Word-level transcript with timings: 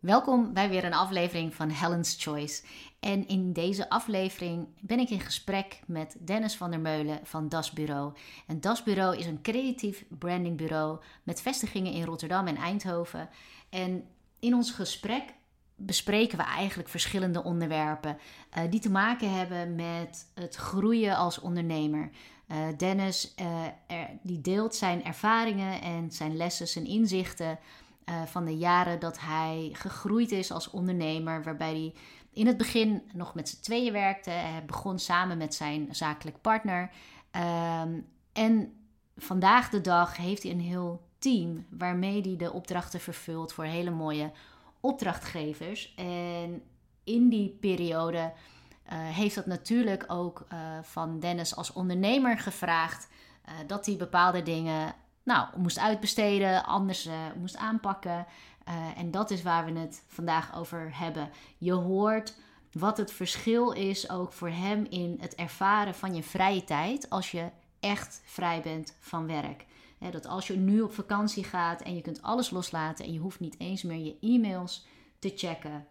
Welkom 0.00 0.52
bij 0.52 0.68
weer 0.68 0.84
een 0.84 0.94
aflevering 0.94 1.54
van 1.54 1.68
Helen's 1.68 2.16
Choice. 2.18 2.62
En 3.00 3.28
in 3.28 3.52
deze 3.52 3.88
aflevering 3.88 4.66
ben 4.80 4.98
ik 4.98 5.10
in 5.10 5.20
gesprek 5.20 5.80
met 5.86 6.16
Dennis 6.18 6.56
van 6.56 6.70
der 6.70 6.80
Meulen 6.80 7.20
van 7.22 7.48
Das 7.48 7.70
Bureau. 7.70 8.12
En 8.46 8.60
Das 8.60 8.82
Bureau 8.82 9.16
is 9.16 9.26
een 9.26 9.42
creatief 9.42 10.04
brandingbureau 10.08 10.98
met 11.22 11.42
vestigingen 11.42 11.92
in 11.92 12.04
Rotterdam 12.04 12.46
en 12.46 12.56
Eindhoven. 12.56 13.28
En 13.70 14.04
in 14.38 14.54
ons 14.54 14.70
gesprek 14.70 15.22
bespreken 15.76 16.38
we 16.38 16.44
eigenlijk 16.44 16.88
verschillende 16.88 17.42
onderwerpen 17.42 18.18
uh, 18.58 18.70
die 18.70 18.80
te 18.80 18.90
maken 18.90 19.34
hebben 19.34 19.74
met 19.74 20.30
het 20.34 20.54
groeien 20.54 21.16
als 21.16 21.40
ondernemer. 21.40 22.10
Uh, 22.48 22.56
Dennis 22.76 23.34
er, 23.86 24.08
die 24.22 24.40
deelt 24.40 24.74
zijn 24.74 25.04
ervaringen 25.04 25.82
en 25.82 26.10
zijn 26.10 26.36
lessen, 26.36 26.68
zijn 26.68 26.86
inzichten 26.86 27.58
uh, 28.10 28.22
van 28.22 28.44
de 28.44 28.56
jaren 28.56 29.00
dat 29.00 29.20
hij 29.20 29.70
gegroeid 29.72 30.32
is 30.32 30.52
als 30.52 30.70
ondernemer, 30.70 31.42
waarbij 31.42 31.72
hij 31.72 31.94
in 32.32 32.46
het 32.46 32.56
begin 32.56 33.02
nog 33.12 33.34
met 33.34 33.48
z'n 33.48 33.60
tweeën 33.60 33.92
werkte. 33.92 34.30
Hij 34.30 34.64
begon 34.64 34.98
samen 34.98 35.38
met 35.38 35.54
zijn 35.54 35.88
zakelijk 35.90 36.40
partner. 36.40 36.90
Um, 37.82 38.06
en 38.32 38.72
vandaag 39.16 39.68
de 39.68 39.80
dag 39.80 40.16
heeft 40.16 40.42
hij 40.42 40.52
een 40.52 40.60
heel 40.60 41.08
team 41.18 41.66
waarmee 41.70 42.20
hij 42.20 42.36
de 42.36 42.52
opdrachten 42.52 43.00
vervult 43.00 43.52
voor 43.52 43.64
hele 43.64 43.90
mooie 43.90 44.30
opdrachtgevers. 44.80 45.94
En 45.96 46.62
in 47.04 47.28
die 47.28 47.48
periode 47.60 48.18
uh, 48.18 48.32
heeft 48.92 49.34
dat 49.34 49.46
natuurlijk 49.46 50.04
ook 50.06 50.46
uh, 50.52 50.58
van 50.82 51.20
Dennis 51.20 51.56
als 51.56 51.72
ondernemer 51.72 52.38
gevraagd 52.38 53.08
dat 53.66 53.86
hij 53.86 53.96
bepaalde 53.96 54.42
dingen 54.42 54.94
nou, 55.30 55.48
moest 55.56 55.78
uitbesteden, 55.78 56.64
anders 56.64 57.06
uh, 57.06 57.14
moest 57.38 57.56
aanpakken. 57.56 58.26
Uh, 58.68 58.98
en 58.98 59.10
dat 59.10 59.30
is 59.30 59.42
waar 59.42 59.64
we 59.64 59.78
het 59.78 60.04
vandaag 60.06 60.56
over 60.56 60.98
hebben. 60.98 61.30
Je 61.58 61.72
hoort 61.72 62.34
wat 62.72 62.96
het 62.96 63.12
verschil 63.12 63.70
is 63.70 64.10
ook 64.10 64.32
voor 64.32 64.48
hem 64.48 64.86
in 64.88 65.16
het 65.20 65.34
ervaren 65.34 65.94
van 65.94 66.14
je 66.14 66.22
vrije 66.22 66.64
tijd 66.64 67.10
als 67.10 67.30
je 67.30 67.48
echt 67.80 68.22
vrij 68.24 68.60
bent 68.62 68.96
van 69.00 69.26
werk. 69.26 69.66
Dat 70.10 70.26
als 70.26 70.46
je 70.46 70.56
nu 70.56 70.80
op 70.80 70.92
vakantie 70.92 71.44
gaat 71.44 71.82
en 71.82 71.94
je 71.94 72.00
kunt 72.00 72.22
alles 72.22 72.50
loslaten 72.50 73.04
en 73.04 73.12
je 73.12 73.18
hoeft 73.18 73.40
niet 73.40 73.60
eens 73.60 73.82
meer 73.82 74.04
je 74.04 74.16
e-mails 74.20 74.86
te 75.18 75.32
checken. 75.36 75.86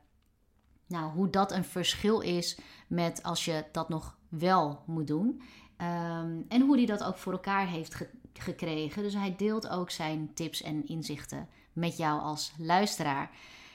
Nou, 0.87 1.11
hoe 1.11 1.29
dat 1.29 1.51
een 1.51 1.65
verschil 1.65 2.19
is 2.19 2.59
met 2.87 3.23
als 3.23 3.45
je 3.45 3.65
dat 3.71 3.89
nog 3.89 4.17
wel 4.29 4.83
moet 4.85 5.07
doen. 5.07 5.41
Um, 5.81 6.45
en 6.47 6.61
hoe 6.61 6.77
hij 6.77 6.85
dat 6.85 7.03
ook 7.03 7.17
voor 7.17 7.31
elkaar 7.31 7.67
heeft 7.67 7.95
gekregen. 8.33 9.03
Dus 9.03 9.13
hij 9.13 9.35
deelt 9.37 9.69
ook 9.69 9.89
zijn 9.89 10.31
tips 10.33 10.61
en 10.61 10.87
inzichten 10.87 11.47
met 11.73 11.97
jou 11.97 12.21
als 12.21 12.53
luisteraar. 12.57 13.31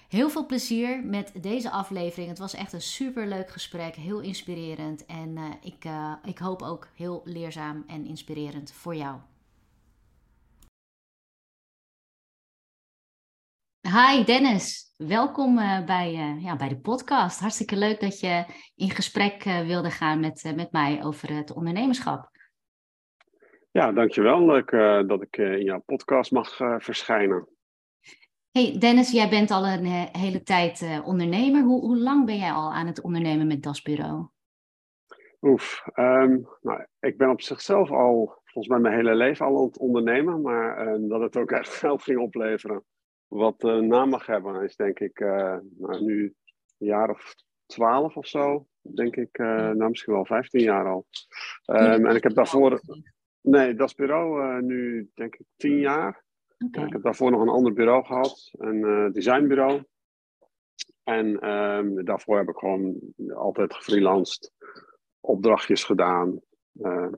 Heel 0.09 0.31
veel 0.31 0.47
plezier 0.47 1.05
met 1.05 1.33
deze 1.41 1.71
aflevering. 1.71 2.29
Het 2.29 2.39
was 2.39 2.55
echt 2.55 2.73
een 2.73 2.83
super 2.83 3.27
leuk 3.27 3.51
gesprek, 3.51 3.95
heel 3.95 4.21
inspirerend 4.21 5.07
en 5.07 5.37
uh, 5.37 5.51
ik, 5.61 5.85
uh, 5.85 6.13
ik 6.25 6.39
hoop 6.39 6.63
ook 6.63 6.89
heel 6.95 7.21
leerzaam 7.25 7.85
en 7.87 8.07
inspirerend 8.07 8.73
voor 8.73 8.97
jou. 8.97 9.19
Hi 13.81 14.25
Dennis, 14.25 14.95
welkom 14.97 15.59
uh, 15.59 15.85
bij, 15.85 16.13
ja, 16.41 16.57
bij 16.57 16.69
de 16.69 16.81
podcast. 16.81 17.41
Hartstikke 17.41 17.77
leuk 17.77 18.01
dat 18.01 18.21
je 18.21 18.45
in 18.75 18.91
gesprek 18.91 19.43
wilde 19.43 19.91
gaan 19.91 20.21
met, 20.21 20.53
met 20.57 20.73
mij 20.73 21.05
over 21.05 21.37
het 21.37 21.53
ondernemerschap. 21.53 22.34
Ja, 23.75 23.93
dankjewel. 23.93 24.47
Leuk 24.47 24.71
uh, 24.71 25.07
dat 25.07 25.23
ik 25.23 25.37
uh, 25.37 25.53
in 25.53 25.65
jouw 25.65 25.83
podcast 25.87 26.33
mag 26.33 26.61
uh, 26.61 26.75
verschijnen. 26.79 27.49
Hey 28.51 28.77
Dennis, 28.79 29.11
jij 29.11 29.29
bent 29.29 29.51
al 29.51 29.67
een 29.67 29.85
hele 30.13 30.43
tijd 30.43 31.03
ondernemer. 31.05 31.63
Hoe, 31.63 31.81
hoe, 31.81 31.99
lang 31.99 32.27
ben 32.27 32.37
jij 32.37 32.51
al 32.53 32.73
aan 32.73 32.87
het 32.87 33.03
ondernemen 33.03 33.47
met 33.47 33.63
Das 33.63 33.83
Bureau? 33.83 34.27
Oef, 35.41 35.85
um, 35.95 36.49
nou, 36.61 36.87
ik 37.01 37.19
ben 37.19 37.31
op 37.31 37.41
zichzelf 37.41 37.91
al, 37.91 38.41
volgens 38.45 38.69
mij 38.69 38.79
mijn 38.79 38.95
hele 38.95 39.15
leven 39.15 39.47
al 39.47 39.59
aan 39.59 39.67
het 39.67 39.79
ondernemen. 39.79 40.41
Maar 40.43 40.99
dat 41.01 41.21
het 41.21 41.37
ook 41.37 41.51
echt 41.51 41.69
geld 41.85 42.03
ging 42.03 42.19
opleveren, 42.19 42.85
wat 43.27 43.63
naam 43.63 44.09
mag 44.09 44.27
hebben, 44.27 44.63
is 44.63 44.77
denk 44.77 45.01
ik 45.01 45.19
nou, 45.79 46.05
nu 46.05 46.35
een 46.79 46.87
jaar 46.87 47.11
of 47.11 47.35
twaalf 47.67 48.17
of 48.17 48.27
zo. 48.27 48.67
Denk 48.81 49.17
ik, 49.17 49.39
nou 49.39 49.89
misschien 49.89 50.15
wel 50.15 50.27
15 50.27 50.61
jaar 50.61 50.87
al. 50.87 51.07
Um, 51.67 52.07
en 52.07 52.17
ik 52.17 52.23
heb 52.23 52.35
daarvoor... 52.35 52.81
Nee, 53.45 53.75
dat 53.75 53.89
is 53.89 53.95
bureau 53.95 54.43
uh, 54.43 54.63
nu 54.63 55.11
denk 55.15 55.35
ik 55.35 55.47
tien 55.57 55.79
jaar. 55.79 56.25
Okay. 56.67 56.85
Ik 56.85 56.93
heb 56.93 57.03
daarvoor 57.03 57.31
nog 57.31 57.41
een 57.41 57.49
ander 57.49 57.73
bureau 57.73 58.05
gehad, 58.05 58.51
een 58.53 58.77
uh, 58.77 59.11
designbureau. 59.11 59.83
En 61.03 61.49
um, 61.51 62.05
daarvoor 62.05 62.37
heb 62.37 62.49
ik 62.49 62.57
gewoon 62.57 63.01
altijd 63.35 63.75
gefreelanced, 63.75 64.53
opdrachtjes 65.21 65.85
gedaan. 65.85 66.41
Uh, 66.75 67.13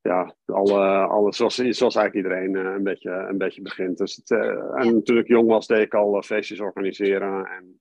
ja, 0.00 0.34
alle, 0.44 1.06
alles 1.06 1.36
zoals, 1.36 1.54
zoals 1.54 1.96
eigenlijk 1.96 2.14
iedereen 2.14 2.54
een, 2.54 2.82
beetje, 2.82 3.10
een 3.10 3.38
beetje 3.38 3.62
begint. 3.62 3.98
Dus 3.98 4.16
het, 4.16 4.30
en 4.74 5.02
toen 5.02 5.18
ik 5.18 5.26
jong 5.26 5.48
was, 5.48 5.66
deed 5.66 5.80
ik 5.80 5.94
al 5.94 6.22
feestjes 6.22 6.60
organiseren 6.60 7.46
en 7.46 7.80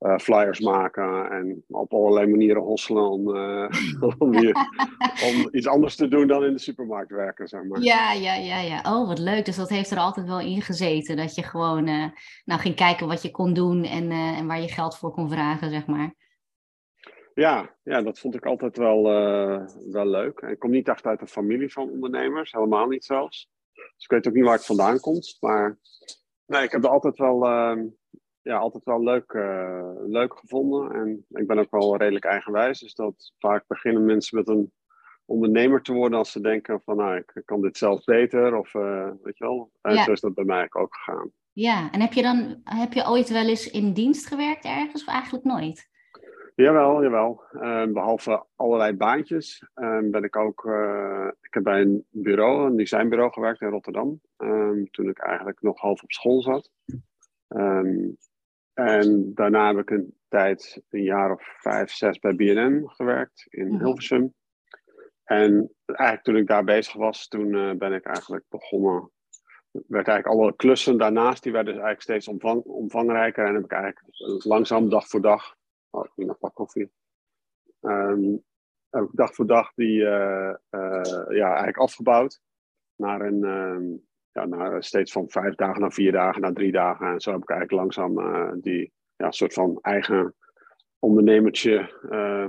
uh, 0.00 0.18
flyers 0.18 0.60
maken 0.60 1.30
en 1.30 1.64
op 1.68 1.92
allerlei 1.92 2.26
manieren 2.26 2.62
hosselen 2.62 3.04
om, 3.10 3.28
uh, 3.28 3.68
om, 5.28 5.48
iets 5.50 5.66
anders 5.66 5.96
te 5.96 6.08
doen 6.08 6.26
dan 6.26 6.44
in 6.44 6.52
de 6.52 6.58
supermarkt 6.58 7.10
werken, 7.10 7.48
zeg 7.48 7.62
maar. 7.62 7.80
Ja, 7.80 8.12
ja, 8.12 8.34
ja, 8.34 8.60
ja. 8.60 8.80
Oh, 8.86 9.08
wat 9.08 9.18
leuk. 9.18 9.44
Dus 9.44 9.56
dat 9.56 9.68
heeft 9.68 9.90
er 9.90 9.98
altijd 9.98 10.26
wel 10.26 10.40
in 10.40 10.62
gezeten, 10.62 11.16
dat 11.16 11.34
je 11.34 11.42
gewoon 11.42 11.88
uh, 11.88 12.06
nou, 12.44 12.60
ging 12.60 12.74
kijken 12.74 13.06
wat 13.06 13.22
je 13.22 13.30
kon 13.30 13.52
doen 13.52 13.84
en, 13.84 14.10
en 14.10 14.46
waar 14.46 14.60
je 14.60 14.68
geld 14.68 14.96
voor 14.96 15.10
kon 15.10 15.30
vragen, 15.30 15.70
zeg 15.70 15.86
maar. 15.86 16.14
Ja, 17.34 17.76
ja 17.82 18.02
dat 18.02 18.18
vond 18.18 18.34
ik 18.34 18.46
altijd 18.46 18.76
wel, 18.76 19.02
wel 19.90 20.06
leuk. 20.06 20.40
Ik 20.40 20.58
kom 20.58 20.70
niet 20.70 20.88
echt 20.88 21.06
uit 21.06 21.20
een 21.20 21.28
familie 21.28 21.72
van 21.72 21.90
ondernemers, 21.90 22.52
helemaal 22.52 22.86
niet 22.86 23.04
zelfs. 23.04 23.50
Dus 23.72 24.04
ik 24.04 24.10
weet 24.10 24.26
ook 24.26 24.34
niet 24.34 24.44
waar 24.44 24.56
het 24.56 24.66
vandaan 24.66 25.00
komt, 25.00 25.36
maar 25.40 25.78
nee, 26.46 26.62
ik 26.62 26.72
heb 26.72 26.84
er 26.84 26.90
altijd 26.90 27.18
wel 27.18 27.46
ehm, 27.46 27.86
ja, 28.50 28.58
altijd 28.58 28.84
wel 28.84 29.02
leuk, 29.02 29.32
uh, 29.32 29.90
leuk 30.06 30.38
gevonden. 30.38 30.92
En 30.92 31.26
ik 31.28 31.46
ben 31.46 31.58
ook 31.58 31.70
wel 31.70 31.96
redelijk 31.96 32.24
eigenwijs. 32.24 32.80
Dus 32.80 32.94
dat 32.94 33.32
vaak 33.38 33.64
beginnen 33.66 34.04
mensen 34.04 34.38
met 34.38 34.48
een 34.48 34.72
ondernemer 35.24 35.82
te 35.82 35.92
worden 35.92 36.18
als 36.18 36.32
ze 36.32 36.40
denken 36.40 36.80
van 36.80 36.96
nou, 36.96 37.16
ik 37.16 37.42
kan 37.44 37.60
dit 37.60 37.76
zelf 37.76 38.04
beter. 38.04 38.56
Of 38.56 38.74
uh, 38.74 39.10
weet 39.22 39.38
je 39.38 39.44
wel. 39.44 39.70
En 39.80 39.94
ja. 39.94 40.04
zo 40.04 40.12
is 40.12 40.20
dat 40.20 40.34
bij 40.34 40.44
mij 40.44 40.66
ook 40.70 40.94
gegaan. 40.94 41.30
Ja, 41.52 41.90
en 41.90 42.00
heb 42.00 42.12
je 42.12 42.22
dan 42.22 42.60
heb 42.64 42.92
je 42.92 43.08
ooit 43.08 43.28
wel 43.28 43.48
eens 43.48 43.70
in 43.70 43.92
dienst 43.92 44.26
gewerkt 44.26 44.64
ergens 44.64 45.02
of 45.02 45.08
eigenlijk 45.08 45.44
nooit? 45.44 45.88
Jawel, 46.54 47.02
jawel. 47.02 47.42
Uh, 47.52 47.86
behalve 47.86 48.46
allerlei 48.56 48.92
baantjes 48.92 49.70
uh, 49.74 49.98
ben 50.10 50.24
ik 50.24 50.36
ook. 50.36 50.64
Uh, 50.64 51.28
ik 51.40 51.54
heb 51.54 51.62
bij 51.62 51.80
een 51.80 52.06
bureau, 52.10 52.66
een 52.66 52.76
designbureau 52.76 53.32
gewerkt 53.32 53.60
in 53.60 53.68
Rotterdam. 53.68 54.20
Toen 54.90 55.08
ik 55.08 55.18
eigenlijk 55.18 55.62
nog 55.62 55.80
half 55.80 56.02
op 56.02 56.12
school 56.12 56.42
zat. 56.42 56.70
Um, 57.48 58.16
en 58.86 59.34
daarna 59.34 59.66
heb 59.66 59.78
ik 59.78 59.90
een 59.90 60.18
tijd, 60.28 60.82
een 60.88 61.02
jaar 61.02 61.32
of 61.32 61.56
vijf, 61.58 61.90
zes 61.90 62.18
bij 62.18 62.34
BNN 62.34 62.82
gewerkt 62.86 63.46
in 63.48 63.66
-hmm. 63.66 63.78
Hilversum. 63.78 64.34
En 65.24 65.74
eigenlijk 65.84 66.22
toen 66.22 66.36
ik 66.36 66.46
daar 66.46 66.64
bezig 66.64 66.94
was, 66.94 67.28
toen 67.28 67.52
uh, 67.52 67.72
ben 67.72 67.92
ik 67.92 68.04
eigenlijk 68.04 68.44
begonnen. 68.48 69.10
Werd 69.70 70.08
eigenlijk 70.08 70.26
alle 70.26 70.56
klussen 70.56 70.98
daarnaast, 70.98 71.42
die 71.42 71.52
werden 71.52 71.74
dus 71.74 71.82
eigenlijk 71.82 72.10
steeds 72.10 72.28
omvang, 72.28 72.62
omvangrijker. 72.62 73.46
En 73.46 73.54
heb 73.54 73.64
ik 73.64 73.72
eigenlijk 73.72 74.44
langzaam 74.44 74.88
dag 74.88 75.08
voor 75.08 75.20
dag. 75.20 75.56
Oh, 75.90 76.04
ik 76.04 76.26
nog 76.26 76.36
wat 76.40 76.52
koffie. 76.52 76.92
Um, 77.80 78.44
heb 78.90 79.02
ik 79.02 79.10
dag 79.12 79.34
voor 79.34 79.46
dag 79.46 79.72
die 79.74 80.00
uh, 80.00 80.54
uh, 80.70 81.24
ja, 81.28 81.46
eigenlijk 81.46 81.78
afgebouwd. 81.78 82.40
Naar 82.96 83.20
een, 83.20 83.44
um, 83.44 84.08
ja, 84.32 84.46
naar, 84.46 84.84
steeds 84.84 85.12
van 85.12 85.28
vijf 85.28 85.54
dagen 85.54 85.80
naar 85.80 85.92
vier 85.92 86.12
dagen, 86.12 86.40
naar 86.40 86.52
drie 86.52 86.72
dagen. 86.72 87.06
En 87.06 87.20
zo 87.20 87.32
heb 87.32 87.42
ik 87.42 87.50
eigenlijk 87.50 87.80
langzaam 87.80 88.18
uh, 88.18 88.52
die 88.60 88.92
ja, 89.16 89.30
soort 89.30 89.52
van 89.52 89.78
eigen 89.80 90.34
ondernemertje, 90.98 91.94
uh, 92.10 92.46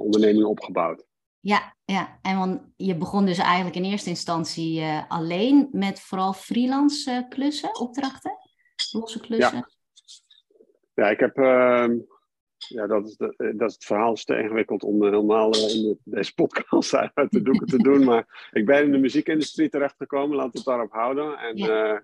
onderneming 0.00 0.44
opgebouwd. 0.44 1.04
Ja, 1.40 1.74
ja, 1.84 2.18
en 2.22 2.38
want 2.38 2.62
je 2.76 2.96
begon 2.96 3.26
dus 3.26 3.38
eigenlijk 3.38 3.76
in 3.76 3.84
eerste 3.84 4.08
instantie 4.08 4.80
uh, 4.80 5.02
alleen 5.08 5.68
met 5.72 6.00
vooral 6.00 6.32
freelance 6.32 7.26
klussen, 7.28 7.80
opdrachten, 7.80 8.38
losse 8.92 9.20
klussen. 9.20 9.66
Ja, 10.94 11.04
ja 11.04 11.10
ik 11.10 11.20
heb 11.20 11.36
ehm, 11.36 11.98
ja, 12.68 12.86
dat 12.86 13.06
is, 13.06 13.16
de, 13.16 13.52
dat 13.56 13.68
is 13.68 13.74
het 13.74 13.84
verhaal 13.84 14.12
is 14.12 14.24
te 14.24 14.38
ingewikkeld 14.38 14.82
om 14.82 15.04
helemaal 15.04 15.46
in 15.46 15.82
de, 15.82 15.96
deze 16.04 16.34
podcast 16.34 16.94
uit 17.14 17.30
de 17.30 17.42
doeken 17.42 17.66
te 17.66 17.78
doen. 17.78 18.04
Maar 18.04 18.48
ik 18.52 18.66
ben 18.66 18.84
in 18.84 18.92
de 18.92 18.98
muziekindustrie 18.98 19.68
terechtgekomen, 19.68 20.36
laten 20.36 20.52
we 20.52 20.58
het 20.58 20.66
daarop 20.66 20.92
houden. 20.92 21.38
En 21.38 21.56
ja. 21.56 21.92
uh, 21.92 21.98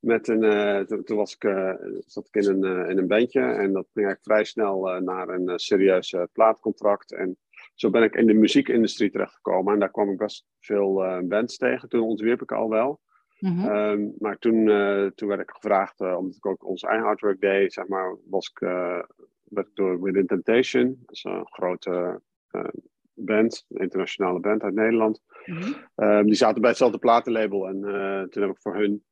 met 0.00 0.28
een, 0.28 0.42
uh, 0.42 0.80
toen, 0.80 1.04
toen 1.04 1.16
was 1.16 1.34
ik, 1.34 1.44
uh, 1.44 1.74
zat 2.06 2.28
ik 2.30 2.42
in 2.42 2.48
een, 2.50 2.88
in 2.88 2.98
een 2.98 3.06
bandje 3.06 3.40
en 3.40 3.72
dat 3.72 3.90
ging 3.92 4.06
eigenlijk 4.06 4.22
vrij 4.22 4.44
snel 4.44 5.00
naar 5.00 5.28
een 5.28 5.58
serieus 5.58 6.14
plaatcontract. 6.32 7.12
En 7.12 7.36
zo 7.74 7.90
ben 7.90 8.02
ik 8.02 8.14
in 8.14 8.26
de 8.26 8.34
muziekindustrie 8.34 9.10
terechtgekomen. 9.10 9.72
En 9.72 9.78
daar 9.78 9.90
kwam 9.90 10.10
ik 10.10 10.18
best 10.18 10.46
veel 10.60 11.22
bands 11.22 11.56
tegen. 11.56 11.88
Toen 11.88 12.00
ontwierp 12.00 12.42
ik 12.42 12.52
al 12.52 12.68
wel. 12.68 13.00
Mhm. 13.44 13.68
Ehm, 13.68 14.08
maar 14.18 14.38
toen, 14.38 14.68
eh, 14.68 15.06
toen 15.06 15.28
werd 15.28 15.40
ik 15.40 15.50
gevraagd, 15.50 16.00
eh, 16.00 16.16
omdat 16.16 16.36
ik 16.36 16.46
ook 16.46 16.64
ons 16.64 16.82
eigen 16.82 17.06
artwork 17.06 17.40
deed, 17.40 17.72
zeg 17.72 17.86
maar, 17.86 18.16
was 18.24 18.50
ik, 18.50 18.60
eh, 18.60 19.02
werd 19.44 19.68
door 19.74 20.02
Within 20.02 20.26
Temptation, 20.26 20.98
dat 21.06 21.16
is 21.16 21.24
een 21.24 21.46
grote 21.46 22.20
eh, 22.50 22.64
band, 23.12 23.64
een 23.68 23.80
internationale 23.82 24.40
band 24.40 24.62
uit 24.62 24.74
Nederland. 24.74 25.22
Mhm. 25.44 25.72
Ehm, 25.94 26.24
die 26.24 26.34
zaten 26.34 26.60
bij 26.60 26.70
hetzelfde 26.70 26.98
platenlabel 26.98 27.68
en 27.68 27.84
eh, 27.84 28.22
toen 28.22 28.42
heb 28.42 28.50
ik 28.50 28.60
voor 28.60 28.76
hun 28.76 29.04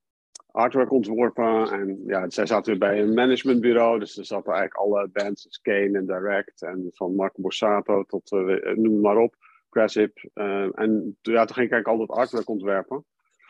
artwork 0.47 0.91
ontworpen. 0.91 1.71
En 1.71 2.03
ja, 2.07 2.31
zij 2.31 2.47
zaten 2.47 2.71
weer 2.71 2.89
bij 2.89 3.03
een 3.03 3.15
managementbureau, 3.15 3.99
dus 3.99 4.19
er 4.19 4.25
zaten 4.25 4.53
eigenlijk 4.53 4.81
alle 4.81 5.09
bands, 5.09 5.43
dus 5.43 5.61
Kane 5.61 5.99
en 5.99 6.07
Direct 6.07 6.63
en 6.63 6.89
van 6.93 7.15
Marco 7.15 7.43
Borsato 7.43 8.03
tot, 8.03 8.33
eh, 8.33 8.39
noem 8.75 8.93
het 8.93 9.03
maar 9.03 9.17
op, 9.17 9.35
Crasip. 9.71 10.29
Ehm, 10.35 10.71
en 10.75 11.17
toen- 11.21 11.35
ja, 11.35 11.45
toen 11.45 11.55
ging 11.55 11.67
ik 11.67 11.73
eigenlijk 11.73 11.89
al 11.89 11.99
dat 11.99 12.17
artwork 12.17 12.49
ontwerpen. 12.49 13.05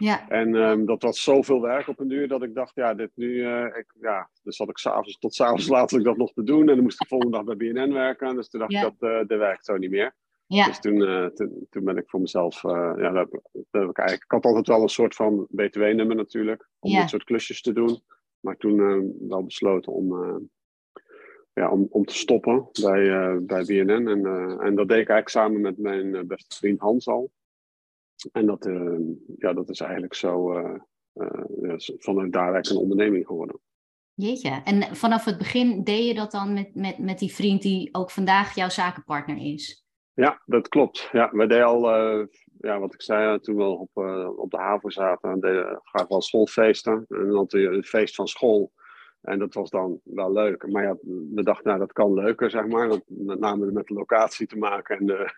Ja, 0.04 0.28
En 0.28 0.54
ehm, 0.54 0.84
dat 0.84 1.02
was 1.02 1.22
zoveel 1.22 1.60
werk 1.60 1.88
op 1.88 2.00
een 2.00 2.08
duur 2.08 2.28
dat 2.28 2.42
ik 2.42 2.54
dacht, 2.54 2.74
ja, 2.74 2.94
dit 2.94 3.10
nu, 3.14 3.44
eh, 3.44 3.64
ik, 3.64 3.92
ja, 4.00 4.28
dus 4.42 4.56
zat 4.56 4.68
ik 4.68 4.78
s'avonds 4.78 5.18
tot 5.18 5.34
s'avonds 5.34 5.68
laat 5.68 5.90
zat 5.90 5.98
ik 5.98 6.04
dat 6.04 6.16
nog 6.16 6.32
te 6.32 6.42
doen. 6.42 6.60
En 6.60 6.74
dan 6.74 6.82
moest 6.82 6.94
ik 7.02 7.08
de 7.08 7.16
volgende 7.16 7.36
dag 7.36 7.44
bij 7.56 7.56
BNN 7.72 7.92
werken. 7.92 8.36
Dus 8.36 8.48
toen 8.48 8.60
dacht 8.60 8.72
Ja. 8.72 8.86
ik, 8.86 8.94
dat, 8.98 9.10
eh 9.10 9.28
dat 9.28 9.38
werkt 9.38 9.64
zo 9.64 9.76
niet 9.76 9.90
meer. 9.90 10.14
ja, 10.46 10.66
Dus 10.66 10.80
toen, 10.80 11.02
eh, 11.04 11.26
toen, 11.26 11.66
toen 11.70 11.84
ben 11.84 11.96
ik 11.96 12.10
voor 12.10 12.20
mezelf, 12.20 12.62
ja, 12.62 12.94
dat 12.94 13.14
heb, 13.14 13.30
dat 13.52 13.80
heb 13.82 13.90
ik 13.90 13.98
eigenlijk, 13.98 14.24
ik 14.24 14.30
had 14.30 14.44
altijd 14.44 14.66
wel 14.66 14.82
een 14.82 14.88
soort 14.88 15.14
van 15.14 15.46
btw-nummer 15.50 16.16
natuurlijk, 16.16 16.68
om 16.78 16.90
dit 17.00 17.08
soort 17.08 17.24
klusjes 17.24 17.62
te 17.62 17.72
doen. 17.72 18.02
Maar 18.40 18.56
toen 18.56 18.76
wel 19.28 19.44
besloten 19.44 19.92
om, 19.92 20.08
ja, 21.52 21.70
om, 21.70 21.86
om 21.90 22.04
te 22.04 22.14
stoppen 22.14 22.68
bij, 22.82 23.38
bij 23.42 23.64
BNN. 23.64 24.08
En, 24.08 24.26
en 24.60 24.74
dat 24.74 24.88
deed 24.88 25.00
ik 25.00 25.08
eigenlijk 25.08 25.28
samen 25.28 25.60
met 25.60 25.78
mijn 25.78 26.26
beste 26.26 26.56
vriend 26.56 26.80
Hans 26.80 27.08
al. 27.08 27.30
En 28.32 28.46
dat, 28.46 28.66
eh, 28.66 28.98
ja, 29.36 29.52
dat 29.52 29.68
is 29.68 29.80
eigenlijk 29.80 30.14
zo 30.14 30.52
eh, 30.52 30.74
eh, 31.12 31.74
vanuit 31.78 32.32
daar 32.32 32.52
eigenlijk 32.52 32.68
een 32.68 32.90
onderneming 32.90 33.26
geworden. 33.26 33.60
jeetje. 34.14 34.60
En 34.64 34.96
vanaf 34.96 35.24
het 35.24 35.38
begin 35.38 35.84
deed 35.84 36.06
je 36.06 36.14
dat 36.14 36.30
dan 36.30 36.52
met, 36.52 36.74
met, 36.74 36.98
met 36.98 37.18
die 37.18 37.34
vriend 37.34 37.62
die 37.62 37.94
ook 37.94 38.10
vandaag 38.10 38.54
jouw 38.54 38.68
zakenpartner 38.68 39.36
is? 39.36 39.84
Ja, 40.14 40.42
dat 40.46 40.68
klopt. 40.68 41.08
Ja, 41.12 41.30
we 41.30 41.46
deden 41.46 41.66
al, 41.66 41.90
ja, 42.58 42.78
wat 42.78 42.94
ik 42.94 43.02
zei, 43.02 43.40
toen 43.40 43.56
we 43.56 43.64
op, 43.64 43.90
op 44.36 44.50
de 44.50 44.56
haven 44.56 44.90
zaten, 44.90 45.40
deden 45.40 45.80
graag 45.82 46.08
wel 46.08 46.22
schoolfeesten. 46.22 47.04
En 47.08 47.26
dan 47.26 47.36
had 47.36 47.52
je 47.52 47.58
een 47.58 47.84
feest 47.84 48.14
van 48.14 48.28
school. 48.28 48.72
En 49.22 49.38
dat 49.38 49.54
was 49.54 49.70
dan 49.70 50.00
wel 50.04 50.32
leuk. 50.32 50.66
Maar 50.66 50.82
ja, 50.82 50.96
we 51.34 51.42
dachten, 51.42 51.66
nou, 51.66 51.78
dat 51.78 51.92
kan 51.92 52.14
leuker, 52.14 52.50
zeg 52.50 52.66
maar. 52.66 52.88
Dat, 52.88 53.02
met 53.06 53.38
name 53.38 53.72
met 53.72 53.86
de 53.86 53.94
locatie 53.94 54.46
te 54.46 54.58
maken 54.58 54.98
en 54.98 55.06
de, 55.06 55.34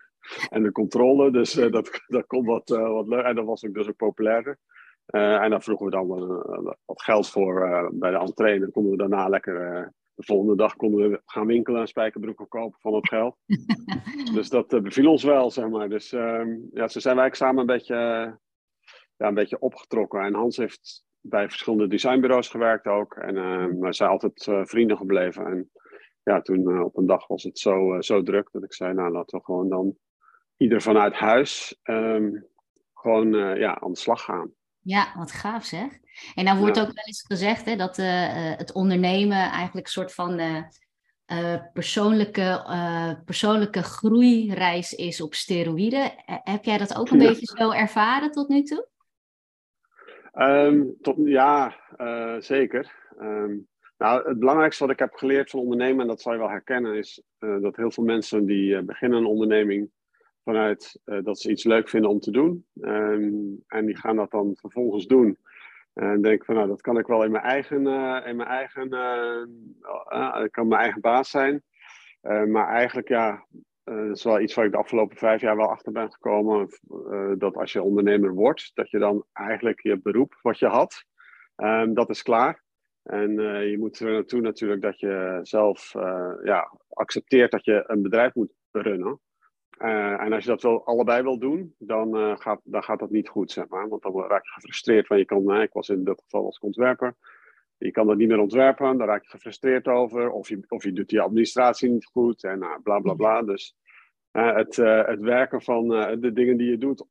en 0.49 0.63
de 0.63 0.71
controle. 0.71 1.31
Dus 1.31 1.57
eh, 1.57 1.71
dat, 1.71 2.01
dat 2.07 2.27
kon 2.27 2.45
wat, 2.45 2.71
eh, 2.71 2.91
wat 2.91 3.07
leuk. 3.07 3.23
En 3.23 3.35
dat 3.35 3.45
was 3.45 3.65
ook 3.65 3.73
dus 3.73 3.87
ook 3.87 3.95
populairder. 3.95 4.57
Eh, 5.05 5.43
en 5.43 5.49
daar 5.49 5.63
vroegen 5.63 5.85
we 5.85 5.91
dan 5.91 6.07
wat 6.85 7.01
geld 7.01 7.29
voor 7.29 7.89
bij 7.93 8.11
de 8.11 8.17
entree. 8.17 8.53
En 8.53 8.59
dan 8.59 8.71
konden 8.71 8.91
we 8.91 8.97
daarna 8.97 9.27
lekker... 9.27 9.93
de 10.15 10.23
volgende 10.23 10.55
dag 10.55 10.75
konden 10.75 11.09
we 11.09 11.21
gaan 11.25 11.47
winkelen 11.47 11.81
en 11.81 11.87
spijkerbroeken 11.87 12.47
kopen 12.47 12.79
van 12.79 12.93
het 12.93 13.07
geld. 13.07 13.37
Dus 14.33 14.49
dat 14.49 14.67
beviel 14.67 15.09
ons 15.09 15.23
wel, 15.23 15.51
zeg 15.51 15.69
maar. 15.69 15.89
Dus 15.89 16.11
ehm, 16.11 16.49
ja, 16.71 16.87
zo 16.87 16.99
zijn 16.99 17.15
wij 17.15 17.23
eigenlijk 17.23 17.35
samen 17.35 17.59
een 17.59 17.65
beetje, 17.65 17.95
ja, 19.15 19.27
een 19.27 19.33
beetje 19.33 19.59
opgetrokken. 19.59 20.21
En 20.21 20.33
Hans 20.33 20.57
heeft 20.57 21.03
bij 21.19 21.49
verschillende 21.49 21.87
designbureaus 21.87 22.49
gewerkt 22.49 22.85
ook. 22.87 23.13
En 23.15 23.37
ehm, 23.37 23.79
we 23.79 23.93
zijn 23.93 24.09
altijd 24.09 24.49
vrienden 24.69 24.97
gebleven. 24.97 25.45
En 25.45 25.71
ja, 26.23 26.41
toen 26.41 26.83
op 26.83 26.97
een 26.97 27.05
dag 27.05 27.27
was 27.27 27.43
het 27.43 27.59
zo, 27.59 28.01
zo 28.01 28.23
druk 28.23 28.49
dat 28.51 28.63
ik 28.63 28.73
zei, 28.73 28.93
nou 28.93 29.11
laten 29.11 29.37
we 29.37 29.43
gewoon 29.43 29.69
dan 29.69 29.97
ieder 30.57 30.81
vanuit 30.81 31.13
huis 31.13 31.79
ehm, 31.83 32.31
gewoon 32.93 33.35
eh, 33.35 33.57
ja, 33.57 33.79
aan 33.79 33.91
de 33.91 33.97
slag 33.97 34.23
gaan. 34.23 34.51
Ja, 34.79 35.13
wat 35.17 35.31
gaaf 35.31 35.65
zeg. 35.65 35.99
En 36.35 36.43
nou 36.43 36.59
wordt 36.59 36.75
Ja. 36.75 36.81
ook 36.81 36.93
wel 36.93 37.03
eens 37.05 37.25
gezegd 37.27 37.65
hè, 37.65 37.75
dat 37.75 37.97
eh, 37.97 38.51
eh, 38.51 38.57
het 38.57 38.73
ondernemen 38.73 39.37
eigenlijk 39.37 39.85
een 39.85 39.91
soort 39.91 40.13
van 40.13 40.41
persoonlijke, 41.73 42.65
persoonlijke 43.25 43.83
groeireis 43.83 44.93
is 44.93 45.21
op 45.21 45.33
steroïden. 45.33 46.11
Heb 46.25 46.63
jij 46.63 46.77
dat 46.77 46.95
ook 46.97 47.09
een 47.09 47.19
Ja. 47.19 47.27
beetje 47.27 47.57
zo 47.57 47.71
ervaren 47.71 48.31
tot 48.31 48.47
nu 48.47 48.63
toe? 48.63 48.87
Ehm, 50.31 50.83
tot, 51.01 51.15
ja, 51.17 51.75
zeker. 52.39 52.95
Ehm, 53.19 53.57
nou, 53.97 54.27
het 54.27 54.39
belangrijkste 54.39 54.83
wat 54.83 54.93
ik 54.93 54.99
heb 54.99 55.13
geleerd 55.13 55.49
van 55.49 55.59
ondernemen, 55.59 56.01
en 56.01 56.07
dat 56.07 56.21
zal 56.21 56.31
je 56.33 56.39
wel 56.39 56.49
herkennen, 56.49 56.95
is 56.95 57.23
dat 57.39 57.75
heel 57.75 57.91
veel 57.91 58.03
mensen 58.03 58.45
die 58.45 58.83
beginnen 58.83 59.19
een 59.19 59.25
onderneming 59.25 59.91
vanuit 60.45 60.99
eh, 61.03 61.23
dat 61.23 61.39
ze 61.39 61.49
iets 61.49 61.63
leuk 61.63 61.89
vinden 61.89 62.09
om 62.09 62.19
te 62.19 62.31
doen. 62.31 62.65
Ehm, 62.81 63.33
en 63.67 63.85
die 63.85 63.97
gaan 63.97 64.15
dat 64.15 64.31
dan 64.31 64.55
vervolgens 64.55 65.05
doen. 65.07 65.37
En 65.93 66.21
denken 66.21 66.45
van, 66.45 66.55
nou, 66.55 66.67
dat 66.67 66.81
kan 66.81 66.97
ik 66.97 67.07
wel 67.07 67.23
in 67.23 67.31
mijn 67.31 67.43
eigen, 67.43 67.87
eh, 67.87 68.27
in 68.27 68.35
mijn 68.35 68.49
eigen, 68.49 68.91
eh, 68.91 70.43
kan 70.51 70.67
mijn 70.67 70.81
eigen 70.81 71.01
baas 71.01 71.29
zijn. 71.29 71.63
Maar 72.21 72.67
eigenlijk, 72.67 73.07
ja, 73.07 73.45
dat 73.83 74.15
is 74.17 74.23
wel 74.23 74.39
iets 74.39 74.53
waar 74.53 74.65
ik 74.65 74.71
de 74.71 74.77
afgelopen 74.77 75.17
vijf 75.17 75.41
jaar 75.41 75.55
wel 75.55 75.69
achter 75.69 75.91
ben 75.91 76.11
gekomen. 76.11 76.67
dat 77.37 77.55
als 77.57 77.73
je 77.73 77.81
ondernemer 77.81 78.33
wordt, 78.33 78.71
dat 78.73 78.89
je 78.89 78.99
dan 78.99 79.25
eigenlijk 79.33 79.81
je 79.81 80.01
beroep 80.01 80.39
wat 80.41 80.59
je 80.59 80.67
had, 80.67 81.03
ehm, 81.55 81.93
dat 81.93 82.09
is 82.09 82.21
klaar. 82.21 82.63
En 83.03 83.31
je 83.69 83.77
moet 83.77 83.99
er 83.99 84.11
naartoe 84.11 84.41
natuurlijk 84.41 84.81
dat 84.81 84.99
je 84.99 85.39
zelf 85.41 85.93
ja, 86.43 86.71
accepteert 86.89 87.51
dat 87.51 87.65
je 87.65 87.83
een 87.87 88.01
bedrijf 88.01 88.33
moet 88.33 88.53
runnen. 88.71 89.19
Eh, 89.77 90.21
en 90.21 90.33
als 90.33 90.43
je 90.43 90.49
dat 90.49 90.61
wel 90.61 90.85
allebei 90.85 91.23
wil 91.23 91.39
doen, 91.39 91.75
dan, 91.77 92.17
eh, 92.17 92.37
gaat, 92.37 92.61
dan 92.63 92.83
gaat 92.83 92.99
dat 92.99 93.09
niet 93.09 93.29
goed, 93.29 93.51
zeg 93.51 93.67
maar. 93.67 93.89
Want 93.89 94.01
dan 94.01 94.19
raak 94.19 94.43
je 94.43 94.51
gefrustreerd. 94.51 95.07
Want 95.07 95.21
je 95.21 95.27
kan, 95.27 95.61
ik 95.61 95.73
was 95.73 95.89
in 95.89 96.03
dat 96.03 96.21
geval 96.21 96.45
als 96.45 96.59
ontwerper. 96.59 97.15
Je 97.77 97.91
kan 97.91 98.07
dat 98.07 98.17
niet 98.17 98.27
meer 98.27 98.39
ontwerpen, 98.39 98.97
daar 98.97 99.07
raak 99.07 99.23
je 99.23 99.29
gefrustreerd 99.29 99.87
over. 99.87 100.31
Of 100.31 100.49
je, 100.49 100.63
of 100.67 100.83
je 100.83 100.93
doet 100.93 101.09
die 101.09 101.21
administratie 101.21 101.89
niet 101.89 102.05
goed 102.05 102.43
en 102.43 102.59
nou, 102.59 102.81
bla 102.81 102.99
bla 102.99 103.13
bla. 103.13 103.41
Dus 103.41 103.75
eh, 104.31 104.55
het, 104.55 104.75
het 105.05 105.19
werken 105.19 105.61
van 105.61 105.87
de 106.19 106.31
dingen 106.33 106.57
die 106.57 106.69
je 106.69 106.77
doet, 106.77 107.05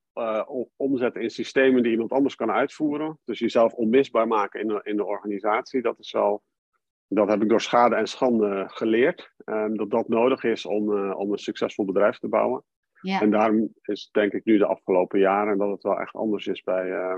omzetten 0.77 1.23
in 1.23 1.31
systemen 1.31 1.83
die 1.83 1.93
iemand 1.93 2.13
anders 2.13 2.35
kan 2.35 2.51
uitvoeren. 2.51 3.19
Dus 3.25 3.39
jezelf 3.39 3.73
onmisbaar 3.73 4.27
maken 4.27 4.61
in 4.61 4.69
de, 4.69 4.81
in 4.83 4.97
de 4.97 5.05
organisatie, 5.05 5.83
dat 5.83 5.99
is 5.99 6.13
wel. 6.13 6.43
Dat 7.09 7.29
heb 7.29 7.43
ik 7.43 7.49
door 7.49 7.61
schade 7.61 7.95
en 7.95 8.07
schande 8.07 8.65
geleerd. 8.69 9.33
eh, 9.45 9.65
dat 9.73 9.91
dat 9.91 10.09
nodig 10.09 10.45
is 10.45 10.67
om, 10.67 10.97
eh, 10.97 11.19
om 11.19 11.33
een 11.33 11.39
succesvol 11.39 11.85
bedrijf 11.85 12.19
te 12.19 12.29
bouwen. 12.29 12.65
Ja, 13.01 13.21
En 13.21 13.31
daarom 13.31 13.69
is 13.83 14.09
denk 14.13 14.33
ik 14.33 14.45
nu 14.45 14.59
de 14.59 14.67
afgelopen 14.67 15.19
jaren 15.19 15.59
dat 15.59 15.71
het 15.71 15.83
wel 15.83 16.01
echt 16.01 16.15
anders 16.15 16.47
is 16.47 16.63
bij, 16.63 16.91
eh, 16.93 17.17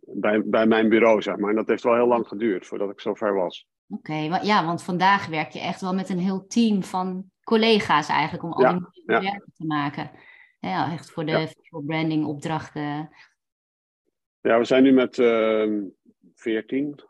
bij, 0.00 0.42
bij 0.44 0.66
mijn 0.66 0.88
bureau, 0.88 1.22
zeg 1.22 1.36
maar. 1.36 1.50
En 1.50 1.56
dat 1.56 1.68
heeft 1.68 1.82
wel 1.82 1.94
heel 1.94 2.06
lang 2.06 2.28
geduurd 2.28 2.66
voordat 2.66 2.90
ik 2.90 3.00
zover 3.00 3.34
was. 3.34 3.66
oké. 3.88 4.14
Ja, 4.42 4.64
want 4.66 4.82
vandaag 4.82 5.26
werk 5.26 5.50
je 5.50 5.60
echt 5.60 5.80
wel 5.80 5.94
met 5.94 6.08
een 6.08 6.18
heel 6.18 6.46
team 6.46 6.82
van 6.82 7.30
collega's 7.42 8.08
eigenlijk 8.08 8.44
om 8.44 8.52
al 8.52 8.62
Ja, 8.62 8.72
die 8.72 9.02
mooie 9.06 9.22
ja. 9.22 9.38
te 9.54 9.66
maken. 9.66 10.10
Ja, 10.58 10.92
echt 10.92 11.10
voor 11.10 11.24
de 11.24 11.30
Ja. 11.30 11.46
visual 11.46 11.82
branding 11.82 12.24
opdrachten. 12.24 13.10
Ja, 14.40 14.58
we 14.58 14.64
zijn 14.64 14.82
nu 14.82 14.92
met 14.92 15.18
ehm 15.18 15.82
14. 16.34 17.00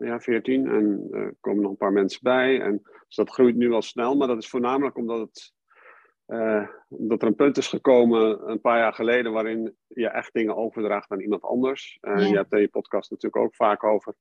Ja, 0.00 0.20
14. 0.20 0.66
En 0.68 1.08
eh, 1.10 1.20
er 1.20 1.34
komen 1.40 1.62
nog 1.62 1.70
een 1.70 1.76
paar 1.76 1.92
mensen 1.92 2.20
bij. 2.22 2.60
En, 2.60 2.82
dus 3.06 3.16
dat 3.16 3.30
groeit 3.30 3.56
nu 3.56 3.68
wel 3.68 3.82
snel. 3.82 4.16
Maar 4.16 4.28
dat 4.28 4.38
is 4.42 4.48
voornamelijk 4.48 4.96
omdat, 4.96 5.18
het, 5.20 5.52
eh, 6.26 6.68
omdat 6.88 7.22
er 7.22 7.28
een 7.28 7.34
punt 7.34 7.56
is 7.56 7.68
gekomen 7.68 8.50
een 8.50 8.60
paar 8.60 8.78
jaar 8.78 8.94
geleden 8.94 9.32
waarin 9.32 9.76
je 9.86 10.08
echt 10.08 10.32
dingen 10.32 10.56
overdraagt 10.56 11.10
aan 11.10 11.20
iemand 11.20 11.42
anders. 11.42 11.98
Eh, 12.00 12.18
Ja. 12.18 12.26
Je 12.26 12.36
hebt 12.36 12.52
in 12.52 12.60
je 12.60 12.68
podcast 12.68 13.10
natuurlijk 13.10 13.44
ook 13.44 13.54
vaak 13.54 13.84
over. 13.84 14.14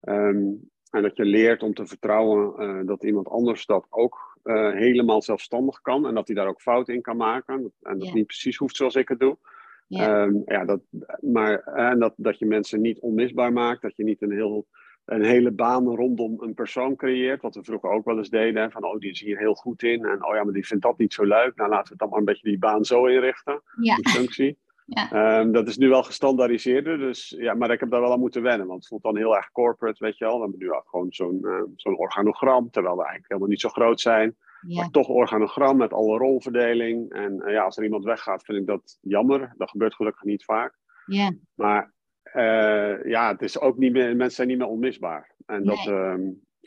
Ehm, 0.00 0.50
en 0.90 1.02
dat 1.02 1.16
je 1.16 1.24
leert 1.24 1.62
om 1.62 1.74
te 1.74 1.86
vertrouwen 1.86 2.56
eh, 2.58 2.86
dat 2.86 3.04
iemand 3.04 3.28
anders 3.28 3.66
dat 3.66 3.86
ook 3.90 4.30
eh, 4.42 4.70
helemaal 4.72 5.22
zelfstandig 5.22 5.80
kan. 5.80 6.06
En 6.06 6.14
dat 6.14 6.26
hij 6.26 6.36
daar 6.36 6.46
ook 6.48 6.60
fouten 6.60 6.94
in 6.94 7.02
kan 7.02 7.16
maken. 7.16 7.72
En 7.82 7.98
dat 7.98 8.08
Ja. 8.08 8.14
niet 8.14 8.26
precies 8.26 8.56
hoeft 8.56 8.76
zoals 8.76 8.94
ik 8.94 9.08
het 9.08 9.20
doe. 9.20 9.38
Ja, 9.86 10.24
Ehm, 10.24 10.36
ja, 10.44 10.64
dat, 10.64 10.80
maar 11.20 11.62
en 11.62 11.98
dat, 11.98 12.14
dat 12.16 12.38
je 12.38 12.46
mensen 12.46 12.80
niet 12.80 13.00
onmisbaar 13.00 13.52
maakt. 13.52 13.82
Dat 13.82 13.96
je 13.96 14.04
niet 14.04 14.22
een, 14.22 14.32
heel, 14.32 14.66
een 15.04 15.24
hele 15.24 15.50
baan 15.50 15.86
rondom 15.86 16.42
een 16.42 16.54
persoon 16.54 16.96
creëert. 16.96 17.42
Wat 17.42 17.54
we 17.54 17.64
vroeger 17.64 17.90
ook 17.90 18.04
wel 18.04 18.16
eens 18.18 18.28
deden. 18.28 18.70
Van, 18.70 18.84
oh, 18.84 18.98
die 18.98 19.10
is 19.10 19.20
hier 19.20 19.38
heel 19.38 19.54
goed 19.54 19.82
in. 19.82 20.04
En, 20.04 20.26
oh 20.26 20.34
ja, 20.34 20.44
maar 20.44 20.52
die 20.52 20.66
vindt 20.66 20.82
dat 20.82 20.98
niet 20.98 21.12
zo 21.12 21.24
leuk. 21.24 21.56
Nou, 21.56 21.70
laten 21.70 21.92
we 21.92 21.98
dan 21.98 22.08
maar 22.08 22.18
een 22.18 22.24
beetje 22.24 22.48
die 22.48 22.58
baan 22.58 22.84
zo 22.84 23.06
inrichten. 23.06 23.62
ja, 23.80 23.94
Die 23.94 24.08
functie. 24.08 24.58
ja. 24.86 25.10
Ehm, 25.10 25.52
dat 25.52 25.68
is 25.68 25.76
nu 25.76 25.88
wel 25.88 26.02
gestandaardiseerder. 26.02 26.98
Dus, 26.98 27.34
ja, 27.38 27.54
maar 27.54 27.70
ik 27.70 27.80
heb 27.80 27.90
daar 27.90 28.00
wel 28.00 28.12
aan 28.12 28.20
moeten 28.20 28.42
wennen. 28.42 28.66
Want 28.66 28.78
het 28.78 28.88
voelt 28.88 29.02
dan 29.02 29.16
heel 29.16 29.36
erg 29.36 29.50
corporate, 29.52 30.04
weet 30.04 30.18
je 30.18 30.24
wel. 30.24 30.34
We 30.34 30.40
hebben 30.42 30.58
nu 30.58 30.72
ook 30.72 30.88
gewoon 30.88 31.12
zo'n 31.12 31.40
eh, 31.44 31.62
zo'n 31.76 31.98
organogram. 31.98 32.70
Terwijl 32.70 32.94
we 32.94 33.00
eigenlijk 33.00 33.28
helemaal 33.28 33.50
niet 33.50 33.60
zo 33.60 33.68
groot 33.68 34.00
zijn. 34.00 34.36
ja. 34.66 34.80
Maar 34.80 34.90
toch 34.90 35.08
organogram 35.08 35.76
met 35.76 35.92
alle 35.92 36.18
rolverdeling. 36.18 37.12
En 37.12 37.40
eh, 37.42 37.52
ja, 37.52 37.62
als 37.64 37.76
er 37.76 37.84
iemand 37.84 38.04
weggaat, 38.04 38.44
vind 38.44 38.58
ik 38.58 38.66
dat 38.66 38.98
jammer. 39.00 39.54
Dat 39.56 39.70
gebeurt 39.70 39.94
gelukkig 39.94 40.22
niet 40.22 40.44
vaak. 40.44 40.78
ja. 41.06 41.32
Maar 41.54 41.92
eh, 42.22 43.04
ja, 43.04 43.32
het 43.32 43.42
is 43.42 43.60
ook 43.60 43.76
niet 43.76 43.92
meer, 43.92 44.16
mensen 44.16 44.30
zijn 44.30 44.48
niet 44.48 44.58
meer 44.58 44.66
onmisbaar. 44.66 45.34
En 45.46 45.64
dat, 45.64 45.86
ehm, 45.86 46.20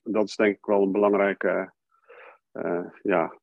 dat 0.04 0.28
is 0.28 0.36
denk 0.36 0.58
ik 0.58 0.66
wel 0.66 0.82
een 0.82 0.92
belangrijke 0.92 1.74
eh, 2.52 2.86
ja, 3.02 3.40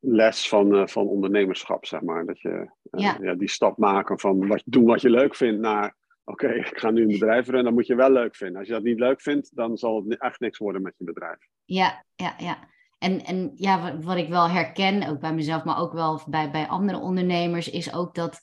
les 0.00 0.48
van, 0.48 0.74
eh, 0.74 0.86
van 0.86 1.06
ondernemerschap, 1.06 1.86
zeg 1.86 2.00
maar. 2.00 2.26
Dat 2.26 2.40
je 2.40 2.70
Ja. 2.90 3.16
ja. 3.20 3.34
die 3.34 3.48
stap 3.48 3.78
maken 3.78 4.18
van 4.20 4.46
wat, 4.46 4.62
doen 4.64 4.84
wat 4.84 5.00
je 5.00 5.10
leuk 5.10 5.34
vindt 5.34 5.60
naar 5.60 5.94
oké, 6.24 6.48
ik 6.70 6.78
ga 6.78 6.90
nu 6.90 7.02
een 7.02 7.18
bedrijf 7.18 7.44
runnen, 7.46 7.64
dan 7.64 7.74
moet 7.74 7.86
je 7.86 7.94
wel 7.94 8.10
leuk 8.10 8.36
vinden. 8.36 8.58
Als 8.58 8.66
je 8.66 8.74
dat 8.74 8.82
niet 8.82 8.98
leuk 8.98 9.20
vindt, 9.20 9.56
dan 9.56 9.76
zal 9.76 10.04
het 10.06 10.20
echt 10.20 10.40
niks 10.40 10.58
worden 10.58 10.82
met 10.82 10.94
je 10.96 11.04
bedrijf. 11.04 11.48
Ja, 11.64 12.04
ja, 12.14 12.34
ja. 12.38 12.58
En, 12.98 13.24
en 13.24 13.52
ja, 13.54 13.98
wat, 14.00 14.16
ik 14.16 14.28
wel 14.28 14.48
herken, 14.48 15.08
ook 15.08 15.20
bij 15.20 15.34
mezelf, 15.34 15.64
maar 15.64 15.78
ook 15.78 15.92
wel 15.92 16.20
bij, 16.26 16.50
bij 16.50 16.66
andere 16.66 16.98
ondernemers, 16.98 17.70
is 17.70 17.94
ook 17.94 18.14
dat, 18.14 18.40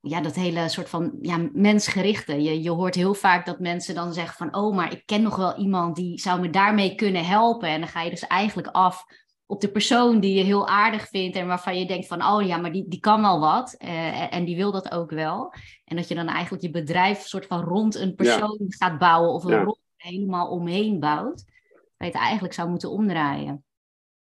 ja, 0.00 0.20
dat 0.20 0.34
hele 0.34 0.68
soort 0.68 0.88
van 0.88 1.18
ja, 1.20 1.48
mensgerichte. 1.52 2.42
Je, 2.42 2.62
je 2.62 2.70
hoort 2.70 2.94
heel 2.94 3.14
vaak 3.14 3.46
dat 3.46 3.60
mensen 3.60 3.94
dan 3.94 4.12
zeggen 4.12 4.36
van, 4.36 4.62
oh, 4.62 4.76
maar 4.76 4.92
ik 4.92 5.02
ken 5.06 5.22
nog 5.22 5.36
wel 5.36 5.56
iemand 5.56 5.96
die 5.96 6.20
zou 6.20 6.40
me 6.40 6.50
daarmee 6.50 6.94
kunnen 6.94 7.24
helpen. 7.24 7.68
En 7.68 7.80
dan 7.80 7.88
ga 7.88 8.02
je 8.02 8.10
dus 8.10 8.26
eigenlijk 8.26 8.68
af 8.68 9.04
op 9.46 9.60
de 9.60 9.70
persoon 9.70 10.20
die 10.20 10.34
je 10.34 10.44
heel 10.44 10.68
aardig 10.68 11.08
vindt 11.08 11.36
en 11.36 11.46
waarvan 11.46 11.78
je 11.78 11.86
denkt 11.86 12.06
van, 12.06 12.24
oh 12.24 12.46
ja, 12.46 12.56
maar 12.56 12.72
die, 12.72 12.88
die 12.88 13.00
kan 13.00 13.20
wel 13.20 13.40
wat 13.40 13.76
uh, 13.84 14.34
en 14.34 14.44
die 14.44 14.56
wil 14.56 14.72
dat 14.72 14.92
ook 14.92 15.10
wel. 15.10 15.52
En 15.84 15.96
dat 15.96 16.08
je 16.08 16.14
dan 16.14 16.28
eigenlijk 16.28 16.62
je 16.62 16.70
bedrijf 16.70 17.20
soort 17.20 17.46
van 17.46 17.64
rond 17.64 17.94
een 17.94 18.14
persoon 18.14 18.58
gaat 18.68 18.98
bouwen 18.98 19.30
of 19.30 19.44
een 19.44 19.50
ja. 19.50 19.62
rol 19.62 19.78
helemaal 19.96 20.48
omheen 20.48 21.00
bouwt. 21.00 21.36
Dat 21.36 21.44
je 21.96 22.04
het 22.04 22.14
eigenlijk 22.14 22.54
zou 22.54 22.68
moeten 22.68 22.90
omdraaien. 22.90 23.64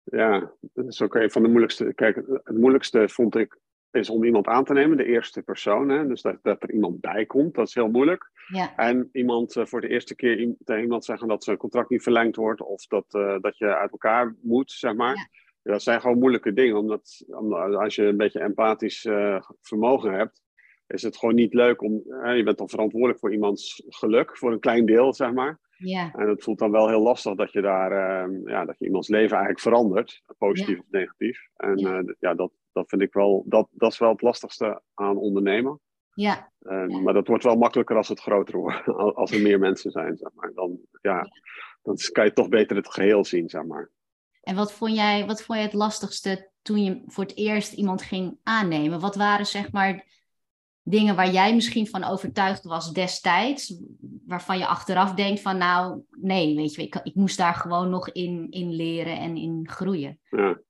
Ja, 0.05 0.53
dat 0.61 0.87
is 0.87 1.03
ook 1.03 1.15
een 1.15 1.31
van 1.31 1.43
de 1.43 1.49
moeilijkste. 1.49 1.93
Kijk, 1.95 2.17
het 2.17 2.57
moeilijkste 2.57 3.09
vond 3.09 3.37
ik 3.37 3.59
is 3.95 4.11
om 4.11 4.25
iemand 4.25 4.47
aan 4.47 4.65
te 4.65 4.73
nemen, 4.73 4.97
de 4.97 5.05
eerste 5.05 5.43
persoon. 5.43 5.89
Hè? 5.89 6.07
Dus 6.07 6.23
dat, 6.23 6.39
dat 6.43 6.63
er 6.63 6.73
iemand 6.73 7.01
bij 7.01 7.27
komt, 7.27 7.55
dat 7.55 7.69
is 7.69 7.75
heel 7.75 7.89
moeilijk. 7.89 8.31
Ja. 8.47 8.77
En 8.77 9.09
iemand 9.13 9.57
uh, 9.57 9.65
voor 9.65 9.81
de 9.81 9.89
eerste 9.89 10.15
keer 10.15 10.55
tegen 10.65 10.83
iemand 10.83 11.05
zeggen 11.05 11.29
dat 11.29 11.45
zijn 11.45 11.57
contract 11.57 11.91
niet 11.91 12.03
verlengd 12.03 12.37
wordt 12.37 12.61
of 12.61 12.87
dat, 12.87 13.15
uh, 13.15 13.37
dat 13.41 13.59
je 13.59 13.77
uit 13.77 13.91
elkaar 13.91 14.37
moet, 14.43 14.71
zeg 14.71 14.95
maar. 14.95 15.17
Ja. 15.17 15.73
Dat 15.73 15.83
zijn 15.83 16.01
gewoon 16.01 16.19
moeilijke 16.19 16.53
dingen, 16.53 16.77
omdat, 16.77 17.25
omdat 17.27 17.75
als 17.75 17.95
je 17.95 18.05
een 18.05 18.17
beetje 18.17 18.41
empathisch 18.41 19.05
uh, 19.05 19.41
vermogen 19.61 20.13
hebt, 20.13 20.43
is 20.87 21.03
het 21.03 21.17
gewoon 21.17 21.35
niet 21.35 21.55
leuk 21.55 21.83
om. 21.83 21.93
je 22.35 22.43
bent 22.45 22.59
dan 22.59 22.69
verantwoordelijk 22.69 23.19
voor 23.19 23.33
iemands 23.33 23.83
geluk, 23.89 24.37
voor 24.37 24.53
een 24.53 24.61
klein 24.61 24.87
deel, 24.87 25.15
zeg 25.15 25.33
maar. 25.33 25.61
Ja. 25.77 26.13
En 26.13 26.29
het 26.29 26.43
voelt 26.43 26.59
dan 26.59 26.71
wel 26.71 26.89
heel 26.89 27.03
lastig 27.03 27.35
dat 27.35 27.53
je 27.53 27.61
daar, 27.61 27.93
ehm, 27.93 28.49
ja, 28.49 28.65
dat 28.65 28.79
je 28.79 28.85
iemands 28.85 29.09
leven 29.09 29.37
eigenlijk 29.37 29.61
verandert, 29.61 30.23
positief 30.39 30.79
of 30.79 30.87
negatief. 30.91 31.49
En 31.57 32.17
ja 32.19 32.35
dat, 32.35 32.53
dat 32.73 32.89
vind 32.89 33.03
ik 33.03 33.13
wel, 33.13 33.45
dat, 33.47 33.69
dat 33.71 33.93
is 33.93 33.99
wel 33.99 34.11
het 34.11 34.23
lastigste 34.23 34.83
aan 34.95 35.17
ondernemen. 35.17 35.81
Ja. 36.15 36.53
Um, 36.61 37.03
Maar 37.03 37.15
dat 37.15 37.27
wordt 37.27 37.45
wel 37.45 37.57
makkelijker 37.57 37.97
als 37.97 38.09
het 38.09 38.21
groter 38.21 38.59
wordt, 38.59 38.87
als 39.17 39.31
er 39.31 39.41
meer 39.41 39.59
mensen 39.59 39.91
zijn, 39.91 40.17
zeg 40.17 40.31
maar. 40.35 40.53
Dan, 40.55 40.79
ja, 41.01 41.29
dan 41.83 41.97
kan 42.13 42.25
je 42.25 42.33
toch 42.33 42.49
beter 42.49 42.77
het 42.77 42.93
geheel 42.93 43.25
zien, 43.25 43.49
zeg 43.49 43.65
maar. 43.65 43.91
En 44.43 44.57
wat 44.57 44.73
vond 44.73 44.95
jij, 44.95 45.27
wat 45.27 45.43
vond 45.43 45.59
jij 45.59 45.67
het 45.67 45.77
lastigste 45.77 46.51
toen 46.63 46.85
je 46.85 47.03
voor 47.07 47.25
het 47.25 47.37
eerst 47.37 47.73
iemand 47.73 48.03
ging 48.03 48.39
aannemen? 48.43 49.01
Wat 49.01 49.17
waren 49.17 49.47
zeg 49.47 49.73
maar 49.73 50.07
dingen 50.83 51.17
waar 51.17 51.31
jij 51.31 51.55
misschien 51.55 51.87
van 51.87 52.05
overtuigd 52.05 52.65
was 52.65 52.93
destijds, 52.93 53.75
waarvan 54.27 54.59
je 54.59 54.67
achteraf 54.67 55.15
denkt 55.15 55.41
van 55.41 55.59
nou, 55.59 56.03
nee, 56.11 56.57
weet 56.57 56.75
je, 56.75 56.83
ik, 56.83 57.01
ik 57.03 57.15
moest 57.15 57.39
daar 57.39 57.55
gewoon 57.55 57.91
nog 57.91 58.09
in, 58.09 58.47
in 58.51 58.73
leren 58.73 59.19
en 59.19 59.37
in 59.37 59.69
groeien? 59.71 60.21
Ja. 60.31 60.61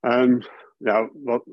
Um, 0.00 0.40
ja, 0.82 1.10
wat, 1.12 1.44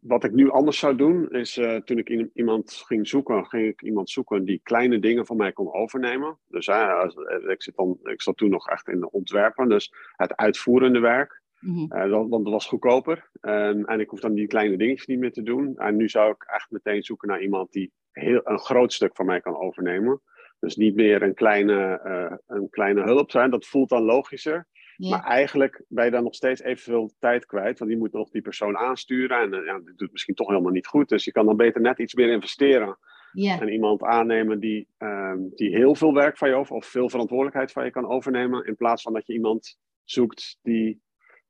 wat 0.00 0.24
ik 0.24 0.32
nu 0.32 0.50
anders 0.50 0.78
zou 0.78 0.96
doen, 0.96 1.30
is 1.30 1.56
uh, 1.56 1.76
toen 1.76 1.98
ik 1.98 2.30
iemand 2.34 2.72
ging 2.86 3.08
zoeken, 3.08 3.46
ging 3.46 3.68
ik 3.68 3.82
iemand 3.82 4.10
zoeken 4.10 4.44
die 4.44 4.60
kleine 4.62 4.98
dingen 4.98 5.26
van 5.26 5.36
mij 5.36 5.52
kon 5.52 5.74
overnemen. 5.74 6.38
Dus 6.48 6.66
uh, 6.66 7.04
ik, 7.48 7.62
zit 7.62 7.76
dan, 7.76 7.98
ik 8.02 8.22
zat 8.22 8.36
toen 8.36 8.50
nog 8.50 8.68
echt 8.68 8.88
in 8.88 9.00
de 9.00 9.10
ontwerpen, 9.10 9.68
dus 9.68 9.92
het 10.16 10.36
uitvoerende 10.36 11.00
werk. 11.00 11.44
Uh, 11.66 12.10
want 12.10 12.30
dat 12.30 12.52
was 12.52 12.66
goedkoper. 12.66 13.30
Um, 13.40 13.84
en 13.84 14.00
ik 14.00 14.10
hoef 14.10 14.20
dan 14.20 14.34
die 14.34 14.46
kleine 14.46 14.76
dingetjes 14.76 15.06
niet 15.06 15.18
meer 15.18 15.32
te 15.32 15.42
doen. 15.42 15.76
En 15.76 15.96
nu 15.96 16.08
zou 16.08 16.30
ik 16.30 16.44
echt 16.46 16.70
meteen 16.70 17.02
zoeken 17.02 17.28
naar 17.28 17.40
iemand 17.40 17.72
die 17.72 17.92
heel, 18.12 18.40
een 18.44 18.58
groot 18.58 18.92
stuk 18.92 19.16
van 19.16 19.26
mij 19.26 19.40
kan 19.40 19.56
overnemen. 19.56 20.20
Dus 20.58 20.76
niet 20.76 20.94
meer 20.94 21.22
een 21.22 21.34
kleine, 21.34 22.00
een 22.46 22.70
kleine 22.70 23.02
hulp 23.02 23.30
zijn. 23.30 23.50
Dat 23.50 23.66
voelt 23.66 23.88
dan 23.88 24.02
logischer. 24.02 24.66
Ja. 24.96 25.10
Maar 25.10 25.24
eigenlijk 25.24 25.84
ben 25.88 26.04
je 26.04 26.10
dan 26.10 26.22
nog 26.22 26.34
steeds 26.34 26.60
evenveel 26.60 27.12
tijd 27.18 27.46
kwijt. 27.46 27.78
Want 27.78 27.90
je 27.90 27.96
moet 27.96 28.12
nog 28.12 28.30
die 28.30 28.42
persoon 28.42 28.76
aansturen. 28.76 29.40
En 29.40 29.64
ja, 29.64 29.72
dat 29.78 29.96
doet 29.98 30.12
misschien 30.12 30.34
toch 30.34 30.48
helemaal 30.48 30.72
niet 30.72 30.86
goed. 30.86 31.08
Dus 31.08 31.24
je 31.24 31.32
kan 31.32 31.46
dan 31.46 31.56
beter 31.56 31.80
net 31.80 31.98
iets 31.98 32.14
meer 32.14 32.32
investeren. 32.32 32.98
Ja. 33.32 33.60
En 33.60 33.68
iemand 33.68 34.02
aannemen 34.02 34.60
die, 34.60 34.88
um, 34.98 35.50
die 35.54 35.76
heel 35.76 35.94
veel 35.94 36.14
werk 36.14 36.38
van 36.38 36.48
je 36.48 36.54
over, 36.54 36.76
of 36.76 36.86
veel 36.86 37.08
verantwoordelijkheid 37.08 37.72
van 37.72 37.84
je 37.84 37.90
kan 37.90 38.08
overnemen. 38.08 38.66
In 38.66 38.76
plaats 38.76 39.02
van 39.02 39.12
dat 39.12 39.26
je 39.26 39.32
iemand 39.32 39.78
zoekt 40.04 40.58
die 40.62 41.00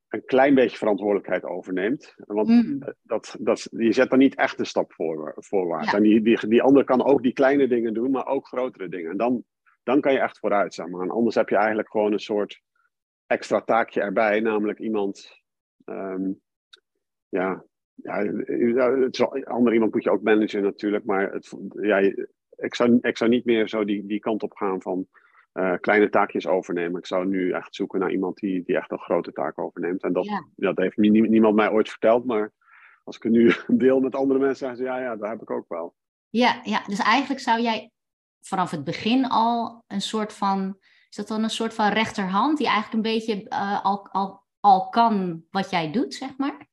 een 0.09 0.25
klein 0.25 0.55
beetje 0.55 0.77
verantwoordelijkheid 0.77 1.45
overneemt. 1.45 2.15
Want 2.17 2.49
Mm. 2.49 2.79
dat, 3.03 3.37
dat, 3.39 3.69
je 3.71 3.93
zet 3.93 4.11
dan 4.11 4.19
niet 4.19 4.35
echt 4.35 4.59
een 4.59 4.67
stap 4.67 4.93
voor, 4.93 5.35
voorwaarts. 5.37 5.91
Ja. 5.91 5.97
En 5.97 6.03
die, 6.03 6.23
die, 6.23 6.49
die 6.49 6.63
ander 6.63 6.85
kan 6.85 7.05
ook 7.05 7.23
die 7.23 7.33
kleine 7.33 7.69
dingen 7.69 7.95
doen, 7.95 8.11
maar 8.11 8.27
ook 8.27 8.47
grotere 8.47 8.89
dingen. 8.89 9.11
En 9.11 9.17
dan, 9.17 9.45
dan 9.83 10.01
kan 10.01 10.13
je 10.13 10.19
echt 10.19 10.39
vooruit, 10.39 10.75
zeg 10.75 10.87
maar. 10.87 11.03
En 11.03 11.11
anders 11.11 11.35
heb 11.35 11.49
je 11.49 11.57
eigenlijk 11.57 11.91
gewoon 11.91 12.13
een 12.13 12.19
soort 12.19 12.61
extra 13.27 13.61
taakje 13.61 14.01
erbij, 14.01 14.41
namelijk 14.41 14.79
iemand. 14.79 15.41
ehm, 15.85 16.33
ja, 17.29 17.65
ja, 17.95 18.19
het 18.25 18.49
is 19.13 19.19
wel- 19.19 19.45
ander 19.45 19.73
iemand 19.73 19.93
moet 19.95 20.03
je 20.05 20.11
ook 20.11 20.23
managen 20.23 20.63
natuurlijk, 20.63 21.05
maar 21.05 21.33
het, 21.33 21.57
ja, 21.81 21.99
ik, 22.57 22.75
zou, 22.75 22.99
ik 23.01 23.17
zou 23.17 23.31
niet 23.31 23.45
meer 23.45 23.69
zo 23.69 23.85
die, 23.85 24.07
die 24.07 24.19
kant 24.21 24.43
op 24.43 24.57
gaan 24.57 24.83
van 24.83 25.07
eh, 25.53 25.75
kleine 25.81 26.09
taakjes 26.09 26.47
overnemen. 26.47 26.99
Ik 26.99 27.07
zou 27.07 27.27
nu 27.27 27.51
echt 27.53 27.75
zoeken 27.75 28.01
naar 28.01 28.11
iemand 28.11 28.37
die, 28.37 28.63
die 28.65 28.77
echt 28.77 28.91
een 28.91 28.99
grote 28.99 29.33
taak 29.33 29.59
overneemt. 29.59 30.03
En 30.03 30.13
dat, 30.13 30.25
Ja. 30.25 30.45
dat 30.57 30.77
heeft 30.77 30.97
nie- 30.97 31.29
niemand 31.29 31.55
mij 31.55 31.71
ooit 31.71 31.89
verteld, 31.89 32.25
maar 32.25 32.53
als 33.05 33.17
ik 33.17 33.23
het 33.23 33.33
nu 33.33 33.53
deel 33.87 34.01
met 34.01 34.15
andere 34.15 34.39
mensen, 34.41 34.57
zeggen 34.59 34.77
ze 34.77 34.85
ja, 34.85 35.01
ja, 35.01 35.17
dat 35.17 35.29
heb 35.29 35.43
ik 35.43 35.51
ook 35.51 35.69
wel. 35.69 35.95
Ja, 36.29 36.61
ja, 36.63 36.85
dus 36.87 36.99
eigenlijk 36.99 37.41
zou 37.41 37.61
jij 37.61 37.91
vanaf 38.41 38.71
het 38.71 38.85
begin 38.85 39.25
al 39.29 39.85
een 39.87 40.01
soort 40.01 40.33
van, 40.33 40.79
is 41.09 41.17
dat 41.17 41.29
dan 41.29 41.43
een 41.43 41.51
soort 41.51 41.75
van 41.75 41.93
rechterhand 41.93 42.59
die 42.59 42.67
eigenlijk 42.67 42.95
een 42.95 43.13
beetje 43.13 43.49
eh, 43.49 43.85
al, 43.85 44.09
al, 44.09 44.43
al 44.61 44.89
kan 44.89 45.45
wat 45.51 45.71
jij 45.71 45.93
doet, 45.93 46.15
zeg 46.15 46.37
maar? 46.37 46.67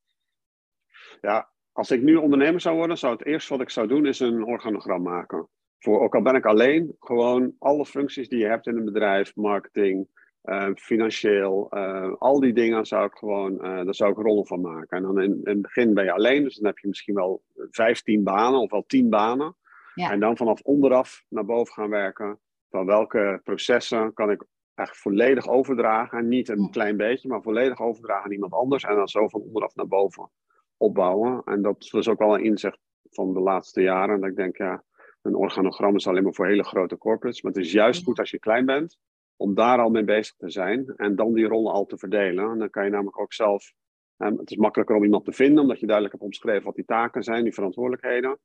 Ja, 1.21 1.49
als 1.71 1.91
ik 1.91 2.01
nu 2.01 2.15
ondernemer 2.15 2.61
zou 2.61 2.75
worden, 2.75 2.97
zou 2.97 3.13
het 3.13 3.25
eerste 3.25 3.53
wat 3.53 3.61
ik 3.61 3.69
zou 3.69 3.87
doen, 3.87 4.05
is 4.05 4.19
een 4.19 4.45
organogram 4.45 5.01
maken. 5.01 5.47
Voor, 5.79 6.01
ook 6.01 6.15
al 6.15 6.21
ben 6.21 6.35
ik 6.35 6.45
alleen, 6.45 6.95
gewoon 6.99 7.55
alle 7.59 7.85
functies 7.85 8.29
die 8.29 8.39
je 8.39 8.47
hebt 8.47 8.67
in 8.67 8.77
een 8.77 8.85
bedrijf, 8.85 9.35
marketing, 9.35 10.07
eh, 10.41 10.69
financieel, 10.75 11.67
eh, 11.69 12.13
al 12.17 12.39
die 12.39 12.53
dingen 12.53 12.85
zou 12.85 13.05
ik 13.05 13.13
gewoon, 13.13 13.57
daar 13.57 13.95
zou 13.95 14.11
ik 14.11 14.17
rollen 14.17 14.45
van 14.45 14.61
maken. 14.61 14.97
En 14.97 15.03
dan 15.03 15.21
in, 15.21 15.31
in 15.31 15.51
het 15.51 15.61
begin 15.61 15.93
ben 15.93 16.03
je 16.03 16.11
alleen, 16.11 16.43
dus 16.43 16.55
dan 16.55 16.65
heb 16.65 16.77
je 16.77 16.87
misschien 16.87 17.15
wel 17.15 17.43
15 17.69 18.23
banen 18.23 18.59
of 18.59 18.71
wel 18.71 18.83
10 18.87 19.09
banen. 19.09 19.55
Ja. 19.95 20.11
En 20.11 20.19
dan 20.19 20.37
vanaf 20.37 20.61
onderaf 20.61 21.23
naar 21.29 21.45
boven 21.45 21.73
gaan 21.73 21.89
werken. 21.89 22.39
Van 22.75 22.85
welke 22.85 23.39
processen 23.43 24.13
kan 24.13 24.31
ik 24.31 24.45
echt 24.75 24.97
volledig 24.97 25.47
overdragen. 25.47 26.17
En 26.17 26.27
niet 26.27 26.49
een 26.49 26.69
klein 26.71 26.97
beetje, 26.97 27.27
maar 27.27 27.41
volledig 27.41 27.79
overdragen 27.79 28.25
aan 28.25 28.31
iemand 28.31 28.53
anders. 28.53 28.83
En 28.83 28.95
dan 28.95 29.07
zo 29.07 29.27
van 29.27 29.41
onderaf 29.41 29.75
naar 29.75 29.87
boven 29.87 30.29
opbouwen. 30.77 31.41
En 31.45 31.61
dat 31.61 31.89
was 31.89 32.07
ook 32.07 32.19
wel 32.19 32.33
een 32.33 32.43
inzicht 32.43 32.79
van 33.09 33.33
de 33.33 33.39
laatste 33.39 33.81
jaren. 33.81 34.19
Dat 34.19 34.29
ik 34.29 34.35
denk, 34.35 34.57
ja, 34.57 34.83
een 35.21 35.35
organogram 35.35 35.95
is 35.95 36.07
alleen 36.07 36.23
maar 36.23 36.33
voor 36.33 36.47
hele 36.47 36.63
grote 36.63 36.97
corporates. 36.97 37.41
Maar 37.41 37.51
het 37.51 37.61
is 37.61 37.71
juist 37.71 38.03
goed 38.03 38.19
als 38.19 38.31
je 38.31 38.39
klein 38.39 38.65
bent, 38.65 38.97
om 39.35 39.53
daar 39.53 39.79
al 39.79 39.89
mee 39.89 40.03
bezig 40.03 40.35
te 40.35 40.49
zijn. 40.49 40.93
En 40.95 41.15
dan 41.15 41.33
die 41.33 41.47
rollen 41.47 41.73
al 41.73 41.85
te 41.85 41.97
verdelen. 41.97 42.51
En 42.51 42.59
dan 42.59 42.69
kan 42.69 42.83
je 42.83 42.89
namelijk 42.89 43.19
ook 43.19 43.33
zelf. 43.33 43.73
het 44.17 44.51
is 44.51 44.57
makkelijker 44.57 44.95
om 44.95 45.03
iemand 45.03 45.25
te 45.25 45.33
vinden, 45.33 45.61
omdat 45.61 45.79
je 45.79 45.85
duidelijk 45.85 46.15
hebt 46.15 46.25
omschreven 46.25 46.63
wat 46.63 46.75
die 46.75 46.85
taken 46.85 47.23
zijn, 47.23 47.43
die 47.43 47.53
verantwoordelijkheden. 47.53 48.39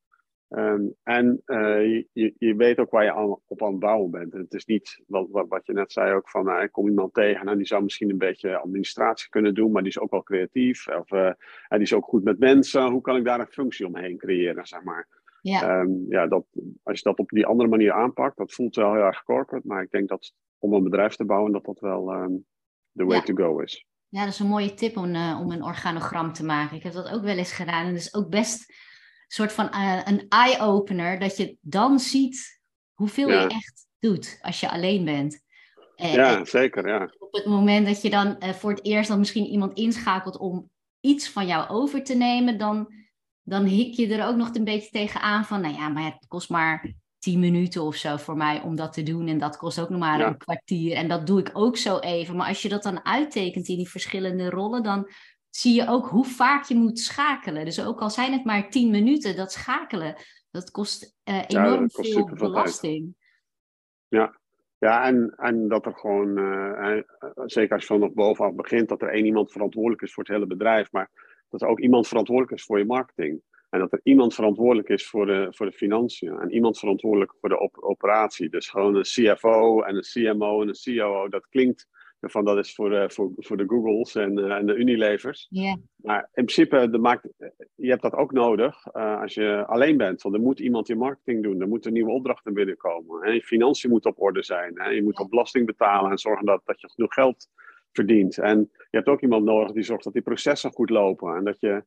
Ehm, 0.49 0.83
en 1.03 1.43
eh, 1.45 2.05
je, 2.13 2.35
je, 2.39 2.55
weet 2.57 2.79
ook 2.79 2.91
waar 2.91 3.05
je 3.05 3.13
aan, 3.13 3.39
op 3.47 3.63
aan 3.63 3.71
het 3.71 3.79
bouwen 3.79 4.11
bent. 4.11 4.33
En 4.33 4.41
het 4.41 4.55
is 4.55 4.65
niet 4.65 5.03
wat, 5.07 5.27
wat, 5.31 5.49
wat 5.49 5.67
je 5.67 5.73
net 5.73 5.93
zei 5.93 6.15
ook 6.15 6.31
van, 6.31 6.45
nou, 6.45 6.63
ik 6.63 6.73
kom 6.73 6.89
iemand 6.89 7.15
tegen 7.15 7.49
en 7.49 7.57
die 7.57 7.67
zou 7.67 7.83
misschien 7.83 8.11
een 8.11 8.19
beetje 8.19 8.57
administratie 8.57 9.29
kunnen 9.29 9.55
doen, 9.55 9.73
maar 9.73 9.83
die 9.83 9.91
is 9.91 9.99
ook 9.99 10.11
wel 10.11 10.23
creatief. 10.23 10.89
Of 10.89 11.11
eh, 11.11 11.27
en 11.27 11.37
die 11.69 11.81
is 11.81 11.93
ook 11.93 12.05
goed 12.05 12.25
met 12.25 12.39
mensen. 12.39 12.91
Hoe 12.91 13.01
kan 13.01 13.17
ik 13.17 13.25
daar 13.25 13.41
een 13.41 13.47
functie 13.47 13.87
omheen 13.87 14.17
creëren, 14.17 14.67
zeg 14.67 14.83
maar. 14.83 15.09
Ja, 15.41 15.63
Ehm, 15.63 15.91
ja, 16.09 16.27
dat, 16.27 16.47
als 16.83 16.99
je 16.99 17.05
dat 17.09 17.19
op 17.19 17.29
die 17.29 17.47
andere 17.47 17.69
manier 17.69 17.93
aanpakt, 17.93 18.37
dat 18.37 18.53
voelt 18.53 18.77
wel 18.77 18.93
heel 18.95 19.03
erg 19.03 19.23
corporate, 19.23 19.67
maar 19.67 19.83
ik 19.83 19.91
denk 19.91 20.09
dat 20.09 20.33
om 20.59 20.73
een 20.73 20.83
bedrijf 20.83 21.17
te 21.17 21.25
bouwen, 21.25 21.53
dat 21.53 21.65
dat 21.65 21.81
wel 21.81 22.13
ehm 22.13 22.33
the 22.93 23.05
way 23.05 23.17
Ja. 23.17 23.23
to 23.23 23.35
go 23.35 23.59
is. 23.59 23.87
ja, 24.09 24.25
dat 24.25 24.33
is 24.33 24.39
een 24.39 24.47
mooie 24.47 24.75
tip 24.75 24.97
om, 24.97 25.15
eh, 25.15 25.41
om 25.41 25.51
een 25.53 25.63
organogram 25.65 26.33
te 26.33 26.45
maken. 26.45 26.77
Ik 26.77 26.83
heb 26.83 26.93
dat 26.93 27.13
ook 27.13 27.23
wel 27.23 27.37
eens 27.37 27.53
gedaan 27.53 27.85
en 27.85 27.93
dat 27.93 28.01
is 28.01 28.15
ook 28.15 28.29
best 28.31 28.75
soort 29.29 29.53
van 29.53 29.71
eh, 29.71 30.01
een 30.05 30.27
eye-opener, 30.29 31.19
dat 31.19 31.37
je 31.37 31.57
dan 31.61 32.01
ziet 32.01 32.61
hoeveel 32.93 33.29
Ja. 33.31 33.41
je 33.43 33.49
echt 33.49 33.87
doet 33.99 34.39
als 34.43 34.61
je 34.61 34.71
alleen 34.71 35.05
bent. 35.05 35.47
En- 35.97 36.11
Ja, 36.13 36.45
zeker, 36.45 36.89
ja. 36.89 37.11
op 37.19 37.33
het 37.33 37.47
moment 37.47 37.87
dat 37.87 38.03
je 38.03 38.11
dan 38.11 38.39
eh, 38.39 38.51
voor 38.53 38.71
het 38.71 38.85
eerst 38.85 39.09
dan 39.09 39.19
misschien 39.19 39.47
iemand 39.47 39.79
inschakelt 39.79 40.37
om 40.39 40.71
iets 41.01 41.29
van 41.29 41.47
jou 41.47 41.69
over 41.69 42.05
te 42.05 42.15
nemen, 42.15 42.59
dan, 42.59 42.93
dan 43.43 43.65
hik 43.65 43.95
je 43.95 44.15
er 44.15 44.27
ook 44.27 44.37
nog 44.37 44.55
een 44.55 44.65
beetje 44.65 44.91
tegenaan 44.91 45.45
van, 45.45 45.61
nou 45.61 45.75
ja, 45.75 45.89
maar 45.89 46.05
het 46.05 46.27
kost 46.29 46.49
maar 46.49 46.93
tien 47.19 47.41
minuten 47.41 47.83
of 47.83 47.95
zo 47.97 48.17
voor 48.17 48.37
mij 48.37 48.61
om 48.63 48.77
dat 48.77 48.93
te 48.93 49.03
doen 49.03 49.29
en 49.29 49.39
dat 49.39 49.57
kost 49.57 49.81
ook 49.81 49.89
nog 49.89 49.99
maar 50.01 50.19
Ja. 50.19 50.27
een 50.27 50.37
kwartier 50.37 50.97
en 50.97 51.09
dat 51.09 51.27
doe 51.27 51.41
ik 51.41 51.51
ook 51.53 51.77
zo 51.77 51.99
even. 51.99 52.37
Maar 52.37 52.49
als 52.49 52.63
je 52.63 52.69
dat 52.69 52.83
dan 52.83 53.05
uittekent 53.05 53.69
in 53.69 53.77
die 53.77 53.89
verschillende 53.89 54.51
rollen, 54.51 54.83
dan 54.83 55.09
zie 55.51 55.75
je 55.75 55.89
ook 55.89 56.07
hoe 56.07 56.25
vaak 56.25 56.65
je 56.65 56.75
moet 56.75 56.99
schakelen. 56.99 57.65
Dus 57.65 57.85
ook 57.85 58.01
al 58.01 58.11
zijn 58.11 58.33
het 58.33 58.45
maar 58.45 58.71
tien 58.71 58.91
minuten, 58.91 59.37
dat 59.37 59.53
schakelen 59.53 60.15
Dat 60.51 60.71
kost 60.71 61.17
enorm 61.25 61.91
veel 61.91 62.25
belasting. 62.25 63.15
Ja, 64.09 64.39
ja, 64.79 65.05
en, 65.05 65.35
en 65.37 65.69
dat 65.69 65.87
er 65.87 65.95
gewoon, 65.95 66.39
uh, 66.39 67.03
zeker 67.47 67.73
als 67.73 67.83
je 67.83 67.89
van 67.89 68.01
nog 68.01 68.13
bovenaf 68.13 68.55
begint, 68.55 68.89
dat 68.89 69.03
er 69.03 69.09
één 69.09 69.25
iemand 69.25 69.53
verantwoordelijk 69.53 70.03
is 70.03 70.13
voor 70.13 70.23
het 70.23 70.33
hele 70.33 70.47
bedrijf, 70.47 70.93
maar 70.93 71.11
dat 71.49 71.63
er 71.63 71.69
ook 71.69 71.81
iemand 71.81 72.09
verantwoordelijk 72.09 72.59
is 72.59 72.65
voor 72.65 72.79
je 72.79 72.85
marketing. 72.85 73.43
En 73.71 73.79
dat 73.79 73.93
er 73.93 74.01
iemand 74.03 74.35
verantwoordelijk 74.35 74.89
is 74.89 75.09
voor 75.09 75.27
de, 75.27 75.47
voor 75.51 75.67
de 75.67 75.73
financiën. 75.73 76.39
En 76.39 76.53
iemand 76.53 76.79
verantwoordelijk 76.79 77.35
voor 77.41 77.49
de 77.49 77.83
operatie. 77.83 78.49
Dus 78.49 78.69
gewoon 78.69 78.95
een 78.95 79.03
CFO 79.03 79.83
en 79.83 79.97
een 79.97 80.03
CMO 80.03 80.63
en 80.63 80.69
een 80.69 80.97
COO. 80.97 81.29
Dat 81.29 81.49
klinkt 81.49 81.89
van 82.21 82.45
dat 82.45 82.59
is 82.59 82.75
voor, 82.75 82.93
uh, 82.93 83.09
voor, 83.09 83.33
voor 83.37 83.57
de 83.57 83.65
Googles 83.67 84.15
en, 84.15 84.39
uh, 84.39 84.53
en 84.53 84.67
de 84.67 84.75
Unilevers. 84.75 85.47
Yeah. 85.51 85.77
Maar 85.97 86.21
in 86.21 86.45
principe, 86.45 86.91
de 86.91 86.99
maakt, 86.99 87.29
je 87.75 87.89
hebt 87.89 88.03
dat 88.03 88.15
ook 88.15 88.33
nodig 88.33 88.87
uh, 88.97 89.21
als 89.21 89.35
je 89.35 89.65
alleen 89.67 89.97
bent. 89.97 90.23
Want 90.23 90.35
er 90.35 90.41
moet 90.41 90.61
iemand 90.61 90.87
je 90.87 90.97
marketing 90.97 91.43
doen. 91.43 91.61
Er 91.61 91.69
moeten 91.69 91.93
nieuwe 91.93 92.11
opdrachten 92.11 92.55
binnenkomen. 92.55 93.25
Hè? 93.25 93.31
Je 93.31 93.43
financiën 93.43 93.91
moeten 93.91 94.11
op 94.11 94.21
orde 94.21 94.43
zijn. 94.43 94.73
Hè? 94.75 94.89
Je 94.89 95.03
moet 95.03 95.19
op 95.19 95.31
belasting 95.31 95.67
betalen 95.67 96.11
en 96.11 96.19
zorgen 96.19 96.47
dat, 96.47 96.61
dat 96.65 96.81
je 96.81 96.91
genoeg 96.91 97.15
geld 97.15 97.49
verdient. 97.93 98.39
En 98.39 98.59
je 98.73 98.97
hebt 98.97 99.09
ook 99.09 99.21
iemand 99.21 99.45
nodig 99.45 99.73
die 99.73 99.83
zorgt 99.83 100.05
dat 100.05 100.13
die 100.13 100.23
processen 100.23 100.73
goed 100.73 100.91
lopen. 100.91 101.37
En 101.37 101.45
dat 101.45 101.61
je 101.61 101.85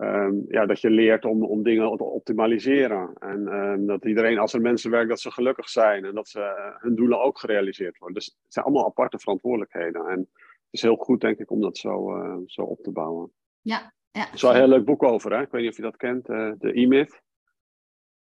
Um, 0.00 0.44
ja, 0.48 0.66
dat 0.66 0.80
je 0.80 0.90
leert 0.90 1.24
om, 1.24 1.44
om 1.44 1.62
dingen 1.62 1.96
te 1.96 2.04
optimaliseren. 2.04 3.12
En 3.18 3.54
um, 3.54 3.86
dat 3.86 4.04
iedereen, 4.04 4.38
als 4.38 4.52
er 4.52 4.60
mensen 4.60 4.90
werken, 4.90 5.08
dat 5.08 5.20
ze 5.20 5.30
gelukkig 5.30 5.68
zijn 5.68 6.04
en 6.04 6.14
dat 6.14 6.28
ze, 6.28 6.38
uh, 6.38 6.82
hun 6.82 6.94
doelen 6.94 7.20
ook 7.20 7.38
gerealiseerd 7.38 7.98
worden. 7.98 8.16
Dus 8.16 8.26
het 8.26 8.52
zijn 8.52 8.64
allemaal 8.64 8.86
aparte 8.86 9.18
verantwoordelijkheden. 9.18 10.06
En 10.06 10.18
het 10.18 10.28
is 10.70 10.82
heel 10.82 10.96
goed, 10.96 11.20
denk 11.20 11.38
ik, 11.38 11.50
om 11.50 11.60
dat 11.60 11.76
zo, 11.76 12.16
uh, 12.16 12.36
zo 12.46 12.62
op 12.62 12.82
te 12.82 12.92
bouwen. 12.92 13.32
Ja, 13.60 13.92
ja. 14.10 14.26
Er 14.26 14.34
is 14.34 14.42
wel 14.42 14.50
een 14.50 14.56
heel 14.56 14.68
leuk 14.68 14.84
boek 14.84 15.02
over, 15.02 15.36
hè? 15.36 15.42
Ik 15.42 15.50
weet 15.50 15.62
niet 15.62 15.70
of 15.70 15.76
je 15.76 15.82
dat 15.82 15.96
kent, 15.96 16.28
uh, 16.28 16.52
de 16.58 16.72
E-Myth. 16.80 17.22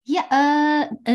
Ja, 0.02 0.28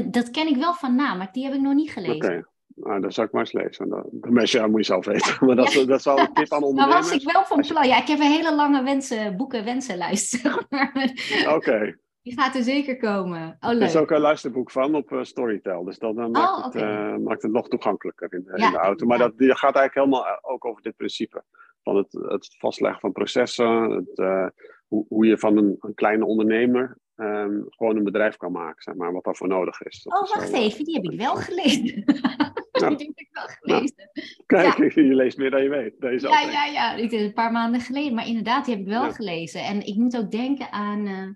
dat 0.10 0.32
ken 0.32 0.48
ik 0.48 0.56
wel 0.56 0.74
van 0.74 0.96
naam, 0.96 1.18
maar 1.18 1.30
die 1.32 1.44
heb 1.44 1.54
ik 1.54 1.62
nog 1.62 1.74
niet 1.74 1.92
gelezen. 1.92 2.16
Oké, 2.16 2.26
okay. 2.26 2.44
Nou, 2.76 3.02
dat 3.02 3.14
zou 3.14 3.28
ik 3.28 3.34
maar 3.34 3.42
eens 3.42 3.54
lezen. 3.54 3.90
Dat, 3.90 4.08
de 4.12 4.32
meeste 4.32 4.68
moet 4.68 4.80
je 4.80 4.86
zelf 4.86 5.06
weten. 5.06 5.38
Maar 5.46 5.56
dat, 5.56 5.74
ja. 5.74 5.86
dat 5.86 6.02
zal 6.02 6.20
een 6.20 6.34
tip 6.34 6.52
aan 6.52 6.64
ondernemers. 6.70 7.10
Maar 7.10 7.18
was 7.18 7.24
ik 7.24 7.32
wel 7.32 7.44
van 7.44 7.62
plan. 7.62 7.88
Ja, 7.88 7.98
ik 8.02 8.08
heb 8.08 8.20
een 8.20 8.32
hele 8.32 8.56
lange 8.56 8.84
wensen, 8.84 9.38
boeken 9.38 9.64
wensenlijst. 9.64 10.30
Zeg 10.42 10.70
maar. 10.70 11.12
Oké. 11.46 11.54
Okay. 11.54 11.98
Die 12.22 12.40
gaat 12.40 12.56
er 12.56 12.64
zeker 12.64 12.98
komen. 12.98 13.58
Oh, 13.60 13.70
leuk. 13.70 13.82
Er 13.82 13.88
is 13.88 13.96
ook 13.96 14.12
een 14.12 14.20
luisterboek 14.20 14.72
van 14.72 14.96
op 14.96 15.12
uh, 15.12 15.24
Storytel. 15.24 15.84
Dus 15.84 15.98
dat 15.98 16.18
uh, 16.18 16.28
maakt, 16.28 16.58
oh, 16.58 16.66
okay. 16.66 16.82
het, 16.82 17.20
uh, 17.20 17.26
maakt 17.26 17.42
het 17.42 17.52
nog 17.52 17.68
toegankelijker 17.68 18.34
in, 18.34 18.44
ja, 18.56 18.66
in 18.66 18.72
de 18.72 18.78
auto. 18.78 19.06
Maar 19.06 19.18
dat 19.18 19.38
die 19.38 19.56
gaat 19.56 19.76
eigenlijk 19.76 19.94
helemaal 19.94 20.40
ook 20.42 20.66
over 20.66 20.82
dit 20.82 20.96
principe. 20.96 21.44
Van 21.84 21.96
het, 21.96 22.12
het 22.12 22.56
vastleggen 22.58 23.00
van 23.00 23.12
processen. 23.12 23.90
Het, 23.92 24.52
hoe, 24.88 25.06
hoe 25.08 25.26
je 25.26 25.38
van 25.38 25.58
een, 25.58 25.76
een 25.80 25.94
kleine 25.94 26.26
ondernemer 26.26 26.98
um, 27.22 27.66
gewoon 27.70 27.98
een 27.98 28.04
bedrijf 28.04 28.38
kan 28.38 28.52
maken, 28.52 28.84
zeg 28.84 28.96
maar, 28.96 29.12
wat 29.12 29.24
daarvoor 29.24 29.48
nodig 29.48 29.82
is. 29.82 30.04
Dat 30.04 30.14
oh, 30.14 30.24
is 30.24 30.34
wacht 30.34 30.54
even, 30.54 30.86
die 30.86 30.96
heb 30.96 31.04
ik 31.04 31.20
wel 31.20 31.36
gelezen. 31.36 32.04
Die 32.72 32.90
heb 32.90 33.00
ik 33.00 33.30
wel 33.32 33.48
gelezen. 33.48 34.10
Kijk, 34.46 34.78
ja. 34.78 35.02
je 35.04 35.16
leest 35.16 35.38
meer 35.38 35.52
dan 35.52 35.64
je 35.64 35.70
weet. 35.70 35.94
Deze 36.00 36.28
ja, 36.28 36.42
ja, 36.42 36.66
ja, 36.66 36.96
ik 36.96 37.12
een 37.12 37.34
paar 37.34 37.52
maanden 37.52 37.82
geleden, 37.82 38.14
maar 38.14 38.28
inderdaad, 38.28 38.66
die 38.66 38.74
heb 38.74 38.84
ik 38.84 38.90
wel 38.90 39.12
gelezen. 39.12 39.64
En 39.64 39.86
ik 39.86 39.96
moet 39.96 40.18
ook 40.18 40.32
denken 40.32 40.72
aan, 40.72 41.08
uh, 41.08 41.28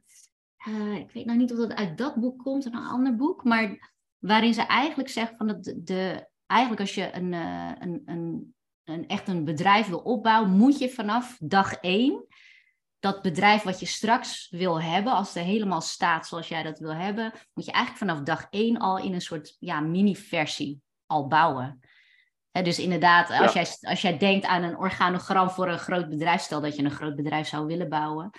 uh, 0.68 0.98
ik 0.98 1.12
weet 1.12 1.26
nou 1.26 1.38
niet 1.38 1.52
of 1.52 1.58
dat 1.58 1.76
uit 1.76 1.98
dat 1.98 2.16
boek 2.16 2.44
komt 2.44 2.68
of 2.68 2.74
een 2.74 2.80
ander 2.80 3.16
boek, 3.16 3.44
maar 3.44 3.94
waarin 4.18 4.54
ze 4.54 4.62
eigenlijk 4.62 5.10
zegt 5.10 5.34
van 5.38 5.48
dat 5.48 5.64
de, 5.64 5.84
de 5.84 6.28
eigenlijk 6.46 6.82
als 6.82 6.96
je 6.96 7.10
een, 7.14 7.32
uh, 7.32 7.72
een, 7.80 8.02
een, 8.06 8.56
een, 8.84 9.08
echt 9.08 9.28
een 9.28 9.44
bedrijf 9.44 9.88
wil 9.88 10.00
opbouwen, 10.00 10.52
moet 10.52 10.80
je 10.80 10.90
vanaf 10.90 11.38
dag 11.40 11.74
één 11.74 12.26
dat 13.00 13.22
bedrijf 13.22 13.64
wat 13.64 13.80
je 13.80 13.86
straks 13.86 14.48
wil 14.50 14.82
hebben, 14.82 15.14
als 15.14 15.34
het 15.34 15.44
helemaal 15.44 15.82
staat 15.82 16.28
zoals 16.28 16.48
jij 16.48 16.64
dat 16.64 16.80
wil 16.80 16.94
hebben, 16.94 17.32
moet 17.54 17.66
je 17.66 17.72
eigenlijk 17.72 18.06
vanaf 18.06 18.24
dag 18.24 18.48
één 18.50 18.78
al 18.78 18.98
in 18.98 19.14
een 19.14 19.22
soort 19.22 19.56
ja, 19.60 19.80
mini-versie 19.80 20.82
al 21.06 21.28
bouwen. 21.28 21.80
dus 22.52 22.80
inderdaad, 22.80 23.30
als, 23.30 23.54
jij, 23.54 23.68
als 23.82 24.02
jij 24.02 24.18
denkt 24.18 24.46
aan 24.46 24.64
een 24.64 24.78
organogram 24.78 25.50
voor 25.50 25.68
een 25.68 25.80
groot 25.80 26.10
bedrijf, 26.10 26.42
stel 26.42 26.62
dat 26.62 26.76
je 26.76 26.84
een 26.84 26.92
groot 26.92 27.16
bedrijf 27.16 27.48
zou 27.48 27.66
willen 27.66 27.90
bouwen, 27.90 28.32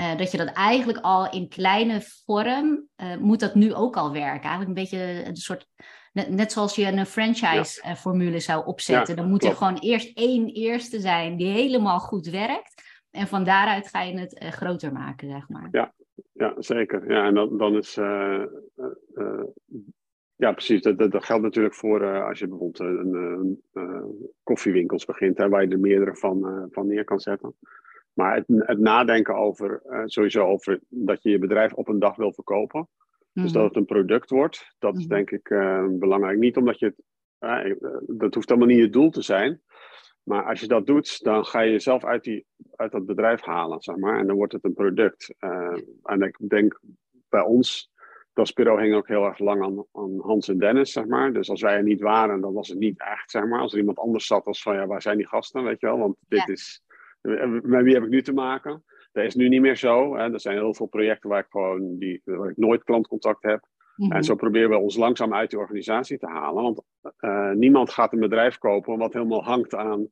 uh, 0.00 0.16
dat 0.16 0.30
je 0.30 0.36
dat 0.36 0.48
eigenlijk 0.48 0.98
al 0.98 1.30
in 1.30 1.48
kleine 1.48 2.02
vorm, 2.24 2.88
uh, 2.96 3.16
moet 3.16 3.40
dat 3.40 3.54
nu 3.54 3.74
ook 3.74 3.96
al 3.96 4.12
werken. 4.12 4.48
Eigenlijk 4.48 4.68
een 4.68 4.82
beetje 4.82 5.24
een 5.24 5.36
soort, 5.36 5.66
net, 6.12 6.30
net 6.30 6.52
zoals 6.52 6.74
je 6.74 6.86
een 6.86 7.06
franchise-formule 7.06 8.32
ja. 8.32 8.38
zou 8.38 8.66
opzetten. 8.66 9.14
Ja, 9.14 9.20
dan 9.20 9.30
moet 9.30 9.44
er 9.44 9.56
gewoon 9.56 9.78
eerst 9.78 10.10
één 10.14 10.48
eerste 10.48 11.00
zijn 11.00 11.36
die 11.36 11.52
helemaal 11.52 12.00
goed 12.00 12.26
werkt. 12.26 12.81
En 13.12 13.26
van 13.26 13.44
daaruit 13.44 13.88
ga 13.88 14.02
je 14.02 14.18
het 14.18 14.42
uh, 14.42 14.48
groter 14.48 14.92
maken, 14.92 15.28
zeg 15.28 15.48
maar. 15.48 15.68
Ja, 15.70 15.92
ja 16.32 16.54
zeker. 16.58 17.10
Ja, 17.10 17.26
en 17.26 17.34
dan, 17.34 17.58
dan 17.58 17.76
is. 17.76 17.96
Uh, 17.96 18.44
uh, 19.14 19.42
ja, 20.36 20.52
precies. 20.52 20.82
Dat, 20.82 20.98
dat, 20.98 21.24
geldt 21.24 21.42
natuurlijk 21.42 21.74
voor 21.74 22.22
als 22.22 22.38
je 22.38 22.48
bijvoorbeeld 22.48 22.80
een, 22.80 23.14
een 23.72 24.30
koffiewinkels 24.42 25.04
begint, 25.04 25.38
hè, 25.38 25.48
waar 25.48 25.62
je 25.62 25.68
er 25.68 25.80
meerdere 25.80 26.16
van, 26.16 26.68
van 26.70 26.86
neer 26.86 27.04
kan 27.04 27.20
zetten. 27.20 27.54
Maar 28.12 28.34
het, 28.34 28.44
het 28.48 28.78
nadenken 28.78 29.34
over, 29.34 29.82
sowieso 30.04 30.46
over 30.46 30.80
dat 30.88 31.22
je 31.22 31.30
je 31.30 31.38
bedrijf 31.38 31.72
op 31.72 31.88
een 31.88 31.98
dag 31.98 32.16
wil 32.16 32.32
verkopen. 32.32 32.80
Mm 32.80 32.88
-hmm. 33.32 33.42
Dus 33.42 33.52
dat 33.52 33.64
het 33.64 33.76
een 33.76 33.84
product 33.84 34.30
wordt, 34.30 34.74
dat 34.78 34.90
mm 34.90 34.96
-hmm. 34.96 35.00
is 35.00 35.06
denk 35.06 35.30
ik 35.30 35.48
belangrijk. 35.98 36.38
Niet 36.38 36.56
omdat 36.56 36.78
je 36.78 36.94
het, 37.38 37.78
dat 38.06 38.34
hoeft 38.34 38.50
allemaal 38.50 38.68
niet 38.68 38.82
het 38.82 38.92
doel 38.92 39.10
te 39.10 39.22
zijn. 39.22 39.60
Maar 40.22 40.44
als 40.44 40.60
je 40.60 40.66
dat 40.66 40.86
doet, 40.86 41.24
dan 41.24 41.44
ga 41.44 41.60
je 41.60 41.70
jezelf 41.70 42.04
uit, 42.04 42.24
die, 42.24 42.46
uit 42.76 42.92
dat 42.92 43.06
bedrijf 43.06 43.40
halen, 43.40 43.82
zeg 43.82 43.96
maar. 43.96 44.18
En 44.18 44.26
dan 44.26 44.36
wordt 44.36 44.52
het 44.52 44.64
een 44.64 44.74
product. 44.74 45.34
Uh, 45.40 45.78
en 46.02 46.22
ik 46.22 46.36
denk 46.48 46.80
bij 47.28 47.42
ons, 47.42 47.90
Daspiro 48.32 48.78
hing 48.78 48.94
ook 48.94 49.08
heel 49.08 49.24
erg 49.24 49.38
lang 49.38 49.62
aan, 49.62 49.84
aan, 49.92 50.20
Hans 50.20 50.48
en 50.48 50.58
Dennis, 50.58 50.92
zeg 50.92 51.06
maar. 51.06 51.32
Dus 51.32 51.50
als 51.50 51.60
wij 51.60 51.74
er 51.74 51.82
niet 51.82 52.00
waren, 52.00 52.40
dan 52.40 52.52
was 52.52 52.68
het 52.68 52.78
niet 52.78 53.00
echt, 53.00 53.30
zeg 53.30 53.46
maar. 53.46 53.60
Als 53.60 53.72
er 53.72 53.78
iemand 53.78 53.98
anders 53.98 54.26
zat, 54.26 54.44
was 54.44 54.62
van, 54.62 54.74
ja, 54.74 54.86
waar 54.86 55.02
zijn 55.02 55.16
die 55.16 55.28
gasten, 55.28 55.64
weet 55.64 55.80
je 55.80 55.86
wel? 55.86 55.98
Want 55.98 56.16
dit 56.28 56.44
ja. 56.46 56.52
is, 56.52 56.82
met 57.62 57.82
wie 57.82 57.94
heb 57.94 58.02
ik 58.02 58.08
nu 58.08 58.22
te 58.22 58.32
maken? 58.32 58.84
Dat 59.12 59.24
is 59.24 59.34
nu 59.34 59.48
niet 59.48 59.60
meer 59.60 59.76
zo. 59.76 60.16
Hè. 60.16 60.32
Er 60.32 60.40
zijn 60.40 60.56
heel 60.56 60.74
veel 60.74 60.86
projecten 60.86 61.30
waar 61.30 61.40
ik 61.40 61.50
gewoon, 61.50 61.98
die, 61.98 62.20
waar 62.24 62.50
ik 62.50 62.56
nooit 62.56 62.84
klantcontact 62.84 63.42
heb. 63.42 63.68
En 64.08 64.24
zo 64.24 64.34
proberen 64.34 64.70
we 64.70 64.76
ons 64.76 64.96
langzaam 64.96 65.34
uit 65.34 65.50
die 65.50 65.58
organisatie 65.58 66.18
te 66.18 66.26
halen. 66.26 66.62
Want 66.62 66.82
uh, 67.20 67.50
niemand 67.50 67.90
gaat 67.90 68.12
een 68.12 68.20
bedrijf 68.20 68.58
kopen 68.58 68.98
wat 68.98 69.12
helemaal 69.12 69.44
hangt 69.44 69.74
aan 69.74 70.08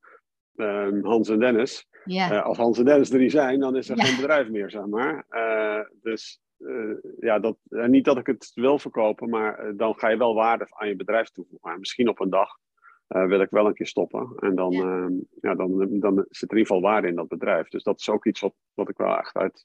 uh, 0.57 1.03
Hans 1.03 1.29
en 1.29 1.39
Dennis. 1.39 1.89
Yeah. 2.05 2.31
Uh, 2.31 2.43
als 2.43 2.57
Hans 2.57 2.79
en 2.79 2.85
Dennis 2.85 3.11
er 3.11 3.19
niet 3.19 3.31
zijn, 3.31 3.61
dan 3.61 3.77
is 3.77 3.89
er 3.89 3.97
ja. 3.97 4.05
geen 4.05 4.17
bedrijf 4.21 4.51
meer, 4.51 4.71
zeg 4.71 4.87
maar. 4.87 5.25
Eh, 5.29 5.81
dus 6.03 6.41
ja, 7.21 7.39
dat, 7.39 7.57
niet 7.69 8.05
dat 8.05 8.19
ik 8.19 8.27
het 8.27 8.51
wil 8.55 8.79
verkopen, 8.79 9.29
maar 9.29 9.73
dan 9.77 9.99
ga 9.99 10.09
je 10.09 10.17
wel 10.17 10.35
waarde 10.35 10.67
aan 10.69 10.89
je 10.89 10.97
bedrijf 10.97 11.29
toevoegen. 11.29 11.79
misschien 11.79 12.09
op 12.09 12.21
een 12.21 12.31
dag 12.31 12.49
wil 13.07 13.41
ik 13.41 13.51
wel 13.51 13.67
een 13.67 13.75
keer 13.75 13.87
stoppen. 13.87 14.33
En 14.37 14.55
dan, 14.55 14.73
ja. 14.73 15.11
ja. 15.41 15.55
dan, 15.55 16.01
dan 16.01 16.27
zit 16.29 16.51
er 16.51 16.57
in 16.57 16.59
ieder 16.59 16.67
geval 16.67 16.81
waarde 16.81 17.09
in 17.09 17.15
dat 17.15 17.29
bedrijf. 17.29 17.69
Dus 17.69 17.83
dat 17.83 17.99
is 17.99 18.09
ook 18.09 18.27
iets 18.27 18.41
wat, 18.41 18.55
wat 18.75 18.89
ik 18.89 18.97
wel 18.97 19.19
echt 19.19 19.37
uit 19.37 19.65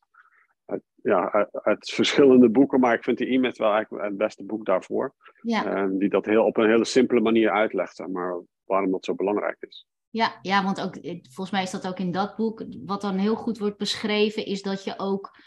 uit, 0.66 0.82
ja, 0.96 1.32
uit, 1.32 1.50
uit, 1.52 1.90
verschillende 1.90 2.50
boeken, 2.50 2.80
maar 2.80 2.94
ik 2.94 3.04
vind 3.04 3.18
de 3.18 3.28
e-mail 3.28 3.54
wel 3.56 3.74
eigenlijk 3.74 4.04
het 4.04 4.18
beste 4.18 4.44
boek 4.44 4.66
daarvoor. 4.66 5.14
Ja. 5.42 5.84
Uh, 5.84 6.00
die 6.00 6.10
dat 6.10 6.26
heel, 6.26 6.46
op 6.46 6.58
een 6.58 6.70
hele 6.70 6.86
simpele 6.86 7.22
manier 7.22 7.52
uitlegt, 7.52 7.96
zeg 7.96 8.08
maar 8.08 8.42
waarom 8.64 8.92
dat 8.92 9.06
zo 9.06 9.16
belangrijk 9.16 9.58
is. 9.60 9.88
Ja, 10.10 10.40
ja, 10.42 10.64
want 10.64 10.82
ook, 10.82 10.96
volgens 11.22 11.52
mij 11.52 11.64
is 11.64 11.72
dat 11.72 11.88
ook 11.88 12.00
in 12.00 12.12
dat 12.12 12.36
boek, 12.36 12.66
wat 12.86 13.02
dan 13.02 13.18
heel 13.18 13.36
goed 13.36 13.58
wordt 13.58 13.78
beschreven, 13.78 14.46
is 14.46 14.62
dat 14.62 14.84
je 14.84 14.94
ook 14.98 15.38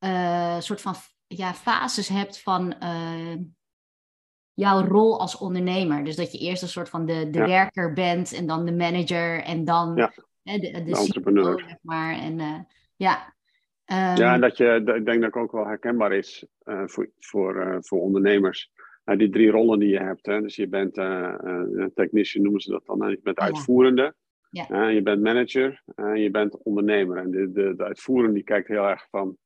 uh, 0.00 0.54
een 0.54 0.62
soort 0.62 0.80
van 0.80 0.94
ja, 1.26 1.54
fases 1.54 2.08
hebt 2.08 2.42
van 2.42 2.74
uh, 2.82 3.36
jouw 4.52 4.84
rol 4.84 5.20
als 5.20 5.36
ondernemer. 5.36 6.04
Dus 6.04 6.16
dat 6.16 6.32
je 6.32 6.38
eerst 6.38 6.62
een 6.62 6.68
soort 6.68 6.88
van 6.88 7.06
de, 7.06 7.30
de 7.30 7.38
ja. 7.38 7.46
werker 7.46 7.92
bent 7.92 8.32
en 8.32 8.46
dan 8.46 8.64
de 8.64 8.72
manager 8.72 9.42
en 9.42 9.64
dan 9.64 9.96
ja. 9.96 10.12
hè, 10.42 10.58
de, 10.58 10.70
de, 10.70 10.82
de 10.82 10.98
entrepreneur. 10.98 11.60
zeg 11.60 11.76
maar. 11.82 12.18
En 12.18 12.38
uh, 12.38 12.58
ja, 12.96 13.34
Um, 13.92 13.96
ja, 13.96 14.34
en 14.34 14.40
dat 14.40 14.56
je, 14.56 14.92
ik 14.96 15.04
denk 15.04 15.22
dat 15.22 15.32
ook 15.32 15.52
wel 15.52 15.66
herkenbaar 15.66 16.12
is 16.12 16.46
uh, 16.64 16.82
voor, 16.86 17.10
voor, 17.18 17.56
uh, 17.56 17.76
voor 17.80 18.00
ondernemers. 18.00 18.70
Uh, 19.04 19.18
die 19.18 19.28
drie 19.28 19.50
rollen 19.50 19.78
die 19.78 19.88
je 19.88 20.00
hebt. 20.00 20.26
Hè? 20.26 20.40
Dus 20.40 20.56
je 20.56 20.68
bent 20.68 20.94
technician, 21.94 22.42
noemen 22.42 22.60
ze 22.60 22.70
dat 22.70 22.86
dan. 22.86 23.10
Je 23.10 23.20
bent 23.22 23.38
uitvoerende. 23.38 24.14
Ja. 24.50 24.88
je 24.88 25.02
bent 25.02 25.22
manager 25.22 25.82
en 25.94 26.20
je 26.20 26.30
bent 26.30 26.62
ondernemer. 26.62 27.16
En 27.16 27.30
de, 27.30 27.52
de, 27.52 27.74
de 27.76 27.84
uitvoerende 27.84 28.34
die 28.34 28.42
kijkt 28.42 28.68
heel 28.68 28.88
erg 28.88 29.06
van. 29.10 29.36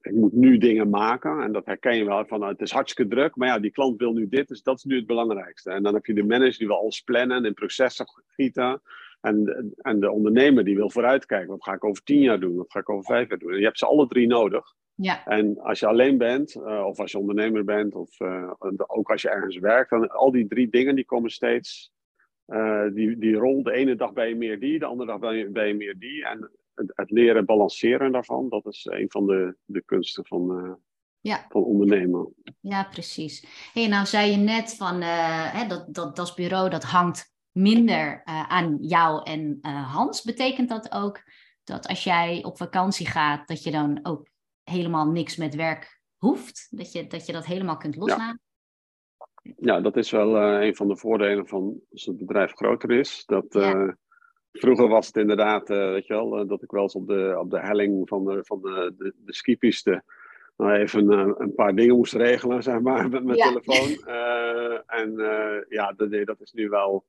ik 0.00 0.12
moet 0.12 0.32
nu 0.32 0.58
dingen 0.58 0.90
maken. 0.90 1.42
En 1.42 1.52
dat 1.52 1.66
herken 1.66 1.96
je 1.96 2.04
wel 2.04 2.26
van. 2.26 2.42
het 2.42 2.60
is 2.60 2.72
hartstikke 2.72 3.14
druk. 3.14 3.36
Maar 3.36 3.48
ja, 3.48 3.58
die 3.58 3.70
klant 3.70 3.98
wil 3.98 4.12
nu 4.12 4.28
dit. 4.28 4.48
Dus 4.48 4.62
dat 4.62 4.76
is 4.76 4.84
nu 4.84 4.96
het 4.96 5.06
belangrijkste. 5.06 5.70
En 5.70 5.82
dan 5.82 5.94
heb 5.94 6.06
je 6.06 6.14
de 6.14 6.24
manager 6.24 6.58
die 6.58 6.66
wil 6.66 6.78
alles 6.80 7.00
plannen 7.00 7.36
en 7.36 7.44
in 7.44 7.54
processen 7.54 8.06
gieten. 8.26 8.80
En, 9.28 9.72
en 9.76 10.00
de 10.00 10.10
ondernemer 10.10 10.64
die 10.64 10.76
wil 10.76 10.90
vooruitkijken. 10.90 11.48
Wat 11.48 11.64
ga 11.64 11.72
ik 11.72 11.84
over 11.84 12.02
tien 12.02 12.20
jaar 12.20 12.40
doen? 12.40 12.56
Wat 12.56 12.72
ga 12.72 12.78
ik 12.78 12.88
over 12.88 13.04
vijf 13.04 13.28
jaar 13.28 13.38
doen? 13.38 13.52
En 13.52 13.58
je 13.58 13.64
hebt 13.64 13.78
ze 13.78 13.86
alle 13.86 14.06
drie 14.06 14.26
nodig. 14.26 14.74
Ja. 14.94 15.26
En 15.26 15.58
als 15.60 15.80
je 15.80 15.86
alleen 15.86 16.18
bent, 16.18 16.54
uh, 16.54 16.84
of 16.86 17.00
als 17.00 17.12
je 17.12 17.18
ondernemer 17.18 17.64
bent, 17.64 17.94
of 17.94 18.20
uh, 18.20 18.50
ook 18.86 19.10
als 19.10 19.22
je 19.22 19.30
ergens 19.30 19.58
werkt, 19.58 19.90
dan 19.90 20.10
al 20.10 20.30
die 20.30 20.46
drie 20.46 20.70
dingen 20.70 20.94
die 20.94 21.04
komen 21.04 21.30
steeds. 21.30 21.92
Uh, 22.46 22.86
die, 22.92 23.18
die 23.18 23.34
rol, 23.34 23.62
de 23.62 23.72
ene 23.72 23.94
dag 23.94 24.12
ben 24.12 24.28
je 24.28 24.36
meer 24.36 24.60
die, 24.60 24.78
de 24.78 24.84
andere 24.84 25.10
dag 25.10 25.18
ben 25.18 25.36
je, 25.36 25.50
ben 25.50 25.66
je 25.66 25.74
meer 25.74 25.98
die. 25.98 26.24
En 26.24 26.50
het, 26.74 26.92
het, 26.94 27.10
leren 27.10 27.44
balanceren 27.44 28.12
daarvan, 28.12 28.48
dat 28.48 28.66
is 28.66 28.86
een 28.90 29.10
van 29.10 29.26
de, 29.26 29.56
de 29.64 29.82
kunsten 29.82 30.26
van, 30.26 30.78
ja. 31.20 31.46
van 31.48 31.64
ondernemen. 31.64 32.34
Ja, 32.60 32.84
precies. 32.84 33.46
Hey, 33.72 33.88
nou 33.88 34.06
zei 34.06 34.30
je 34.30 34.36
net 34.36 34.74
van 34.74 35.02
hè, 35.02 35.66
dat, 35.66 35.94
dat, 35.94 36.16
dat 36.16 36.34
bureau 36.36 36.70
dat 36.70 36.84
hangt 36.84 37.36
minder 37.58 38.22
uh, 38.24 38.48
aan 38.48 38.76
jou 38.80 39.22
en 39.22 39.58
uh, 39.62 39.94
Hans. 39.94 40.22
Betekent 40.22 40.68
dat 40.68 40.92
ook 40.92 41.22
dat 41.64 41.86
als 41.86 42.04
jij 42.04 42.44
op 42.44 42.56
vakantie 42.56 43.06
gaat, 43.06 43.48
dat 43.48 43.62
je 43.62 43.70
dan 43.70 43.98
ook 44.02 44.28
helemaal 44.62 45.10
niks 45.10 45.36
met 45.36 45.54
werk 45.54 46.00
hoeft? 46.16 46.68
Dat 46.70 46.92
je 46.92 47.06
dat, 47.06 47.26
je 47.26 47.32
dat 47.32 47.46
helemaal 47.46 47.76
kunt 47.76 47.96
loslaten? 47.96 48.40
Ja. 49.42 49.52
ja 49.56 49.80
dat 49.80 49.96
is 49.96 50.10
wel 50.10 50.36
een 50.36 50.76
van 50.76 50.88
de 50.88 50.96
voordelen 50.96 51.46
van 51.48 51.80
als 51.90 52.06
het 52.06 52.16
bedrijf 52.16 52.52
groter 52.52 52.90
is. 52.90 53.22
Dat, 53.26 53.46
ja. 53.48 53.96
Vroeger 54.52 54.88
was 54.88 55.06
het 55.06 55.16
inderdaad, 55.16 55.68
weet 55.68 56.06
je 56.06 56.14
wel, 56.14 56.46
dat 56.46 56.62
ik 56.62 56.70
wel 56.70 56.82
eens 56.82 56.94
op 56.94 57.06
de, 57.06 57.36
op 57.40 57.50
de 57.50 57.60
helling 57.60 58.08
van 58.08 58.24
de, 58.24 58.44
van 58.44 58.60
de, 58.62 58.94
de, 58.98 59.14
de 59.16 59.34
skipiste 59.34 60.02
nou 60.58 60.72
even 60.72 61.10
een, 61.12 61.34
een, 61.38 61.54
paar 61.54 61.74
dingen 61.74 61.96
moest 61.96 62.14
regelen, 62.14 62.62
zeg 62.62 62.80
maar, 62.80 63.08
met 63.08 63.24
mijn 63.24 63.38
telefoon. 63.38 63.88
Uh, 64.06 64.78
en 65.00 65.12
uh, 65.12 65.56
ja, 65.68 65.92
dat, 65.96 66.26
dat, 66.26 66.40
is 66.40 66.52
nu 66.52 66.68
wel, 66.68 67.04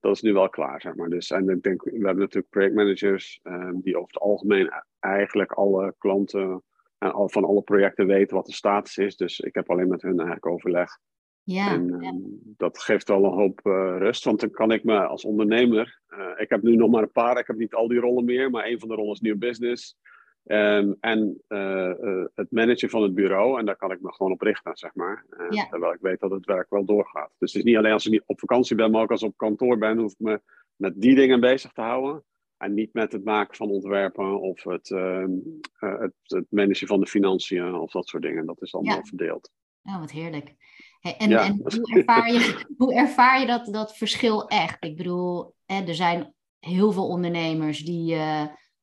dat 0.00 0.14
is 0.14 0.20
nu 0.20 0.32
wel 0.32 0.48
klaar, 0.48 0.80
zeg 0.80 0.94
maar. 0.94 1.08
Dus, 1.08 1.30
en 1.30 1.48
ik 1.48 1.62
denk, 1.62 1.82
we 1.82 1.90
hebben 1.90 2.18
natuurlijk 2.18 2.50
projectmanagers 2.50 3.40
um, 3.42 3.80
die 3.80 3.96
over 3.96 4.08
het 4.12 4.22
algemeen 4.22 4.70
eigenlijk 5.00 5.52
alle 5.52 5.94
klanten 5.98 6.62
en 6.98 7.12
al, 7.12 7.28
van 7.28 7.44
alle 7.44 7.62
projecten 7.62 8.06
weten 8.06 8.36
wat 8.36 8.46
de 8.46 8.52
status 8.52 8.96
is. 8.96 9.16
Dus 9.16 9.40
ik 9.40 9.54
heb 9.54 9.70
alleen 9.70 9.88
met 9.88 10.02
hun 10.02 10.16
eigenlijk 10.16 10.46
overleg. 10.46 10.98
Ja, 11.42 11.72
en 11.72 12.04
um, 12.04 12.40
dat 12.56 12.78
geeft 12.78 13.08
wel 13.08 13.24
een 13.24 13.38
hoop 13.38 13.60
uh, 13.62 13.96
rust, 13.98 14.24
want 14.24 14.40
dan 14.40 14.50
kan 14.50 14.70
ik 14.70 14.84
me 14.84 15.06
als 15.06 15.24
ondernemer, 15.24 16.00
ik 16.36 16.50
heb 16.50 16.62
nu 16.62 16.76
nog 16.76 16.90
maar 16.90 17.02
een 17.02 17.12
paar, 17.12 17.38
ik 17.38 17.46
heb 17.46 17.56
niet 17.56 17.74
al 17.74 17.88
die 17.88 17.98
rollen 17.98 18.24
meer, 18.24 18.50
maar 18.50 18.66
een 18.66 18.78
van 18.78 18.88
de 18.88 18.94
rollen 18.94 19.12
is 19.12 19.20
nieuw 19.20 19.38
business. 19.38 19.96
Um, 20.44 20.96
en 21.00 21.42
uh, 21.48 21.92
uh, 22.00 22.24
het 22.34 22.50
managen 22.50 22.90
van 22.90 23.02
het 23.02 23.14
bureau, 23.14 23.58
en 23.58 23.64
daar 23.64 23.76
kan 23.76 23.90
ik 23.90 24.00
me 24.00 24.12
gewoon 24.12 24.32
op 24.32 24.40
richten, 24.40 24.76
zeg 24.76 24.94
maar. 24.94 25.24
Uh, 25.30 25.46
ja. 25.50 25.66
Terwijl 25.66 25.92
ik 25.92 26.00
weet 26.00 26.20
dat 26.20 26.30
het 26.30 26.46
werk 26.46 26.70
wel 26.70 26.84
doorgaat. 26.84 27.30
Dus 27.38 27.52
het 27.52 27.62
is 27.62 27.68
niet 27.68 27.76
alleen 27.76 27.92
als 27.92 28.06
ik 28.06 28.12
niet 28.12 28.22
op 28.26 28.38
vakantie 28.38 28.76
ben, 28.76 28.90
maar 28.90 29.02
ook 29.02 29.10
als 29.10 29.22
ik 29.22 29.28
op 29.28 29.36
kantoor 29.36 29.78
ben, 29.78 29.98
hoef 29.98 30.12
ik 30.12 30.18
me 30.18 30.40
met 30.76 31.00
die 31.00 31.14
dingen 31.14 31.40
bezig 31.40 31.72
te 31.72 31.80
houden. 31.80 32.24
En 32.56 32.74
niet 32.74 32.92
met 32.92 33.12
het 33.12 33.24
maken 33.24 33.56
van 33.56 33.70
ontwerpen 33.70 34.40
of 34.40 34.62
het, 34.62 34.90
ehm, 34.90 35.30
het, 35.72 36.12
het, 36.22 36.46
managen 36.48 36.86
van 36.86 37.00
de 37.00 37.06
financiën 37.06 37.74
of 37.74 37.90
dat 37.90 38.08
soort 38.08 38.22
dingen. 38.22 38.46
Dat 38.46 38.62
is 38.62 38.74
allemaal 38.74 38.96
ja. 38.96 39.04
verdeeld. 39.04 39.50
Ja, 39.82 40.00
wat 40.00 40.10
heerlijk. 40.10 40.54
Hey, 41.00 41.16
en, 41.16 41.28
ja. 41.28 41.44
en 41.44 41.60
hoe, 41.62 41.96
ervaar 41.96 42.32
je, 42.32 42.64
hoe 42.76 42.94
ervaar 42.94 43.40
je 43.40 43.46
dat, 43.46 43.66
dat 43.66 43.96
verschil 43.96 44.48
echt? 44.48 44.84
Ik 44.84 44.96
bedoel, 44.96 45.54
hè, 45.66 45.84
er 45.84 45.94
zijn 45.94 46.34
heel 46.58 46.92
veel 46.92 47.08
ondernemers 47.08 47.84
die 47.84 48.16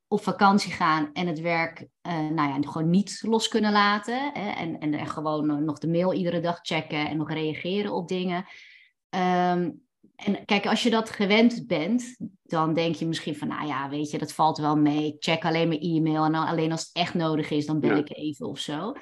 op 0.07 0.23
vakantie 0.23 0.71
gaan 0.71 1.09
en 1.13 1.27
het 1.27 1.39
werk 1.39 1.79
uh, 2.07 2.13
nou 2.13 2.49
ja, 2.49 2.69
gewoon 2.69 2.89
niet 2.89 3.19
los 3.21 3.47
kunnen 3.47 3.71
laten. 3.71 4.31
Hè, 4.33 4.49
en, 4.49 4.79
en, 4.79 5.07
gewoon 5.07 5.65
nog 5.65 5.77
de 5.77 5.87
mail 5.87 6.13
iedere 6.13 6.39
dag 6.39 6.59
checken 6.61 7.07
en 7.07 7.17
nog 7.17 7.31
reageren 7.31 7.93
op 7.93 8.07
dingen. 8.07 8.45
Um, 9.09 9.85
en 10.17 10.45
kijk, 10.45 10.65
als 10.65 10.83
je 10.83 10.89
dat 10.89 11.09
gewend 11.09 11.67
bent, 11.67 12.17
dan 12.43 12.73
denk 12.73 12.95
je 12.95 13.07
misschien 13.07 13.35
van, 13.35 13.47
nou 13.47 13.67
ja, 13.67 13.89
weet 13.89 14.11
je, 14.11 14.17
dat 14.17 14.33
valt 14.33 14.57
wel 14.57 14.77
mee. 14.77 15.05
Ik 15.05 15.15
check 15.19 15.45
alleen 15.45 15.67
mijn 15.67 15.81
e-mail 15.81 16.25
en 16.25 16.31
dan, 16.31 16.47
alleen 16.47 16.71
als 16.71 16.81
het 16.81 16.89
echt 16.93 17.13
nodig 17.13 17.49
is, 17.49 17.65
dan 17.65 17.79
bel 17.79 17.97
ik 17.97 18.15
even 18.15 18.47
of 18.47 18.59
zo. 18.59 18.93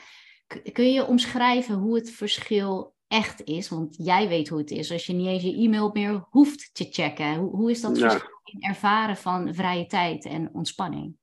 kun 0.72 0.94
je 0.94 1.06
omschrijven 1.06 1.76
hoe 1.76 1.96
het 1.96 2.12
verschil 2.12 2.96
echt 3.08 3.44
is? 3.44 3.70
Want 3.70 3.96
jij 3.98 4.28
weet 4.28 4.48
hoe 4.48 4.60
het 4.60 4.72
is 4.72 4.92
als 4.92 5.06
je 5.06 5.14
niet 5.14 5.28
eens 5.28 5.44
je 5.44 5.56
e-mail 5.56 5.90
meer 5.94 6.26
hoeft 6.30 6.70
te 6.74 6.88
checken. 6.90 7.36
Hoe, 7.36 7.50
hoe 7.50 7.72
is 7.72 7.82
dat 7.82 7.98
verschil? 7.98 8.35
Ervaren 8.60 9.18
van 9.18 9.54
vrije 9.54 9.86
tijd 9.86 10.26
en 10.26 10.50
ontspanning 10.54 11.18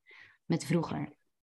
met 0.45 0.65
vroeger? 0.65 1.13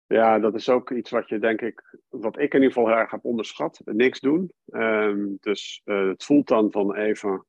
Ja, 0.06 0.38
dat 0.38 0.54
is 0.54 0.68
ook 0.68 0.90
iets 0.90 1.10
wat 1.10 1.28
je 1.28 1.38
denk 1.38 1.60
ik, 1.60 1.98
wat 2.08 2.38
ik 2.38 2.54
in 2.54 2.62
ieder 2.62 2.72
geval 2.72 2.88
heel 2.88 2.96
erg 2.96 3.10
heb 3.10 3.24
onderschat. 3.24 3.80
Niks 3.84 4.20
doen. 4.20 4.52
Um, 4.66 5.36
dus 5.40 5.82
uh, 5.84 6.08
het 6.08 6.24
voelt 6.24 6.48
dan 6.48 6.72
van 6.72 6.94
even, 6.94 7.46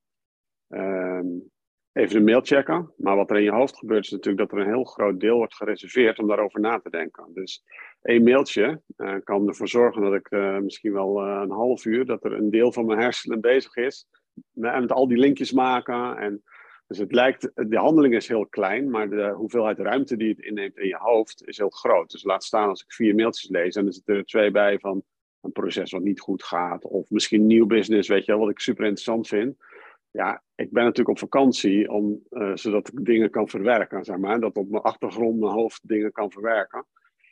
um, 0.67 1.51
even 1.91 2.15
de 2.15 2.23
mail 2.23 2.41
checken. 2.41 2.93
Maar 2.97 3.15
wat 3.15 3.29
er 3.29 3.37
in 3.37 3.43
je 3.43 3.51
hoofd 3.51 3.77
gebeurt 3.77 4.05
is 4.05 4.11
natuurlijk 4.11 4.49
dat 4.49 4.59
er 4.59 4.65
een 4.65 4.73
heel 4.73 4.83
groot 4.83 5.19
deel 5.19 5.37
wordt 5.37 5.55
gereserveerd 5.55 6.19
om 6.19 6.27
daarover 6.27 6.59
na 6.59 6.79
te 6.79 6.89
denken. 6.89 7.33
Dus 7.33 7.63
één 8.01 8.23
mailtje 8.23 8.81
uh, 8.97 9.15
kan 9.23 9.47
ervoor 9.47 9.67
zorgen 9.67 10.01
dat 10.01 10.13
ik 10.13 10.31
uh, 10.31 10.57
misschien 10.57 10.93
wel 10.93 11.21
een 11.21 11.51
half 11.51 11.85
uur, 11.85 12.05
dat 12.05 12.23
er 12.23 12.33
een 12.33 12.49
deel 12.49 12.71
van 12.71 12.85
mijn 12.85 12.99
hersenen 12.99 13.41
bezig 13.41 13.75
is. 13.75 14.07
Met 14.51 14.91
al 14.91 15.07
die 15.07 15.17
linkjes 15.17 15.51
maken 15.51 16.17
en 16.17 16.43
dus 16.87 16.97
het 16.97 17.11
lijkt, 17.11 17.51
de 17.53 17.77
handeling 17.77 18.15
is 18.15 18.27
heel 18.27 18.45
klein, 18.45 18.89
maar 18.89 19.09
de 19.09 19.33
hoeveelheid 19.35 19.79
ruimte 19.79 20.17
die 20.17 20.29
het 20.29 20.39
inneemt 20.39 20.77
in 20.77 20.87
je 20.87 20.97
hoofd 20.97 21.47
is 21.47 21.57
heel 21.57 21.69
groot. 21.69 22.11
Dus 22.11 22.23
laat 22.23 22.43
staan 22.43 22.69
als 22.69 22.81
ik 22.81 22.93
vier 22.93 23.15
mailtjes 23.15 23.49
lees 23.49 23.75
en 23.75 23.85
er 23.85 23.93
zitten 23.93 24.15
er 24.15 24.25
twee 24.25 24.51
bij 24.51 24.79
van 24.79 25.03
een 25.41 25.51
proces 25.51 25.91
wat 25.91 26.03
niet 26.03 26.19
goed 26.19 26.43
gaat. 26.43 26.83
Of 26.83 27.09
misschien 27.09 27.45
nieuw 27.45 27.65
business, 27.65 28.09
weet 28.09 28.25
je 28.25 28.37
wat 28.37 28.49
ik 28.49 28.59
super 28.59 28.83
interessant 28.83 29.27
vind. 29.27 29.55
Ja, 30.11 30.43
ik 30.55 30.71
ben 30.71 30.83
natuurlijk 30.83 31.09
op 31.09 31.29
vakantie 31.29 31.91
om, 31.91 32.23
uh, 32.29 32.55
zodat 32.55 32.87
ik 32.87 33.05
dingen 33.05 33.29
kan 33.29 33.49
verwerken, 33.49 34.03
zeg 34.03 34.17
maar. 34.17 34.39
Dat 34.39 34.55
op 34.55 34.69
mijn 34.69 34.83
achtergrond 34.83 35.39
mijn 35.39 35.51
hoofd 35.51 35.87
dingen 35.87 36.11
kan 36.11 36.31
verwerken. 36.31 36.85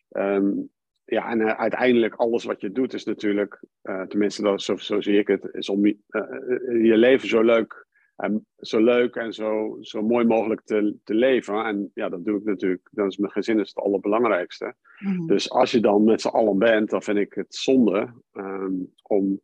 Um, 0.10 0.70
ja, 1.06 1.30
en 1.30 1.40
uh, 1.40 1.52
uiteindelijk 1.52 2.16
alles 2.16 2.44
wat 2.44 2.62
je 2.62 2.72
doet 2.72 2.94
is 2.94 3.04
natuurlijk, 3.04 3.64
uh, 3.84 4.02
tenminste 4.02 4.42
dat, 4.42 4.62
zo, 4.62 4.76
zo 4.76 5.02
zie 5.02 5.18
ik 5.18 5.28
het, 5.28 5.50
is 5.52 5.70
om 5.70 5.86
je 5.86 6.98
leven 6.98 7.28
zo 7.28 7.42
leuk 7.42 7.88
en 8.24 8.48
zo 8.58 8.84
leuk 8.84 9.16
en 9.16 9.34
zo, 9.34 9.78
zo 9.82 10.02
mooi 10.02 10.26
mogelijk 10.26 10.62
te, 10.62 10.96
te 11.04 11.14
leven. 11.14 11.66
En 11.66 11.92
ja, 11.94 12.10
dat 12.10 12.26
doe 12.26 12.38
ik 12.38 12.44
natuurlijk. 12.44 12.90
Dan 12.92 13.08
is 13.08 13.18
mijn 13.18 13.32
gezin 13.32 13.60
is 13.60 13.68
het 13.68 13.84
allerbelangrijkste. 13.84 14.76
Mm. 15.00 15.28
Dus 15.28 15.50
als 15.50 15.72
je 15.72 15.80
dan 15.80 16.04
met 16.04 16.22
z'n 16.22 16.28
allen 16.28 16.58
bent, 16.58 16.90
dan 16.90 17.02
vind 17.02 17.18
ik 17.18 17.34
het 17.34 17.56
zonde 17.56 18.14
um, 18.34 18.94
om 19.02 19.42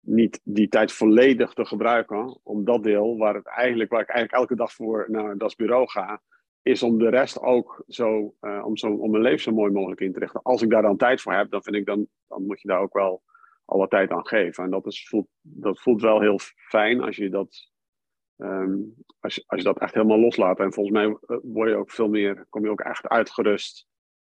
niet 0.00 0.40
die 0.44 0.68
tijd 0.68 0.92
volledig 0.92 1.52
te 1.52 1.64
gebruiken. 1.64 2.38
Om 2.42 2.64
dat 2.64 2.82
deel 2.82 3.16
waar, 3.16 3.34
het 3.34 3.46
eigenlijk, 3.46 3.90
waar 3.90 4.00
ik 4.00 4.08
eigenlijk 4.08 4.40
elke 4.40 4.62
dag 4.62 4.72
voor 4.72 5.06
naar 5.08 5.38
dat 5.38 5.56
bureau 5.56 5.88
ga, 5.88 6.22
is 6.62 6.82
om 6.82 6.98
de 6.98 7.08
rest 7.08 7.40
ook 7.40 7.84
zo, 7.88 8.34
uh, 8.40 8.62
om, 8.64 8.76
zo, 8.76 8.92
om 8.92 9.10
mijn 9.10 9.22
leven 9.22 9.42
zo 9.42 9.52
mooi 9.52 9.72
mogelijk 9.72 10.00
in 10.00 10.12
te 10.12 10.18
richten. 10.18 10.42
Als 10.42 10.62
ik 10.62 10.70
daar 10.70 10.82
dan 10.82 10.96
tijd 10.96 11.20
voor 11.20 11.32
heb, 11.32 11.50
dan 11.50 11.62
vind 11.62 11.76
ik 11.76 11.86
dan, 11.86 12.06
dan 12.28 12.46
moet 12.46 12.60
je 12.60 12.68
daar 12.68 12.80
ook 12.80 12.94
wel 12.94 13.22
alle 13.64 13.88
tijd 13.88 14.10
aan 14.10 14.26
geven. 14.26 14.64
En 14.64 14.70
dat, 14.70 14.86
is, 14.86 15.08
voelt, 15.08 15.28
dat 15.40 15.80
voelt 15.80 16.02
wel 16.02 16.20
heel 16.20 16.38
fijn 16.68 17.00
als 17.00 17.16
je 17.16 17.28
dat 17.28 17.71
Um, 18.42 18.94
als, 19.20 19.34
je, 19.34 19.44
als 19.46 19.60
je 19.60 19.66
dat 19.66 19.78
echt 19.78 19.94
helemaal 19.94 20.18
loslaat. 20.18 20.58
En 20.58 20.72
volgens 20.72 20.96
mij 20.96 21.04
eh, 21.06 21.36
word 21.42 21.68
je 21.68 21.76
ook 21.76 21.90
veel 21.90 22.08
meer, 22.08 22.46
kom 22.48 22.64
je 22.64 22.70
ook 22.70 22.80
echt 22.80 23.08
uitgerust 23.08 23.86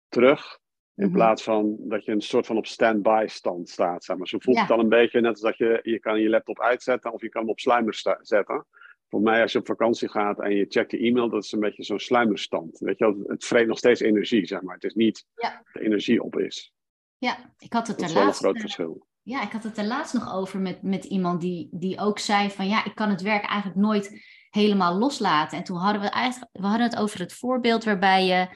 terug. 0.07 0.59
In 0.95 1.05
mhm. 1.05 1.13
plaats 1.13 1.43
van 1.43 1.77
dat 1.79 2.05
je 2.05 2.11
een 2.11 2.21
soort 2.21 2.45
van 2.45 2.57
op 2.57 2.65
stand-by 2.65 3.25
stand 3.27 3.69
staat. 3.69 4.03
Zeg 4.03 4.17
maar. 4.17 4.27
Zo 4.27 4.37
voelt 4.39 4.59
het 4.59 4.67
dan 4.67 4.79
een 4.79 4.89
beetje 4.89 5.21
net 5.21 5.31
als 5.31 5.41
dat 5.41 5.57
je, 5.57 5.79
je 5.83 5.99
kan 5.99 6.19
je 6.19 6.29
laptop 6.29 6.59
uitzetten 6.61 7.13
of 7.13 7.21
je 7.21 7.29
kan 7.29 7.41
hem 7.41 7.49
op 7.49 7.59
sluimer 7.59 8.17
zetten. 8.21 8.65
Voor 9.09 9.21
mij 9.21 9.41
als 9.41 9.51
je 9.51 9.59
op 9.59 9.65
vakantie 9.65 10.09
gaat 10.09 10.39
en 10.39 10.55
je 10.55 10.65
checkt 10.69 10.91
je 10.91 10.97
e-mail, 10.97 11.29
dat 11.29 11.43
is 11.43 11.51
een 11.51 11.59
beetje 11.59 11.83
zo'n 11.83 11.99
sluimerstand. 11.99 12.79
Weet 12.79 12.97
je 12.97 13.23
het 13.27 13.45
vreet 13.45 13.67
nog 13.67 13.77
steeds 13.77 13.99
energie, 13.99 14.45
zeg 14.45 14.61
maar. 14.61 14.75
Het 14.75 14.83
is 14.83 14.93
niet 14.93 15.25
ja. 15.35 15.49
dat 15.49 15.73
de 15.73 15.81
energie 15.81 16.23
op 16.23 16.39
is. 16.39 16.73
Ja, 17.17 17.53
ik 17.57 17.73
had 17.73 17.87
het 17.87 18.01
er 18.01 18.13
laatst... 18.13 18.15
Dat 18.15 18.33
is 18.33 18.41
wel 18.41 18.49
een 18.49 18.55
groot 18.55 18.59
verschil 18.59 19.07
ja, 19.23 19.41
ik 19.41 19.51
had 19.51 19.63
het 19.63 19.77
er 19.77 19.85
laatst 19.85 20.13
nog 20.13 20.33
over 20.33 20.59
met, 20.59 20.83
met 20.83 21.05
iemand 21.05 21.41
die, 21.41 21.67
die 21.71 21.99
ook 21.99 22.19
zei 22.19 22.49
van 22.49 22.67
ja, 22.67 22.85
ik 22.85 22.95
kan 22.95 23.09
het 23.09 23.21
werk 23.21 23.45
eigenlijk 23.45 23.79
nooit 23.81 24.21
helemaal 24.49 24.97
loslaten. 24.97 25.57
En 25.57 25.63
toen 25.63 25.77
hadden 25.77 26.01
we 26.01 26.09
eigenlijk, 26.09 26.51
we 26.51 26.67
hadden 26.67 26.89
het 26.89 26.97
over 26.97 27.19
het 27.19 27.33
voorbeeld 27.33 27.83
waarbij 27.83 28.25
je, 28.25 28.47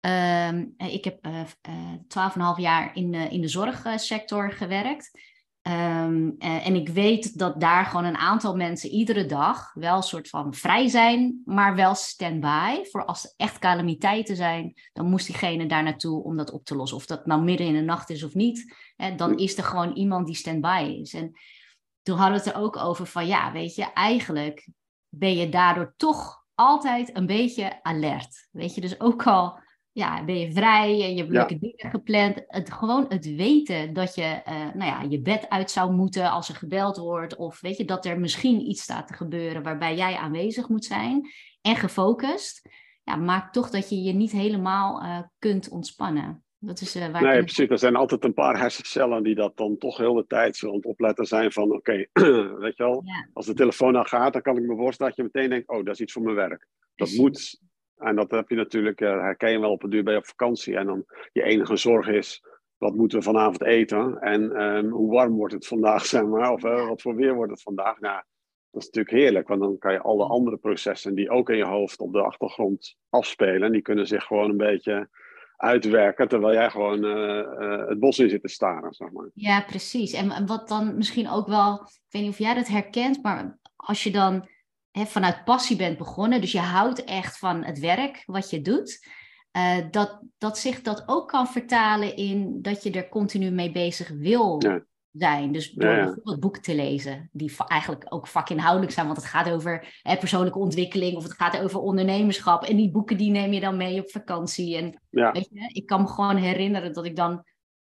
uh, 0.00 0.92
ik 0.92 1.04
heb 1.04 1.20
twaalf 2.08 2.30
uh, 2.30 2.36
en 2.36 2.40
half 2.40 2.58
jaar 2.58 2.96
in, 2.96 3.14
in 3.14 3.40
de 3.40 3.48
zorgsector 3.48 4.52
gewerkt. 4.52 5.10
Um, 5.68 6.34
en 6.38 6.74
ik 6.74 6.88
weet 6.88 7.38
dat 7.38 7.60
daar 7.60 7.84
gewoon 7.84 8.04
een 8.04 8.16
aantal 8.16 8.56
mensen 8.56 8.90
iedere 8.90 9.26
dag 9.26 9.74
wel 9.74 9.96
een 9.96 10.02
soort 10.02 10.28
van 10.28 10.54
vrij 10.54 10.88
zijn, 10.88 11.42
maar 11.44 11.74
wel 11.74 11.94
stand-by. 11.94 12.80
Voor 12.82 13.04
als 13.04 13.24
er 13.24 13.32
echt 13.36 13.58
calamiteiten 13.58 14.36
zijn, 14.36 14.74
dan 14.92 15.06
moest 15.06 15.26
diegene 15.26 15.66
daar 15.66 15.82
naartoe 15.82 16.22
om 16.22 16.36
dat 16.36 16.50
op 16.50 16.64
te 16.64 16.76
lossen. 16.76 16.96
Of 16.96 17.06
dat 17.06 17.26
nou 17.26 17.42
midden 17.42 17.66
in 17.66 17.74
de 17.74 17.80
nacht 17.80 18.10
is 18.10 18.24
of 18.24 18.34
niet, 18.34 18.74
hè, 18.96 19.14
dan 19.14 19.38
is 19.38 19.58
er 19.58 19.64
gewoon 19.64 19.92
iemand 19.92 20.26
die 20.26 20.36
stand-by 20.36 20.98
is. 21.00 21.14
En 21.14 21.32
toen 22.02 22.16
hadden 22.16 22.38
we 22.38 22.44
het 22.44 22.54
er 22.54 22.62
ook 22.62 22.76
over 22.76 23.06
van, 23.06 23.26
ja, 23.26 23.52
weet 23.52 23.74
je, 23.74 23.92
eigenlijk 23.92 24.68
ben 25.08 25.36
je 25.36 25.48
daardoor 25.48 25.94
toch 25.96 26.44
altijd 26.54 27.16
een 27.16 27.26
beetje 27.26 27.82
alert. 27.82 28.48
Weet 28.50 28.74
je, 28.74 28.80
dus 28.80 29.00
ook 29.00 29.26
al 29.26 29.58
ja, 29.98 30.24
ben 30.24 30.38
je 30.38 30.52
vrij 30.52 31.02
en 31.02 31.10
je 31.10 31.18
hebt 31.18 31.30
leuke 31.30 31.58
dingen 31.58 31.90
gepland. 31.90 32.44
Het, 32.46 32.72
gewoon 32.72 33.06
het 33.08 33.34
weten 33.34 33.92
dat 33.92 34.14
je 34.14 34.40
uh, 34.48 34.74
nou 34.74 34.90
ja, 34.90 35.02
je 35.08 35.20
bed 35.20 35.48
uit 35.48 35.70
zou 35.70 35.92
moeten 35.92 36.30
als 36.30 36.48
er 36.48 36.54
gebeld 36.54 36.96
wordt. 36.96 37.36
Of 37.36 37.60
weet 37.60 37.76
je, 37.76 37.84
dat 37.84 38.04
er 38.04 38.20
misschien 38.20 38.68
iets 38.68 38.82
staat 38.82 39.06
te 39.06 39.14
gebeuren 39.14 39.62
waarbij 39.62 39.96
jij 39.96 40.16
aanwezig 40.16 40.68
moet 40.68 40.84
zijn 40.84 41.28
en 41.60 41.76
gefocust. 41.76 42.68
Ja, 43.04 43.16
maakt 43.16 43.52
toch 43.52 43.70
dat 43.70 43.88
je 43.88 44.02
je 44.02 44.12
niet 44.12 44.32
helemaal 44.32 45.02
uh, 45.02 45.20
kunt 45.38 45.68
ontspannen. 45.68 46.42
Dat 46.58 46.80
is, 46.80 46.96
uh, 46.96 47.08
waar 47.08 47.22
nee, 47.22 47.44
precies. 47.44 47.68
Er 47.68 47.78
zijn 47.78 47.96
altijd 47.96 48.24
een 48.24 48.34
paar 48.34 48.58
hersencellen 48.58 49.22
die 49.22 49.34
dat 49.34 49.56
dan 49.56 49.78
toch 49.78 49.96
heel 49.96 50.14
de 50.14 50.26
tijd 50.26 50.56
zo 50.56 50.68
aan 50.68 50.74
het 50.74 50.86
opletten 50.86 51.26
zijn 51.26 51.52
van... 51.52 51.72
Oké, 51.72 52.06
weet 52.64 52.76
je 52.76 52.82
wel, 52.82 53.02
ja. 53.04 53.28
als 53.32 53.46
de 53.46 53.54
telefoon 53.54 53.92
dan 53.92 54.06
gaat, 54.06 54.32
dan 54.32 54.42
kan 54.42 54.56
ik 54.56 54.62
me 54.62 54.76
voorstellen 54.76 55.12
dat 55.16 55.24
je 55.24 55.30
meteen 55.32 55.50
denkt... 55.50 55.68
Oh, 55.68 55.84
dat 55.84 55.94
is 55.94 56.00
iets 56.00 56.12
voor 56.12 56.22
mijn 56.22 56.36
werk. 56.36 56.66
Dat 56.94 57.10
moet 57.10 57.60
en 57.98 58.16
dat 58.16 58.30
heb 58.30 58.48
je 58.48 58.56
natuurlijk, 58.56 59.00
uh, 59.00 59.10
herken 59.10 59.50
je 59.50 59.60
wel 59.60 59.70
op 59.70 59.82
een 59.82 59.90
duur 59.90 60.02
bij 60.02 60.16
op 60.16 60.26
vakantie. 60.26 60.76
En 60.76 60.86
dan 60.86 61.04
je 61.32 61.42
enige 61.42 61.76
zorg 61.76 62.08
is 62.08 62.42
wat 62.76 62.94
moeten 62.94 63.18
we 63.18 63.24
vanavond 63.24 63.62
eten 63.62 64.18
en 64.20 64.52
ehm, 64.52 64.88
hoe 64.88 65.12
warm 65.12 65.36
wordt 65.36 65.54
het 65.54 65.66
vandaag, 65.66 66.06
zeg 66.14 66.24
maar, 66.24 66.52
of 66.52 66.62
wat 66.62 67.02
voor 67.02 67.14
weer 67.14 67.34
wordt 67.34 67.52
het 67.52 67.62
vandaag. 67.62 68.00
Nou, 68.00 68.22
dat 68.70 68.82
is 68.82 68.86
natuurlijk 68.86 69.14
heerlijk, 69.14 69.48
want 69.48 69.60
dan 69.60 69.78
kan 69.78 69.92
je 69.92 70.00
alle 70.00 70.24
andere 70.24 70.56
processen 70.56 71.14
die 71.14 71.30
ook 71.30 71.50
in 71.50 71.56
je 71.56 71.64
hoofd 71.64 72.00
op 72.00 72.12
de 72.12 72.22
achtergrond 72.22 72.96
afspelen, 73.08 73.72
die 73.72 73.82
kunnen 73.82 74.06
zich 74.06 74.24
gewoon 74.24 74.50
een 74.50 74.56
beetje 74.56 75.08
uitwerken, 75.56 76.28
terwijl 76.28 76.54
jij 76.54 76.70
gewoon 76.70 77.04
uh, 77.04 77.44
uh, 77.58 77.88
het 77.88 77.98
bos 77.98 78.18
in 78.18 78.28
zit 78.28 78.42
te 78.42 78.48
staren, 78.48 78.94
zeg 78.94 79.10
maar. 79.10 79.30
Ja, 79.34 79.60
precies. 79.60 80.12
En, 80.12 80.46
wat 80.46 80.68
dan 80.68 80.96
misschien 80.96 81.28
ook 81.28 81.46
wel, 81.46 81.74
ik 81.74 81.88
weet 82.08 82.22
niet 82.22 82.30
of 82.30 82.38
jij 82.38 82.54
dat 82.54 82.68
herkent, 82.68 83.22
maar 83.22 83.58
als 83.76 84.02
je 84.02 84.10
dan 84.10 84.48
hè, 84.98 85.06
vanuit 85.06 85.44
passie 85.44 85.76
bent 85.76 85.98
begonnen, 85.98 86.40
dus 86.40 86.52
je 86.52 86.58
houdt 86.58 87.04
echt 87.04 87.38
van 87.38 87.64
het 87.64 87.78
werk 87.78 88.22
wat 88.26 88.50
je 88.50 88.60
doet, 88.60 89.06
uh, 89.56 89.76
dat, 89.90 90.22
dat 90.38 90.58
zich 90.58 90.82
dat 90.82 91.02
ook 91.06 91.28
kan 91.28 91.46
vertalen 91.46 92.16
in 92.16 92.62
dat 92.62 92.82
je 92.82 92.90
er 92.90 93.08
continu 93.08 93.50
mee 93.50 93.72
bezig 93.72 94.08
wil 94.08 94.56
ja 94.58 94.82
zijn. 95.18 95.52
Dus 95.52 95.70
door 95.70 95.94
bijvoorbeeld 95.94 96.40
boeken 96.40 96.62
te 96.62 96.74
lezen, 96.74 97.28
die 97.32 97.56
eigenlijk 97.66 98.06
ook 98.08 98.26
vakinhoudelijk 98.26 98.92
zijn, 98.92 99.06
want 99.06 99.18
het 99.18 99.26
gaat 99.26 99.50
over 99.50 100.00
hè, 100.02 100.16
persoonlijke 100.16 100.58
ontwikkeling 100.58 101.16
of 101.16 101.22
het 101.22 101.32
gaat 101.32 101.60
over 101.60 101.80
ondernemerschap. 101.80 102.64
En 102.64 102.76
die 102.76 102.90
boeken 102.90 103.16
die 103.16 103.30
neem 103.30 103.52
je 103.52 103.60
dan 103.60 103.76
mee 103.76 104.00
op 104.00 104.10
vakantie. 104.10 104.76
En 104.76 105.02
weet 105.10 105.48
je, 105.52 105.70
ik 105.72 105.86
kan 105.86 106.00
me 106.00 106.08
gewoon 106.08 106.36
herinneren 106.36 106.92
dat 106.92 107.04
ik 107.04 107.16
dan 107.16 107.44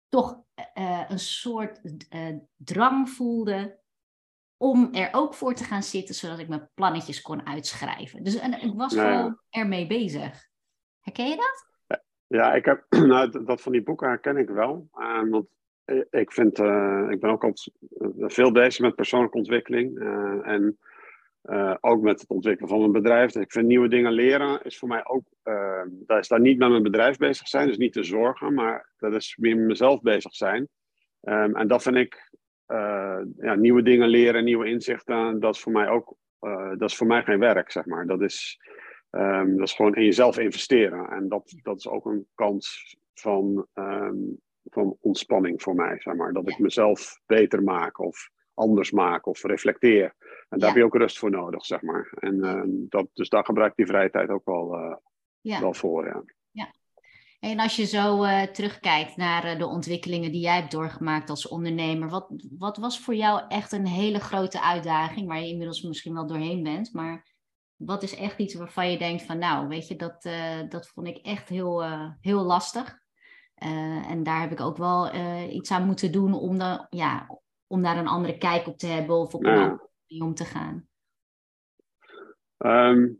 toch 0.10 0.42
uh, 0.78 1.04
een 1.08 1.20
soort 1.20 1.80
uh, 2.10 2.36
drang 2.56 3.10
voelde 3.10 3.82
om 4.64 4.90
er 4.92 5.10
ook 5.12 5.34
voor 5.34 5.54
te 5.54 5.64
gaan 5.64 5.84
zitten, 5.84 6.16
zodat 6.16 6.40
ik 6.40 6.48
mijn 6.48 6.70
plannetjes 6.74 7.22
kon 7.22 7.48
uitschrijven. 7.48 8.24
Dus 8.24 8.36
en, 8.36 8.62
ik 8.62 8.74
was 8.76 8.94
gewoon 8.94 9.40
ermee 9.50 9.88
bezig. 9.88 10.48
Herken 11.00 11.30
je 11.30 11.36
dat? 11.36 11.72
Ja, 12.28 12.54
ik 12.54 12.66
heb, 12.66 12.86
nou, 13.12 13.46
dat 13.46 13.62
van 13.62 13.72
die 13.72 13.84
boeken 13.84 14.08
herken 14.08 14.38
ik 14.38 14.50
wel. 14.50 14.90
Uh, 14.96 15.30
want 15.30 15.48
ik, 16.10 16.32
vind, 16.32 16.60
uh, 16.60 17.08
ik 17.10 17.20
ben 17.20 17.30
ook 17.30 17.44
al 17.44 17.54
veel 18.18 18.52
bezig 18.52 18.82
met 18.82 18.96
persoonlijke 18.96 19.38
ontwikkeling. 19.38 19.98
Uh, 19.98 20.48
en 20.48 20.78
uh, 21.44 21.76
ook 21.80 22.02
met 22.02 22.22
het 22.22 22.30
ontwikkelen 22.30 22.70
van 22.70 22.80
mijn 22.80 22.92
bedrijf. 22.92 23.32
Dus 23.32 23.44
ik 23.44 23.52
vind 23.52 23.68
nieuwe 23.68 23.88
dingen 23.88 24.12
leren 24.12 24.64
is 24.64 24.78
voor 24.78 24.88
mij 24.88 25.06
ook. 25.06 25.24
dat 26.06 26.20
is 26.20 26.28
daar 26.28 26.40
niet 26.40 26.58
met 26.58 26.70
mijn 26.70 26.84
bedrijf 26.84 27.18
bezig 27.18 27.48
zijn, 27.48 27.68
dus 27.68 27.78
niet 27.78 27.94
te 27.94 28.04
zorgen, 28.04 28.54
maar 28.54 28.90
dat 28.98 29.14
is 29.14 29.38
meer 29.40 29.56
met 29.58 29.68
mezelf 29.68 30.02
bezig 30.02 30.36
zijn. 30.36 30.68
Um, 31.22 31.56
en 31.56 31.68
dat 31.68 31.82
vind 31.82 31.96
ik. 31.96 32.32
Ja, 33.38 33.56
nieuwe 33.56 33.82
dingen 33.82 34.08
leren, 34.08 34.44
nieuwe 34.44 34.70
inzichten, 34.70 35.40
dat 35.40 35.56
is 35.56 35.62
voor 35.62 35.72
mij 35.72 35.90
ook. 35.90 36.16
dat 36.78 36.90
is 36.90 36.96
voor 36.96 37.08
mij 37.08 37.24
geen 37.24 37.40
werk, 37.40 37.72
zeg 37.72 37.86
maar. 37.86 38.06
Dat 38.08 38.22
is, 38.22 38.60
um, 39.12 39.58
dat 39.58 39.68
is 39.68 39.74
gewoon 39.74 39.96
in 39.96 40.04
jezelf 40.04 40.38
investeren. 40.38 41.10
En 41.10 41.28
dat, 41.28 41.54
dat 41.62 41.78
is 41.78 41.88
ook 41.88 42.06
een 42.06 42.28
kans 42.36 42.98
van. 43.14 43.68
Um, 43.74 44.42
van 44.64 44.98
ontspanning 45.00 45.62
voor 45.62 45.76
mij, 45.76 46.00
zeg 46.00 46.16
maar. 46.16 46.34
Dat 46.34 46.50
ik 46.50 46.60
mezelf 46.60 47.20
beter 47.26 47.64
maak 47.64 48.00
of 48.00 48.30
anders 48.54 48.92
maak 48.92 49.26
of 49.26 49.44
reflecteer. 49.44 50.16
En 50.50 50.60
daar 50.60 50.70
heb 50.70 50.78
je 50.78 50.84
ook 50.84 50.96
rust 50.96 51.20
voor 51.20 51.32
nodig, 51.32 51.66
zeg 51.66 51.82
maar. 51.82 52.14
En 52.20 52.36
uh, 52.36 52.62
dat, 52.66 53.08
dus 53.14 53.30
daar 53.30 53.46
gebruik 53.46 53.72
ik 53.72 53.78
die 53.78 53.86
vrije 53.86 54.10
tijd 54.10 54.30
ook 54.30 54.46
wel, 54.46 54.76
uh, 54.76 54.96
ja. 55.42 55.60
wel 55.60 55.74
voor, 55.74 56.06
ja. 56.06 56.24
En 57.44 57.60
als 57.60 57.76
je 57.76 57.86
zo 57.86 58.24
uh, 58.24 58.42
terugkijkt 58.42 59.16
naar 59.16 59.58
de 59.58 59.66
ontwikkelingen 59.66 60.32
die 60.32 60.42
jij 60.42 60.56
hebt 60.56 60.72
doorgemaakt 60.72 61.30
als 61.30 61.48
ondernemer, 61.48 62.10
wat, 62.10 62.30
wat 62.58 62.78
was 62.78 63.00
voor 63.00 63.16
jou 63.16 63.42
echt 63.48 63.72
een 63.72 63.88
hele 63.88 64.20
grote 64.20 64.62
uitdaging, 64.62 65.28
waar 65.28 65.40
je 65.40 65.48
inmiddels 65.48 65.82
misschien 65.82 66.14
wel 66.14 66.28
doorheen 66.28 66.64
bent, 66.64 66.94
maar 66.94 67.28
wat 67.76 68.04
is 68.04 68.16
echt 68.16 68.40
iets 68.40 68.54
waarvan 68.54 68.92
je 68.92 68.98
denkt 68.98 69.24
van, 69.24 69.38
nou, 69.38 69.68
weet 69.68 69.88
je, 69.88 69.96
dat, 69.96 70.22
dat 70.72 70.88
vond 70.88 71.08
ik 71.08 71.18
echt 71.18 71.50
heel, 71.50 71.84
heel 72.22 72.44
lastig? 72.44 72.98
En 74.08 74.24
daar 74.24 74.42
heb 74.42 74.52
ik 74.52 74.60
ook 74.60 74.78
wel 74.78 75.16
iets 75.50 75.72
aan 75.72 75.86
moeten 75.86 76.12
doen 76.12 76.34
om, 76.34 76.58
de, 76.58 76.86
ja, 76.90 77.40
om 77.68 77.82
daar 77.82 77.98
een 77.98 78.08
andere 78.08 78.38
kijk 78.38 78.68
op 78.68 78.78
te 78.78 78.88
hebben 78.88 79.16
of 79.16 79.34
op 79.34 79.46
een 79.46 79.80
om 80.22 80.34
te 80.34 80.46
gaan. 80.46 80.88
Um, 82.58 83.20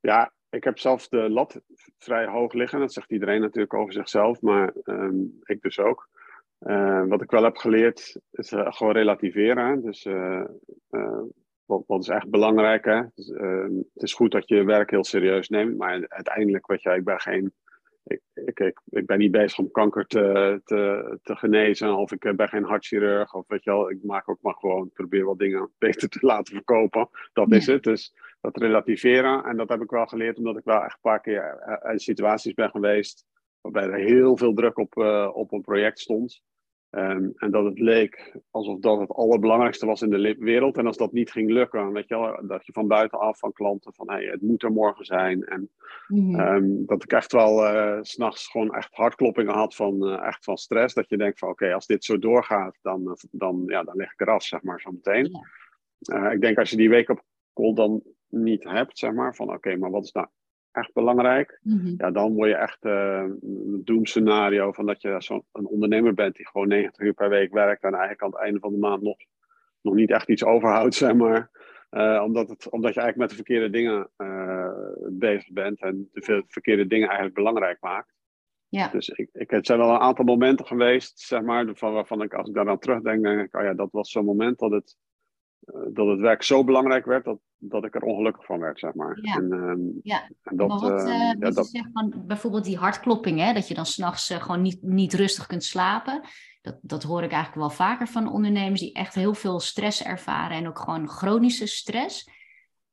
ja, 0.00 0.34
ik 0.56 0.64
heb 0.64 0.78
zelf 0.78 1.08
de 1.08 1.30
lat 1.30 1.60
vrij 1.98 2.26
hoog 2.26 2.52
liggen. 2.52 2.80
Dat 2.80 2.92
zegt 2.92 3.12
iedereen 3.12 3.40
natuurlijk 3.40 3.74
over 3.74 3.92
zichzelf, 3.92 4.40
maar 4.40 4.74
um, 4.84 5.38
ik 5.42 5.60
dus 5.60 5.78
ook. 5.78 6.08
Uh, 6.60 7.06
wat 7.06 7.22
ik 7.22 7.30
wel 7.30 7.42
heb 7.42 7.56
geleerd 7.56 8.20
is 8.30 8.52
gewoon 8.54 8.92
relativeren. 8.92 9.82
Dus 9.82 10.06
wat, 11.66 11.82
wat, 11.86 12.02
is 12.02 12.08
echt 12.08 12.30
belangrijk. 12.30 12.84
Hè? 12.84 13.02
Dus, 13.14 13.30
ehm, 13.30 13.76
het 13.76 14.02
is 14.02 14.14
goed 14.14 14.32
dat 14.32 14.48
je 14.48 14.54
je 14.54 14.64
werk 14.64 14.90
heel 14.90 15.04
serieus 15.04 15.48
neemt, 15.48 15.76
maar 15.76 16.04
uiteindelijk, 16.08 16.66
weet 16.66 16.82
je, 16.82 16.90
ik 16.90 17.04
ben 17.04 17.20
geen 17.20 17.52
ik, 18.06 18.20
ik, 18.34 18.60
ik, 18.60 18.80
ik, 18.84 19.06
ben 19.06 19.18
niet 19.18 19.30
bezig 19.30 19.58
om 19.58 19.70
kanker 19.70 20.06
te, 20.06 20.60
te, 20.64 21.18
te 21.22 21.36
genezen 21.36 21.96
of 21.96 22.12
ik 22.12 22.24
eh, 22.24 22.34
ben 22.34 22.48
geen 22.48 22.64
hartchirurg 22.64 23.34
of 23.34 23.44
weet 23.48 23.64
je 23.64 23.70
wel, 23.70 23.90
ik 23.90 23.98
maak 24.02 24.28
ook 24.28 24.42
maar 24.42 24.54
gewoon, 24.54 24.90
probeer 24.92 25.24
wat 25.24 25.38
dingen 25.38 25.70
beter 25.78 26.08
te 26.08 26.18
laten 26.20 26.54
verkopen. 26.54 27.08
Dat 27.32 27.52
is 27.52 27.66
het. 27.66 27.82
Dus 27.82 28.14
dat 28.40 28.56
relativeren 28.56 29.44
en 29.44 29.56
dat 29.56 29.68
heb 29.68 29.82
ik 29.82 29.90
wel 29.90 30.06
geleerd 30.06 30.38
omdat 30.38 30.56
ik 30.56 30.64
wel 30.64 30.82
echt 30.82 30.94
een 30.94 31.10
paar 31.10 31.20
keer 31.20 31.58
eh, 31.58 31.92
in 31.92 31.98
situaties 31.98 32.54
ben 32.54 32.70
geweest 32.70 33.24
waarbij 33.60 33.98
er 33.98 34.06
heel 34.06 34.36
veel 34.36 34.54
druk 34.54 34.78
op, 34.78 34.96
uh, 34.96 35.30
op 35.32 35.52
een 35.52 35.60
project 35.60 36.00
stond. 36.00 36.42
Um, 36.90 37.32
en 37.36 37.50
dat 37.50 37.64
het 37.64 37.78
leek 37.78 38.36
alsof 38.50 38.78
dat 38.78 39.00
het 39.00 39.10
allerbelangrijkste 39.10 39.86
was 39.86 40.02
in 40.02 40.10
de 40.10 40.36
wereld. 40.38 40.76
En 40.76 40.86
als 40.86 40.96
dat 40.96 41.12
niet 41.12 41.30
ging 41.30 41.50
lukken, 41.50 41.92
weet 41.92 42.08
je 42.08 42.18
wel, 42.18 42.46
dat 42.46 42.66
je 42.66 42.72
van 42.72 42.86
buitenaf 42.86 43.38
van 43.38 43.52
klanten 43.52 43.94
van 43.94 44.10
hey, 44.10 44.24
het 44.24 44.42
moet 44.42 44.62
er 44.62 44.72
morgen 44.72 45.04
zijn. 45.04 45.44
En 45.44 45.70
mm 46.06 46.40
um, 46.40 46.86
dat 46.86 47.02
ik 47.02 47.12
echt 47.12 47.32
wel 47.32 47.74
uh, 47.74 47.98
s'nachts 48.00 48.48
gewoon 48.48 48.74
echt 48.74 48.94
hartkloppingen 48.94 49.54
had 49.54 49.74
van, 49.74 50.08
uh, 50.08 50.26
echt 50.26 50.44
van 50.44 50.56
stress. 50.56 50.94
Dat 50.94 51.08
je 51.08 51.16
denkt 51.16 51.38
van 51.38 51.48
oké, 51.48 51.62
okay, 51.62 51.74
als 51.74 51.86
dit 51.86 52.04
zo 52.04 52.18
doorgaat, 52.18 52.78
dan, 52.82 53.02
uh, 53.02 53.12
dan, 53.30 53.62
ja, 53.66 53.82
dan 53.82 53.96
leg 53.96 54.12
ik 54.12 54.20
eraf, 54.20 54.42
zeg 54.42 54.62
maar, 54.62 54.80
zo 54.80 54.90
meteen. 54.90 55.30
Ik 56.32 56.40
denk 56.40 56.58
als 56.58 56.70
je 56.70 56.76
die 56.76 56.90
wake-up 56.90 57.22
call 57.52 57.74
dan 57.74 58.02
niet 58.28 58.64
hebt, 58.64 58.98
zeg 58.98 59.12
maar, 59.12 59.34
van 59.34 59.46
oké, 59.46 59.56
okay, 59.56 59.76
maar 59.76 59.90
wat 59.90 60.04
is 60.04 60.12
nou 60.12 60.26
echt 60.76 60.92
belangrijk. 60.92 61.58
Mm-hmm. 61.62 61.94
Ja, 61.96 62.10
dan 62.10 62.34
word 62.34 62.48
je 62.48 62.56
echt 62.56 62.84
uh, 62.84 63.24
een 63.40 63.82
doemscenario 63.84 64.72
van 64.72 64.86
dat 64.86 65.02
je 65.02 65.14
zo'n 65.18 65.44
ondernemer 65.52 66.14
bent 66.14 66.36
die 66.36 66.48
gewoon 66.48 66.68
90 66.68 67.04
uur 67.04 67.14
per 67.14 67.28
week 67.28 67.52
werkt 67.52 67.82
en 67.82 67.90
eigenlijk 67.90 68.22
aan 68.22 68.30
het 68.30 68.40
einde 68.40 68.58
van 68.58 68.72
de 68.72 68.78
maand 68.78 69.02
nog, 69.02 69.16
nog 69.80 69.94
niet 69.94 70.10
echt 70.10 70.28
iets 70.28 70.44
overhoudt, 70.44 70.94
zeg 71.04 71.14
maar. 71.14 71.50
Uh, 71.90 72.22
omdat, 72.24 72.48
het, 72.48 72.70
omdat 72.70 72.94
je 72.94 73.00
eigenlijk 73.00 73.16
met 73.16 73.28
de 73.28 73.44
verkeerde 73.44 73.70
dingen 73.70 74.10
uh, 74.16 74.70
bezig 75.10 75.52
bent 75.52 75.80
en 75.80 76.08
de 76.12 76.44
verkeerde 76.46 76.86
dingen 76.86 77.06
eigenlijk 77.06 77.36
belangrijk 77.36 77.80
maakt. 77.80 78.14
Ja. 78.68 78.88
Dus 78.88 79.08
ik, 79.08 79.28
ik, 79.32 79.50
het 79.50 79.66
zijn 79.66 79.78
wel 79.78 79.90
een 79.90 80.00
aantal 80.00 80.24
momenten 80.24 80.66
geweest, 80.66 81.18
zeg 81.18 81.42
maar, 81.42 81.66
van, 81.74 81.92
waarvan 81.92 82.22
ik 82.22 82.34
als 82.34 82.48
ik 82.48 82.54
daar 82.54 82.68
aan 82.68 82.78
terugdenk, 82.78 83.22
denk 83.22 83.40
ik, 83.40 83.56
oh 83.56 83.62
ja, 83.62 83.74
dat 83.74 83.88
was 83.92 84.10
zo'n 84.10 84.24
moment 84.24 84.58
dat 84.58 84.70
het, 84.70 84.96
dat 85.92 86.06
het 86.06 86.20
werk 86.20 86.42
zo 86.42 86.64
belangrijk 86.64 87.04
werd 87.04 87.24
dat, 87.24 87.38
dat 87.56 87.84
ik 87.84 87.94
er 87.94 88.02
ongelukkig 88.02 88.44
van 88.44 88.60
werd, 88.60 88.78
zeg 88.78 88.94
maar. 88.94 89.18
Ja. 89.22 89.34
En, 89.34 89.52
um, 89.52 90.00
ja. 90.02 90.28
En 90.42 90.56
dat, 90.56 90.68
maar 90.68 90.78
wat, 90.78 91.06
uh, 91.06 91.32
ja, 91.38 91.50
dat... 91.50 91.66
zegt 91.66 91.88
van 91.92 92.22
bijvoorbeeld 92.26 92.64
die 92.64 92.76
hartklopping, 92.76 93.38
hè, 93.40 93.52
dat 93.52 93.68
je 93.68 93.74
dan 93.74 93.86
s'nachts 93.86 94.30
uh, 94.30 94.42
gewoon 94.42 94.62
niet, 94.62 94.82
niet 94.82 95.14
rustig 95.14 95.46
kunt 95.46 95.64
slapen. 95.64 96.20
Dat, 96.62 96.78
dat 96.82 97.02
hoor 97.02 97.22
ik 97.22 97.32
eigenlijk 97.32 97.60
wel 97.60 97.76
vaker 97.76 98.08
van 98.08 98.32
ondernemers 98.32 98.80
die 98.80 98.92
echt 98.92 99.14
heel 99.14 99.34
veel 99.34 99.60
stress 99.60 100.04
ervaren 100.04 100.56
en 100.56 100.68
ook 100.68 100.78
gewoon 100.78 101.08
chronische 101.08 101.66
stress. 101.66 102.30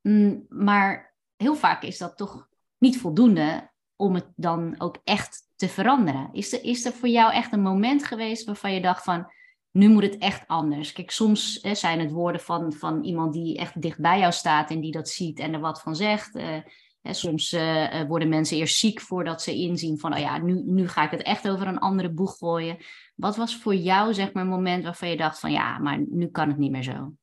Mm, 0.02 0.45
maar 0.49 1.15
heel 1.36 1.56
vaak 1.56 1.84
is 1.84 1.97
dat 1.97 2.17
toch 2.17 2.47
niet 2.78 2.97
voldoende 2.97 3.71
om 3.95 4.13
het 4.13 4.28
dan 4.36 4.76
ook 4.78 4.97
echt 5.04 5.41
te 5.56 5.69
veranderen. 5.69 6.30
Is 6.32 6.54
er, 6.54 6.63
is 6.63 6.86
er 6.86 6.91
voor 6.91 7.10
jou 7.10 7.34
echt 7.34 7.54
een 7.54 7.62
moment 7.62 8.04
geweest 8.04 8.45
waarvan 8.45 8.73
je 8.73 8.82
dacht 8.82 9.04
van 9.04 9.32
nu 9.73 9.89
moet 9.89 10.03
het 10.03 10.17
echt 10.17 10.47
anders. 10.47 10.91
Kijk, 10.91 11.12
soms 11.12 11.59
hè, 11.62 11.75
zijn 11.75 11.99
het 11.99 12.12
woorden 12.12 12.41
van, 12.41 12.73
van 12.73 13.03
iemand 13.03 13.33
die 13.33 13.57
echt 13.57 13.81
dicht 13.81 13.99
bij 13.99 14.19
jou 14.19 14.31
staat 14.31 14.69
en 14.69 14.79
die 14.79 14.91
dat 14.91 15.09
ziet 15.09 15.39
en 15.39 15.53
er 15.53 15.59
wat 15.59 15.81
van 15.81 15.95
zegt. 15.95 16.36
Uh, 16.36 16.57
hè, 17.01 17.13
soms 17.13 17.53
uh, 17.53 18.01
worden 18.07 18.29
mensen 18.29 18.57
eerst 18.57 18.77
ziek 18.77 19.01
voordat 19.01 19.41
ze 19.41 19.53
inzien 19.55 19.99
van, 19.99 20.13
oh 20.13 20.19
ja, 20.19 20.38
nu, 20.38 20.62
nu 20.65 20.88
ga 20.88 21.03
ik 21.03 21.12
het 21.12 21.21
echt 21.21 21.49
over 21.49 21.67
een 21.67 21.79
andere 21.79 22.12
boeg 22.12 22.38
gooien. 22.38 22.77
Wat 23.15 23.36
was 23.36 23.57
voor 23.57 23.75
jou, 23.75 24.13
zeg 24.13 24.33
maar, 24.33 24.43
een 24.43 24.49
moment 24.49 24.83
waarvan 24.83 25.09
je 25.09 25.17
dacht 25.17 25.39
van, 25.39 25.51
ja, 25.51 25.77
maar 25.77 26.03
nu 26.09 26.27
kan 26.27 26.47
het 26.47 26.57
niet 26.57 26.71
meer 26.71 26.83
zo? 26.83 27.13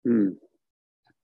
Hmm. 0.00 0.38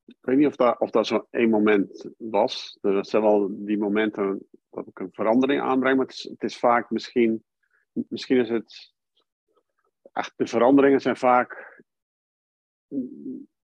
Ik 0.06 0.16
weet 0.20 0.36
niet 0.36 0.46
of 0.46 0.56
dat, 0.56 0.80
of 0.80 0.90
dat 0.90 1.06
zo'n 1.06 1.26
één 1.30 1.50
moment 1.50 2.10
was. 2.16 2.78
Er 2.80 3.06
zijn 3.06 3.22
wel 3.22 3.48
die 3.50 3.78
momenten 3.78 4.46
dat 4.70 4.86
ik 4.86 4.98
een 4.98 5.12
verandering 5.12 5.60
aanbreng, 5.60 5.96
maar 5.96 6.06
het 6.06 6.14
is, 6.14 6.22
het 6.22 6.42
is 6.42 6.58
vaak 6.58 6.90
misschien, 6.90 7.44
misschien 7.92 8.38
is 8.38 8.48
het 8.48 8.98
echt, 10.12 10.32
de 10.36 10.46
veranderingen 10.46 11.00
zijn 11.00 11.16
vaak. 11.16 11.82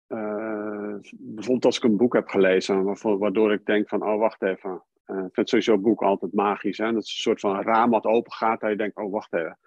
Uh, 0.09 0.95
bijvoorbeeld 1.13 1.65
als 1.65 1.77
ik 1.77 1.85
een 1.85 1.97
boek 1.97 2.15
heb 2.15 2.29
gelezen, 2.29 2.99
waardoor 3.19 3.53
ik 3.53 3.65
denk 3.65 3.89
van, 3.89 4.03
oh 4.03 4.19
wacht 4.19 4.43
even. 4.43 4.83
Uh, 5.07 5.25
ik 5.25 5.35
vind 5.35 5.49
sowieso 5.49 5.73
een 5.73 5.83
boek 5.83 6.03
altijd 6.03 6.33
magisch. 6.33 6.79
Hè? 6.79 6.93
Dat 6.93 7.03
is 7.03 7.15
een 7.15 7.23
soort 7.23 7.41
van 7.41 7.63
raam 7.63 7.91
wat 7.91 8.05
open 8.05 8.33
gaat 8.33 8.63
en 8.63 8.71
je 8.71 8.77
denkt, 8.77 8.97
oh 8.97 9.13
wacht 9.13 9.33
even. 9.33 9.59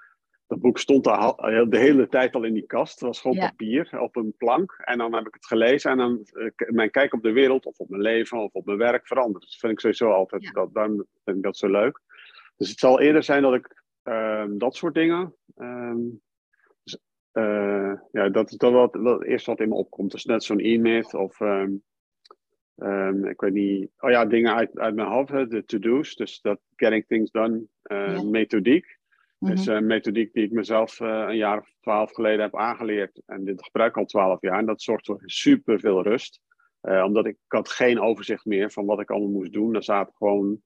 Dat 0.48 0.62
boek 0.62 0.78
stond 0.78 1.08
al 1.08 1.36
de 1.70 1.78
hele 1.78 2.08
tijd 2.08 2.36
al 2.36 2.44
in 2.44 2.54
die 2.54 2.66
kast. 2.66 2.94
Het 2.94 3.08
was 3.08 3.22
gewoon 3.22 3.38
papier 3.38 4.00
op 4.00 4.16
een 4.16 4.34
plank. 4.38 4.82
En 4.84 4.98
dan 4.98 5.14
heb 5.14 5.28
ik 5.28 5.34
het 5.34 5.46
gelezen 5.46 5.92
en 5.92 5.98
dan 5.98 6.26
mijn 6.68 6.92
kijk 6.92 7.14
op 7.14 7.22
de 7.22 7.32
wereld 7.32 7.66
of 7.66 7.78
op 7.78 7.90
mijn 7.90 8.02
leven 8.02 8.38
of 8.38 8.54
op 8.54 8.66
mijn 8.66 8.78
werk 8.78 9.08
verandert. 9.08 9.44
Dat 9.44 9.56
vind 9.56 9.72
ik 9.72 9.80
sowieso 9.80 10.12
altijd, 10.12 10.44
ja. 10.44 10.52
dat, 10.52 10.74
dan 10.74 11.06
vind 11.24 11.38
ik 11.38 11.44
dat 11.44 11.58
zo 11.58 11.68
leuk. 11.68 12.02
dus 12.58 12.70
het 12.70 12.80
zal 12.80 13.00
eerder 13.00 13.24
zijn 13.24 13.42
dat 13.42 13.54
ik 13.54 13.84
ehm, 14.04 14.58
dat 14.58 14.76
soort 14.76 14.94
dingen. 14.94 15.36
Ehm, 15.56 16.00
eh, 17.32 17.94
ja, 18.12 18.30
dat 18.30 18.52
is 18.52 18.58
dan 18.58 18.74
wat, 18.74 18.96
wat 18.96 19.24
eerst 19.24 19.46
wat 19.46 19.60
in 19.60 19.70
me 19.70 19.76
opkomt. 19.76 20.12
Dus 20.12 20.26
net 20.26 20.44
zo'n 20.44 20.60
e-mail 20.60 21.04
of. 21.04 21.40
Um, 21.40 21.84
ik 23.26 23.42
weet 23.42 23.54
niet. 23.54 23.92
Oh 24.00 24.10
ja, 24.10 24.26
dingen 24.26 24.56
uit, 24.56 24.80
uit 24.80 24.96
mijn 24.96 25.08
hoofd, 25.08 25.50
de 25.50 25.66
to-do's. 25.66 26.16
Dus 26.16 26.42
dat 26.42 26.60
getting 26.76 27.06
things 27.08 27.32
done 27.32 27.64
uh, 27.84 28.22
methodiek. 28.22 29.00
Mm 29.38 29.50
Dus 29.50 29.66
een 29.66 29.86
methodiek 29.86 30.34
die 30.34 30.44
ik 30.44 30.52
mezelf 30.52 31.00
uh, 31.00 31.26
een 31.28 31.38
jaar 31.38 31.60
of 31.60 31.74
twaalf 31.80 32.12
geleden 32.12 32.42
heb 32.42 32.56
aangeleerd. 32.56 33.22
En 33.26 33.44
dit 33.44 33.64
gebruik 33.64 33.90
ik 33.90 33.98
al 33.98 34.06
twaalf 34.06 34.42
jaar. 34.42 34.58
En 34.58 34.66
dat 34.66 34.82
zorgt 34.82 35.06
voor 35.06 35.22
super 35.26 35.80
veel 35.80 36.04
rust. 36.04 36.42
Omdat 36.82 37.26
ik, 37.26 37.34
ik 37.34 37.52
had 37.52 37.70
geen 37.70 38.00
overzicht 38.00 38.46
meer 38.46 38.72
van 38.72 38.86
wat 38.86 39.00
ik 39.00 39.12
allemaal 39.12 39.30
moest 39.30 39.54
doen. 39.54 39.76
Er 39.76 39.84
zaten 39.84 40.14
gewoon 40.16 40.62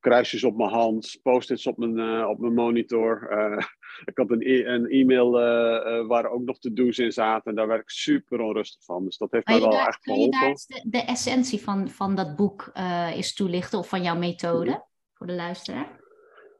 kruisjes 0.00 0.44
op 0.44 0.56
mijn 0.56 0.70
hand, 0.70 1.18
post-its 1.22 1.66
op 1.66 1.76
mijn, 1.78 1.98
uh, 1.98 2.28
op 2.28 2.38
mijn 2.38 2.54
monitor. 2.54 3.28
Uh, 3.30 3.58
ik 4.10 4.18
had 4.18 4.30
een, 4.30 4.42
e 4.42 4.64
een 4.64 4.88
e-mail 4.88 5.40
uh, 5.40 6.06
waar 6.06 6.30
ook 6.30 6.42
nog 6.42 6.58
to-do's 6.58 6.98
in 6.98 7.12
zaten. 7.12 7.50
En 7.50 7.56
daar 7.56 7.66
werd 7.66 7.82
ik 7.82 7.90
super 7.90 8.40
onrustig 8.40 8.84
van. 8.84 9.04
Dus 9.04 9.16
dat 9.16 9.30
heeft 9.30 9.46
mij 9.46 9.60
wel 9.60 9.70
daar, 9.70 9.86
echt 9.86 10.02
geholpen. 10.02 10.38
Kun 10.38 10.48
je 10.48 10.54
daar 10.68 10.82
de, 10.82 10.90
de, 10.90 11.04
essentie 11.04 11.60
van, 11.60 11.88
van 11.88 12.14
dat 12.14 12.36
boek 12.36 12.70
eens 13.14 13.34
toelichten? 13.34 13.78
Of 13.78 13.88
van 13.88 14.02
jouw 14.02 14.16
methode 14.16 14.70
mm 14.70 14.76
-hmm. 14.76 14.84
voor 15.14 15.26
de 15.26 15.32
luisteraar? 15.32 16.00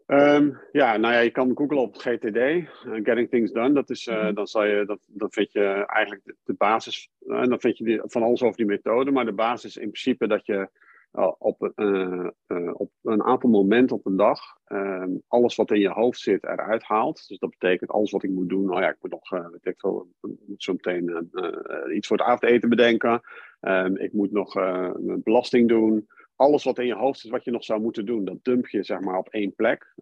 Um, 0.06 0.60
ja, 0.72 0.96
nou 0.96 1.14
ja, 1.14 1.20
je 1.20 1.30
kan 1.30 1.52
googlen 1.54 1.82
op 1.82 1.96
GTD, 1.96 2.68
Getting 3.02 3.30
Things 3.30 3.52
Done. 3.52 3.72
Dat 3.72 3.90
is, 3.90 4.06
mm 4.06 4.14
-hmm. 4.14 4.34
dan, 4.34 4.46
zal 4.46 4.64
je, 4.64 4.84
dat, 4.86 4.98
dan 5.06 5.32
vind 5.32 5.52
je 5.52 5.84
eigenlijk 5.86 6.24
de, 6.24 6.36
de 6.44 6.54
basis, 6.54 7.10
en 7.26 7.48
dan 7.48 7.60
vind 7.60 7.78
je 7.78 7.84
die, 7.84 8.00
van 8.04 8.22
alles 8.22 8.42
over 8.42 8.56
die 8.56 8.66
methode. 8.66 9.10
Maar 9.10 9.24
de 9.24 9.32
basis 9.32 9.64
is 9.64 9.82
in 9.82 9.90
principe 9.90 10.26
dat 10.26 10.46
je 10.46 10.68
op, 11.38 11.72
uh, 11.76 12.26
uh, 12.48 12.70
op 12.72 12.90
een 13.02 13.22
aantal 13.22 13.50
momenten 13.50 13.96
op 13.96 14.06
een 14.06 14.16
dag 14.16 14.40
uh, 14.66 15.04
alles 15.28 15.56
wat 15.56 15.70
in 15.70 15.80
je 15.80 15.88
hoofd 15.88 16.20
zit 16.20 16.44
eruit 16.44 16.82
haalt. 16.82 17.28
Dus 17.28 17.38
dat 17.38 17.50
betekent 17.50 17.90
alles 17.90 18.10
wat 18.10 18.22
ik 18.22 18.30
moet 18.30 18.48
doen. 18.48 18.70
Oh 18.70 18.80
ja, 18.80 18.88
ik 18.88 18.96
moet 19.00 19.10
nog, 19.10 19.32
ik 19.62 19.82
moet 20.46 20.62
zo 20.62 20.72
meteen 20.72 21.30
iets 21.94 22.06
voor 22.06 22.16
het 22.16 22.26
avondeten 22.26 22.68
bedenken. 22.68 23.20
Ehm, 23.60 23.96
ik 23.96 24.12
moet 24.12 24.32
nog 24.32 24.54
een 24.54 25.20
belasting 25.24 25.68
doen. 25.68 26.08
Alles 26.36 26.64
wat 26.64 26.78
in 26.78 26.86
je 26.86 26.94
hoofd 26.94 27.20
zit, 27.20 27.30
wat 27.30 27.44
je 27.44 27.50
nog 27.50 27.64
zou 27.64 27.80
moeten 27.80 28.06
doen, 28.06 28.24
dat 28.24 28.44
dump 28.44 28.68
je 28.68 28.82
zeg 28.82 29.00
maar 29.00 29.18
op 29.18 29.28
één 29.28 29.54
plek. 29.54 29.94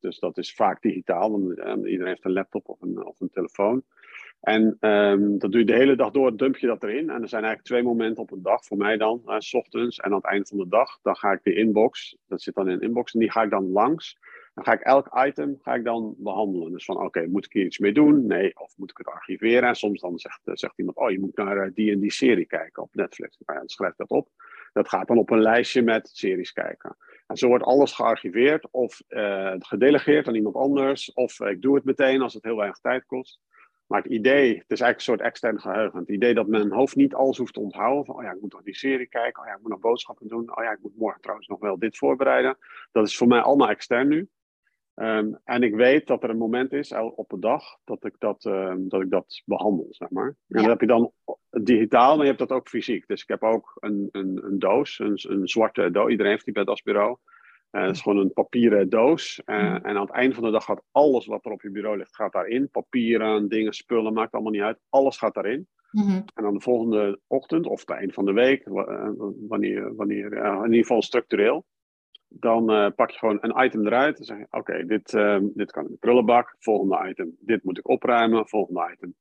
dus 0.00 0.18
dat 0.18 0.38
is 0.38 0.54
vaak 0.54 0.82
digitaal, 0.82 1.30
want 1.30 1.42
iedereen 1.86 2.06
heeft 2.06 2.24
een 2.24 2.32
laptop 2.32 2.68
of 2.68 2.80
een, 2.80 3.06
of 3.06 3.20
een 3.20 3.30
telefoon. 3.30 3.84
En 4.40 4.76
um, 4.80 5.38
dat 5.38 5.50
doe 5.52 5.60
je 5.60 5.66
de 5.66 5.74
hele 5.74 5.96
dag 5.96 6.10
door, 6.10 6.36
dump 6.36 6.56
je 6.56 6.66
dat 6.66 6.82
erin. 6.82 7.10
En 7.10 7.22
er 7.22 7.28
zijn 7.28 7.42
eigenlijk 7.42 7.62
twee 7.62 7.82
momenten 7.82 8.22
op 8.22 8.30
een 8.30 8.42
dag, 8.42 8.64
voor 8.64 8.76
mij 8.76 8.96
dan, 8.96 9.22
s 9.38 9.54
ochtends 9.54 9.98
en 9.98 10.10
aan 10.10 10.16
het 10.16 10.24
einde 10.24 10.46
van 10.46 10.58
de 10.58 10.68
dag. 10.68 10.98
Dan 11.02 11.16
ga 11.16 11.32
ik 11.32 11.40
de 11.42 11.54
inbox, 11.54 12.16
dat 12.26 12.42
zit 12.42 12.54
dan 12.54 12.68
in 12.68 12.78
de 12.78 12.84
inbox, 12.84 13.14
en 13.14 13.20
die 13.20 13.30
ga 13.30 13.42
ik 13.42 13.50
dan 13.50 13.70
langs. 13.70 14.18
Dan 14.54 14.64
ga 14.64 14.72
ik 14.72 14.80
elk 14.80 15.08
item 15.26 15.58
ga 15.62 15.74
ik 15.74 15.84
dan 15.84 16.14
behandelen. 16.18 16.72
Dus 16.72 16.84
van, 16.84 17.00
oké, 17.00 17.26
moet 17.26 17.44
ik 17.44 17.52
hier 17.52 17.64
iets 17.64 17.78
mee 17.78 17.92
doen? 17.92 18.26
Nee. 18.26 18.58
Of 18.58 18.74
moet 18.76 18.90
ik 18.90 18.96
het 18.96 19.06
archiveren? 19.06 19.68
En 19.68 19.74
soms 19.74 20.00
dan 20.00 20.18
zegt, 20.18 20.40
uh, 20.44 20.54
zegt 20.54 20.78
iemand, 20.78 20.96
oh, 20.96 21.10
je 21.10 21.20
moet 21.20 21.36
naar 21.36 21.66
uh, 21.66 21.74
die 21.74 21.92
en 21.92 22.00
die 22.00 22.12
serie 22.12 22.46
kijken 22.46 22.82
op 22.82 22.94
Netflix. 22.94 23.38
Nou 23.38 23.52
ja, 23.52 23.58
dan 23.58 23.68
schrijf 23.68 23.94
dat 23.96 24.10
op. 24.10 24.28
Dat 24.72 24.88
gaat 24.88 25.08
dan 25.08 25.18
op 25.18 25.30
een 25.30 25.42
lijstje 25.42 25.82
met 25.82 26.08
series 26.12 26.52
kijken. 26.52 26.96
En 27.26 27.36
zo 27.36 27.48
wordt 27.48 27.64
alles 27.64 27.92
gearchiveerd 27.92 28.68
of 28.70 29.02
gedelegeerd 29.58 30.28
aan 30.28 30.34
iemand 30.34 30.54
anders. 30.54 31.12
Of 31.12 31.40
ik 31.40 31.62
doe 31.62 31.74
het 31.74 31.84
meteen 31.84 32.22
als 32.22 32.34
het 32.34 32.44
heel 32.44 32.56
weinig 32.56 32.78
tijd 32.78 33.06
kost. 33.06 33.40
Maar 33.86 34.02
het 34.02 34.12
idee, 34.12 34.48
het 34.48 34.70
is 34.70 34.80
eigenlijk 34.80 34.96
een 34.96 35.04
soort 35.04 35.20
extern 35.20 35.60
geheugen. 35.60 35.98
Het 35.98 36.08
idee 36.08 36.34
dat 36.34 36.46
mijn 36.46 36.72
hoofd 36.72 36.96
niet 36.96 37.14
alles 37.14 37.38
hoeft 37.38 37.54
te 37.54 37.60
onthouden. 37.60 38.04
Van, 38.04 38.16
oh 38.16 38.22
ja, 38.22 38.32
ik 38.32 38.40
moet 38.40 38.52
nog 38.52 38.62
die 38.62 38.76
serie 38.76 39.06
kijken. 39.06 39.42
Oh 39.42 39.48
ja, 39.48 39.54
ik 39.54 39.60
moet 39.60 39.70
nog 39.70 39.80
boodschappen 39.80 40.28
doen. 40.28 40.56
Oh 40.56 40.64
ja, 40.64 40.72
ik 40.72 40.82
moet 40.82 40.96
morgen 40.96 41.20
trouwens 41.20 41.48
nog 41.48 41.60
wel 41.60 41.78
dit 41.78 41.96
voorbereiden. 41.96 42.58
Dat 42.92 43.06
is 43.06 43.16
voor 43.16 43.26
mij 43.26 43.40
allemaal 43.40 43.68
extern 43.68 44.08
nu. 44.08 44.28
Um, 44.94 45.38
en 45.44 45.62
ik 45.62 45.74
weet 45.74 46.06
dat 46.06 46.22
er 46.22 46.30
een 46.30 46.38
moment 46.38 46.72
is 46.72 46.92
op 46.92 47.28
de 47.28 47.38
dag 47.38 47.62
dat 47.84 48.04
ik 48.04 48.14
dat, 48.18 48.44
um, 48.44 48.88
dat, 48.88 49.02
ik 49.02 49.10
dat 49.10 49.42
behandel, 49.44 49.86
zeg 49.90 50.10
maar. 50.10 50.26
En 50.26 50.36
ja. 50.46 50.60
dat 50.60 50.70
heb 50.70 50.80
je 50.80 50.86
dan 50.86 51.12
digitaal, 51.50 52.14
maar 52.14 52.24
je 52.24 52.32
hebt 52.32 52.48
dat 52.48 52.58
ook 52.58 52.68
fysiek. 52.68 53.06
Dus 53.06 53.22
ik 53.22 53.28
heb 53.28 53.42
ook 53.42 53.76
een, 53.80 54.08
een, 54.12 54.40
een 54.44 54.58
doos, 54.58 54.98
een, 54.98 55.18
een 55.22 55.48
zwarte 55.48 55.90
doos. 55.90 56.10
Iedereen 56.10 56.32
heeft 56.32 56.44
die 56.44 56.54
bij 56.54 56.64
das 56.64 56.82
bureau. 56.82 57.16
Uh, 57.76 57.82
het 57.82 57.94
is 57.94 58.00
gewoon 58.00 58.18
een 58.18 58.32
papieren 58.32 58.88
doos. 58.88 59.42
Uh, 59.46 59.56
mm. 59.56 59.76
En 59.76 59.96
aan 59.96 60.06
het 60.06 60.10
einde 60.10 60.34
van 60.34 60.44
de 60.44 60.50
dag 60.50 60.64
gaat 60.64 60.82
alles 60.92 61.26
wat 61.26 61.44
er 61.44 61.52
op 61.52 61.62
je 61.62 61.70
bureau 61.70 61.96
ligt, 61.96 62.14
gaat 62.14 62.32
daarin. 62.32 62.70
Papieren, 62.70 63.48
dingen, 63.48 63.72
spullen, 63.72 64.12
maakt 64.12 64.32
allemaal 64.32 64.52
niet 64.52 64.62
uit. 64.62 64.78
Alles 64.88 65.16
gaat 65.16 65.34
daarin. 65.34 65.68
Mm 65.90 66.02
-hmm. 66.02 66.24
En 66.34 66.42
dan 66.42 66.54
de 66.54 66.60
volgende 66.60 67.20
ochtend 67.26 67.66
of 67.66 67.80
het 67.80 67.90
einde 67.90 68.12
van 68.12 68.24
de 68.24 68.32
week, 68.32 68.66
uh, 68.66 69.08
wanneer, 69.48 69.94
wanneer 69.94 70.32
in 70.32 70.64
ieder 70.64 70.80
geval 70.80 71.02
structureel, 71.02 71.64
dan 72.28 72.92
pak 72.94 73.10
je 73.10 73.18
gewoon 73.18 73.38
een 73.40 73.64
item 73.64 73.86
eruit. 73.86 74.18
En 74.18 74.24
zeg 74.24 74.38
je, 74.38 74.44
oké, 74.44 74.58
okay, 74.58 74.86
dit, 74.86 75.10
dit 75.54 75.72
kan 75.72 75.84
in 75.84 75.90
de 75.90 75.96
prullenbak. 76.00 76.56
Volgende 76.58 77.08
item, 77.08 77.36
dit 77.40 77.64
moet 77.64 77.78
ik 77.78 77.88
opruimen. 77.88 78.48
Volgende 78.48 78.90
item. 78.92 79.14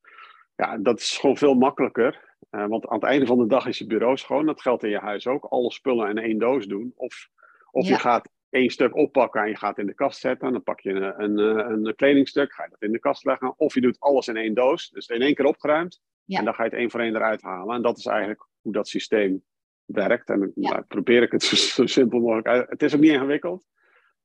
Ja, 0.55 0.77
dat 0.77 0.99
is 0.99 1.17
gewoon 1.17 1.37
veel 1.37 1.53
makkelijker. 1.53 2.35
want 2.49 2.87
aan 2.87 2.99
het 2.99 3.09
einde 3.09 3.25
van 3.25 3.37
de 3.37 3.47
dag 3.47 3.65
is 3.65 3.77
je 3.77 3.85
bureau 3.85 4.17
schoon. 4.17 4.45
Dat 4.45 4.61
geldt 4.61 4.83
in 4.83 4.89
je 4.89 4.99
huis 4.99 5.27
ook. 5.27 5.45
Alle 5.45 5.71
spullen 5.71 6.09
in 6.09 6.17
één 6.17 6.37
doos 6.37 6.65
doen. 6.65 6.93
Of, 6.95 7.29
of 7.71 7.87
ja. 7.87 7.89
je 7.89 7.99
gaat 7.99 8.29
één 8.55 8.69
stuk 8.69 8.95
oppakken 8.95 9.41
en 9.41 9.49
je 9.49 9.57
gaat 9.57 9.77
in 9.77 9.85
de 9.85 9.93
kast 9.93 10.19
zetten. 10.19 10.51
Dan 10.51 10.63
pak 10.63 10.79
je 10.79 10.89
een, 10.89 11.39
een, 11.39 11.85
een 11.87 11.95
kledingstuk, 11.95 12.53
ga 12.53 12.63
je 12.63 12.69
dat 12.69 12.81
in 12.81 12.91
de 12.91 12.99
kast 12.99 13.25
leggen. 13.25 13.59
Of 13.59 13.73
je 13.73 13.81
doet 13.81 13.99
alles 13.99 14.27
in 14.27 14.37
één 14.37 14.53
doos, 14.53 14.89
dus 14.89 15.07
in 15.07 15.21
één 15.21 15.35
keer 15.35 15.45
opgeruimd. 15.45 16.01
Ja. 16.23 16.39
En 16.39 16.45
dan 16.45 16.53
ga 16.53 16.63
je 16.63 16.69
het 16.69 16.79
één 16.79 16.91
voor 16.91 16.99
één 16.99 17.15
eruit 17.15 17.41
halen. 17.41 17.75
En 17.75 17.81
dat 17.81 17.97
is 17.97 18.05
eigenlijk 18.05 18.47
hoe 18.61 18.73
dat 18.73 18.87
systeem 18.87 19.43
werkt. 19.85 20.29
En 20.29 20.51
ja. 20.55 20.71
nou, 20.71 20.83
probeer 20.83 21.21
ik 21.21 21.31
het 21.31 21.43
zo, 21.43 21.55
zo, 21.55 21.85
simpel 21.85 22.19
mogelijk 22.19 22.47
uit. 22.47 22.69
Het 22.69 22.81
is 22.81 22.95
ook 22.95 23.01
niet 23.01 23.11
ingewikkeld. 23.11 23.63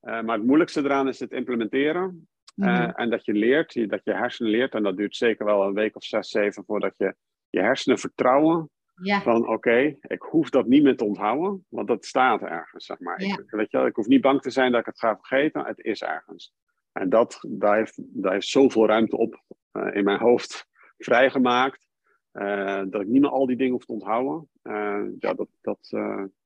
Uh, 0.02 0.20
maar 0.20 0.36
het 0.36 0.46
moeilijkste 0.46 0.80
eraan 0.80 1.08
is 1.08 1.20
het 1.20 1.32
implementeren. 1.32 2.28
Mm 2.54 2.66
-hmm. 2.66 2.74
uh, 2.74 2.90
en 2.94 3.10
dat 3.10 3.24
je 3.24 3.32
leert, 3.32 3.88
dat 3.90 4.04
je 4.04 4.14
hersenen 4.14 4.50
leert. 4.50 4.74
En 4.74 4.82
dat 4.82 4.96
duurt 4.96 5.16
zeker 5.16 5.44
wel 5.44 5.62
een 5.62 5.74
week 5.74 5.96
of 5.96 6.04
zes, 6.04 6.28
zeven 6.28 6.64
voordat 6.64 6.94
je 6.96 7.14
je 7.50 7.60
hersenen 7.60 7.98
vertrouwen 7.98 8.70
ja. 9.02 9.20
Van 9.20 9.42
oké, 9.42 9.52
okay, 9.52 9.98
ik 10.00 10.22
hoef 10.22 10.50
dat 10.50 10.66
niet 10.66 10.82
meer 10.82 10.96
te 10.96 11.04
onthouden, 11.04 11.64
want 11.68 11.88
dat 11.88 12.04
staat 12.04 12.42
ergens, 12.42 12.84
zeg 12.84 12.98
maar. 12.98 13.22
Ja. 13.22 13.38
Ik, 13.38 13.50
weet 13.50 13.70
je, 13.70 13.78
ik 13.78 13.96
hoef 13.96 14.06
niet 14.06 14.20
bang 14.20 14.40
te 14.40 14.50
zijn 14.50 14.70
dat 14.70 14.80
ik 14.80 14.86
het 14.86 14.98
ga 14.98 15.16
vergeten, 15.16 15.64
het 15.64 15.84
is 15.84 16.02
ergens. 16.02 16.54
En 16.92 17.08
dat, 17.08 17.38
daar, 17.48 17.76
heeft, 17.76 17.98
daar 17.98 18.32
heeft 18.32 18.46
zoveel 18.46 18.86
ruimte 18.86 19.16
op 19.16 19.42
uh, 19.72 19.94
in 19.94 20.04
mijn 20.04 20.18
hoofd 20.18 20.66
vrijgemaakt, 20.98 21.88
uh, 22.32 22.82
dat 22.86 23.00
ik 23.00 23.06
niet 23.06 23.20
meer 23.20 23.30
al 23.30 23.46
die 23.46 23.56
dingen 23.56 23.72
hoef 23.72 23.84
te 23.84 23.92
onthouden. 23.92 24.48
Uh, 24.62 25.02
ja, 25.18 25.34
dat, 25.34 25.48
dat, 25.60 25.78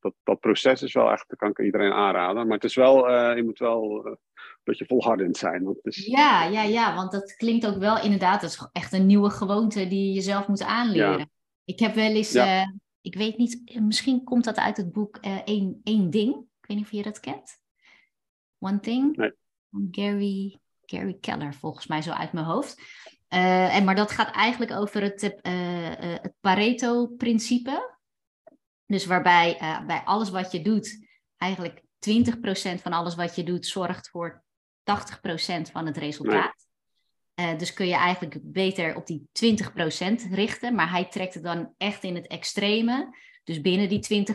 dat, 0.00 0.14
dat 0.22 0.40
proces 0.40 0.82
is 0.82 0.92
wel 0.92 1.10
echt, 1.10 1.28
dat 1.28 1.38
kan 1.38 1.50
ik 1.50 1.58
iedereen 1.58 1.92
aanraden. 1.92 2.46
Maar 2.46 2.56
het 2.56 2.64
is 2.64 2.74
wel, 2.74 3.10
je 3.36 3.42
moet 3.44 3.58
wel 3.58 4.06
een 4.06 4.18
beetje 4.64 4.86
volhardend 4.86 5.36
zijn. 5.36 5.64
Want 5.64 5.78
is... 5.82 6.06
Ja, 6.06 6.44
ja, 6.44 6.62
ja, 6.62 6.94
want 6.94 7.12
dat 7.12 7.36
klinkt 7.36 7.66
ook 7.66 7.78
wel 7.78 8.02
inderdaad, 8.02 8.40
dat 8.40 8.50
is 8.50 8.68
echt 8.72 8.92
een 8.92 9.06
nieuwe 9.06 9.30
gewoonte 9.30 9.88
die 9.88 10.06
je 10.06 10.12
jezelf 10.12 10.48
moet 10.48 10.62
aanleren. 10.62 11.18
Ja. 11.18 11.26
Ik 11.64 11.78
heb 11.78 11.94
wel 11.94 12.10
eens, 12.10 12.32
ja. 12.32 12.62
uh, 12.62 12.68
ik 13.00 13.14
weet 13.14 13.36
niet, 13.36 13.80
misschien 13.80 14.24
komt 14.24 14.44
dat 14.44 14.56
uit 14.56 14.76
het 14.76 14.92
boek 14.92 15.18
uh, 15.20 15.38
één, 15.44 15.80
één 15.84 16.10
Ding. 16.10 16.34
Ik 16.34 16.66
weet 16.66 16.76
niet 16.76 16.86
of 16.86 16.92
je 16.92 17.02
dat 17.02 17.20
kent. 17.20 17.58
One 18.58 18.80
Thing. 18.80 19.16
Nee. 19.16 19.32
Van 19.70 19.88
Gary, 19.90 20.58
Gary 20.84 21.16
Keller, 21.20 21.54
volgens 21.54 21.86
mij 21.86 22.02
zo 22.02 22.10
uit 22.10 22.32
mijn 22.32 22.46
hoofd. 22.46 22.78
Uh, 23.28 23.76
en, 23.76 23.84
maar 23.84 23.94
dat 23.94 24.10
gaat 24.10 24.34
eigenlijk 24.34 24.72
over 24.72 25.02
het, 25.02 25.20
het 25.20 26.32
Pareto-principe. 26.40 27.96
Dus 28.86 29.06
waarbij 29.06 29.56
bij 29.86 30.02
alles 30.04 30.30
wat 30.30 30.52
je 30.52 30.62
doet, 30.62 31.06
eigenlijk 31.36 31.82
20% 32.10 32.82
van 32.82 32.92
alles 32.92 33.14
wat 33.14 33.36
je 33.36 33.42
doet 33.42 33.66
zorgt 33.66 34.08
voor 34.08 34.44
80% 34.80 34.82
van 35.72 35.86
het 35.86 35.96
resultaat. 35.96 36.63
Uh, 37.40 37.58
dus 37.58 37.72
kun 37.72 37.86
je 37.86 37.94
eigenlijk 37.94 38.38
beter 38.42 38.96
op 38.96 39.06
die 39.06 39.28
20% 39.32 40.30
richten, 40.30 40.74
maar 40.74 40.90
hij 40.90 41.04
trekt 41.04 41.34
het 41.34 41.42
dan 41.42 41.72
echt 41.76 42.04
in 42.04 42.14
het 42.14 42.26
extreme. 42.26 43.16
Dus 43.44 43.60
binnen 43.60 43.88
die 43.88 44.26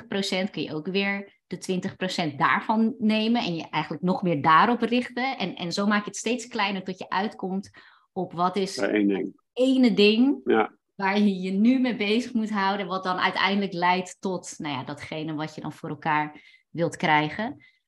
20% 0.45 0.49
kun 0.51 0.61
je 0.61 0.73
ook 0.73 0.87
weer 0.87 1.39
de 1.47 1.91
20% 2.31 2.35
daarvan 2.35 2.95
nemen 2.99 3.41
en 3.41 3.55
je 3.55 3.69
eigenlijk 3.69 4.03
nog 4.03 4.21
meer 4.21 4.41
daarop 4.41 4.81
richten. 4.81 5.37
En, 5.37 5.55
en 5.55 5.71
zo 5.71 5.87
maak 5.87 6.03
je 6.03 6.09
het 6.09 6.17
steeds 6.17 6.47
kleiner 6.47 6.83
tot 6.83 6.97
je 6.97 7.09
uitkomt 7.09 7.69
op 8.11 8.33
wat 8.33 8.55
is 8.55 8.75
ding. 8.75 9.11
het 9.11 9.33
ene 9.53 9.93
ding 9.93 10.41
ja. 10.43 10.71
waar 10.95 11.19
je 11.19 11.41
je 11.41 11.51
nu 11.51 11.79
mee 11.79 11.95
bezig 11.95 12.33
moet 12.33 12.51
houden, 12.51 12.87
wat 12.87 13.03
dan 13.03 13.17
uiteindelijk 13.17 13.73
leidt 13.73 14.17
tot 14.19 14.53
nou 14.57 14.73
ja, 14.73 14.83
datgene 14.83 15.33
wat 15.33 15.55
je 15.55 15.61
dan 15.61 15.73
voor 15.73 15.89
elkaar 15.89 16.41
wilt 16.69 16.95
krijgen. 16.95 17.45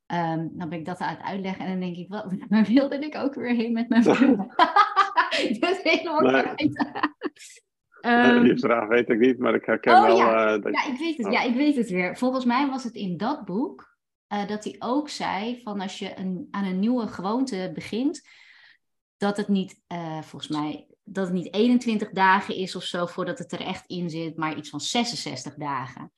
Um, 0.07 0.51
dan 0.53 0.69
ben 0.69 0.79
ik 0.79 0.85
dat 0.85 0.99
aan 0.99 1.15
het 1.15 1.25
uitleggen 1.25 1.65
en 1.65 1.71
dan 1.71 1.79
denk 1.79 1.97
ik, 1.97 2.09
wat, 2.09 2.33
waar 2.49 2.65
wilde 2.65 2.99
ik 2.99 3.15
ook 3.15 3.33
weer 3.33 3.55
heen 3.55 3.73
met 3.73 3.89
mijn 3.89 4.03
vrienden? 4.15 4.53
ik 5.49 5.59
ben 5.59 5.79
helemaal 5.81 6.17
kwijt. 6.17 6.61
um, 8.01 8.43
die 8.43 8.59
vraag 8.59 8.87
weet 8.87 9.09
ik 9.09 9.19
niet, 9.19 9.39
maar 9.39 9.55
ik 9.55 9.65
herken 9.65 9.93
oh, 9.93 10.05
wel... 10.05 10.17
Ja. 10.17 10.55
Uh, 10.55 10.61
dat... 10.63 10.73
ja, 10.73 10.91
ik 10.93 10.97
weet 10.97 11.17
het, 11.17 11.25
oh. 11.25 11.31
ja, 11.31 11.41
ik 11.41 11.55
weet 11.55 11.75
het 11.75 11.89
weer. 11.89 12.17
Volgens 12.17 12.45
mij 12.45 12.67
was 12.67 12.83
het 12.83 12.95
in 12.95 13.17
dat 13.17 13.45
boek 13.45 13.91
uh, 14.33 14.47
dat 14.47 14.63
hij 14.63 14.75
ook 14.79 15.09
zei 15.09 15.61
van 15.63 15.81
als 15.81 15.99
je 15.99 16.17
een, 16.17 16.47
aan 16.51 16.65
een 16.65 16.79
nieuwe 16.79 17.07
gewoonte 17.07 17.71
begint, 17.73 18.27
dat 19.17 19.37
het 19.37 19.47
niet, 19.47 19.81
uh, 19.87 20.21
volgens 20.21 20.51
mij, 20.51 20.87
dat 21.03 21.25
het 21.25 21.33
niet 21.33 21.53
21 21.53 22.09
dagen 22.09 22.55
is 22.55 22.75
of 22.75 22.83
zo 22.83 23.05
voordat 23.05 23.39
het 23.39 23.51
er 23.51 23.61
echt 23.61 23.83
in 23.87 24.09
zit, 24.09 24.37
maar 24.37 24.57
iets 24.57 24.69
van 24.69 24.79
66 24.79 25.55
dagen. 25.55 26.11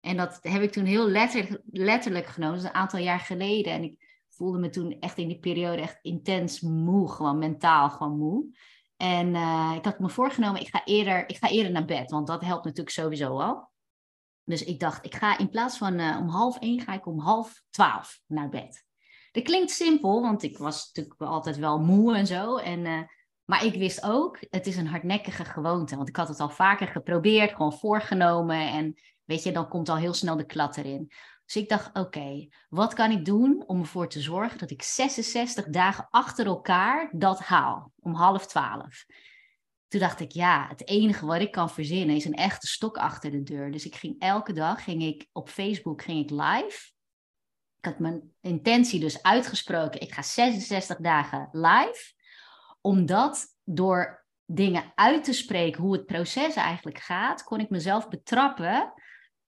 En 0.00 0.16
dat 0.16 0.38
heb 0.42 0.62
ik 0.62 0.72
toen 0.72 0.84
heel 0.84 1.08
letterlijk, 1.08 1.62
letterlijk 1.70 2.26
genomen, 2.26 2.54
dat 2.54 2.64
is 2.64 2.70
een 2.70 2.76
aantal 2.80 3.00
jaar 3.00 3.20
geleden. 3.20 3.72
En 3.72 3.82
ik 3.82 4.07
voelde 4.38 4.58
me 4.58 4.68
toen 4.68 4.96
echt 5.00 5.18
in 5.18 5.28
die 5.28 5.38
periode 5.38 5.82
echt 5.82 5.98
intens 6.02 6.60
moe, 6.60 7.08
gewoon 7.08 7.38
mentaal 7.38 7.90
gewoon 7.90 8.18
moe. 8.18 8.56
En 8.96 9.28
uh, 9.28 9.72
ik 9.76 9.84
had 9.84 9.98
me 9.98 10.08
voorgenomen, 10.08 10.60
ik 10.60 10.68
ga, 10.68 10.84
eerder, 10.84 11.28
ik 11.28 11.36
ga 11.36 11.48
eerder 11.48 11.72
naar 11.72 11.84
bed, 11.84 12.10
want 12.10 12.26
dat 12.26 12.44
helpt 12.44 12.64
natuurlijk 12.64 12.96
sowieso 12.96 13.38
al. 13.38 13.70
Dus 14.44 14.64
ik 14.64 14.80
dacht, 14.80 15.04
ik 15.04 15.14
ga 15.14 15.38
in 15.38 15.48
plaats 15.48 15.78
van 15.78 15.98
uh, 15.98 16.16
om 16.20 16.28
half 16.28 16.58
één, 16.58 16.80
ga 16.80 16.94
ik 16.94 17.06
om 17.06 17.18
half 17.18 17.62
twaalf 17.70 18.20
naar 18.26 18.48
bed. 18.48 18.86
Dat 19.32 19.42
klinkt 19.42 19.70
simpel, 19.70 20.22
want 20.22 20.42
ik 20.42 20.58
was 20.58 20.86
natuurlijk 20.86 21.20
altijd 21.20 21.56
wel 21.56 21.78
moe 21.78 22.16
en 22.16 22.26
zo. 22.26 22.56
En, 22.56 22.78
uh, 22.84 23.02
maar 23.44 23.64
ik 23.64 23.74
wist 23.74 24.02
ook, 24.04 24.38
het 24.50 24.66
is 24.66 24.76
een 24.76 24.86
hardnekkige 24.86 25.44
gewoonte. 25.44 25.96
Want 25.96 26.08
ik 26.08 26.16
had 26.16 26.28
het 26.28 26.40
al 26.40 26.50
vaker 26.50 26.86
geprobeerd, 26.86 27.52
gewoon 27.52 27.72
voorgenomen. 27.72 28.70
En 28.70 28.94
weet 29.24 29.42
je, 29.42 29.52
dan 29.52 29.68
komt 29.68 29.88
al 29.88 29.96
heel 29.96 30.14
snel 30.14 30.36
de 30.36 30.46
klad 30.46 30.76
erin. 30.76 31.10
Dus 31.48 31.62
ik 31.62 31.68
dacht, 31.68 31.98
oké, 31.98 32.48
wat 32.68 32.94
kan 32.94 33.10
ik 33.10 33.24
doen 33.24 33.64
om 33.66 33.80
ervoor 33.80 34.08
te 34.08 34.20
zorgen 34.20 34.58
dat 34.58 34.70
ik 34.70 34.82
66 34.82 35.66
dagen 35.68 36.06
achter 36.10 36.46
elkaar 36.46 37.10
dat 37.12 37.40
haal, 37.40 37.92
om 38.00 38.14
half 38.14 38.46
twaalf. 38.46 39.06
Toen 39.86 40.00
dacht 40.00 40.20
ik, 40.20 40.32
ja, 40.32 40.66
het 40.68 40.88
enige 40.88 41.26
wat 41.26 41.40
ik 41.40 41.50
kan 41.50 41.70
verzinnen 41.70 42.16
is 42.16 42.24
een 42.24 42.34
echte 42.34 42.66
stok 42.66 42.96
achter 42.96 43.30
de 43.30 43.42
deur. 43.42 43.70
Dus 43.70 43.86
ik 43.86 43.94
ging 43.94 44.14
elke 44.18 44.52
dag, 44.52 44.84
ging 44.84 45.02
ik 45.02 45.26
op 45.32 45.48
Facebook, 45.48 46.02
ging 46.02 46.22
ik 46.22 46.30
live. 46.30 46.90
Ik 47.78 47.84
had 47.84 47.98
mijn 47.98 48.32
intentie 48.40 49.00
dus 49.00 49.22
uitgesproken, 49.22 50.00
ik 50.00 50.14
ga 50.14 50.22
66 50.22 50.96
dagen 50.96 51.48
live. 51.52 52.12
Omdat 52.80 53.46
door 53.64 54.26
dingen 54.44 54.92
uit 54.94 55.24
te 55.24 55.32
spreken 55.32 55.82
hoe 55.82 55.92
het 55.92 56.06
proces 56.06 56.54
eigenlijk 56.54 56.98
gaat, 56.98 57.42
kon 57.42 57.60
ik 57.60 57.70
mezelf 57.70 58.08
betrappen 58.08 58.92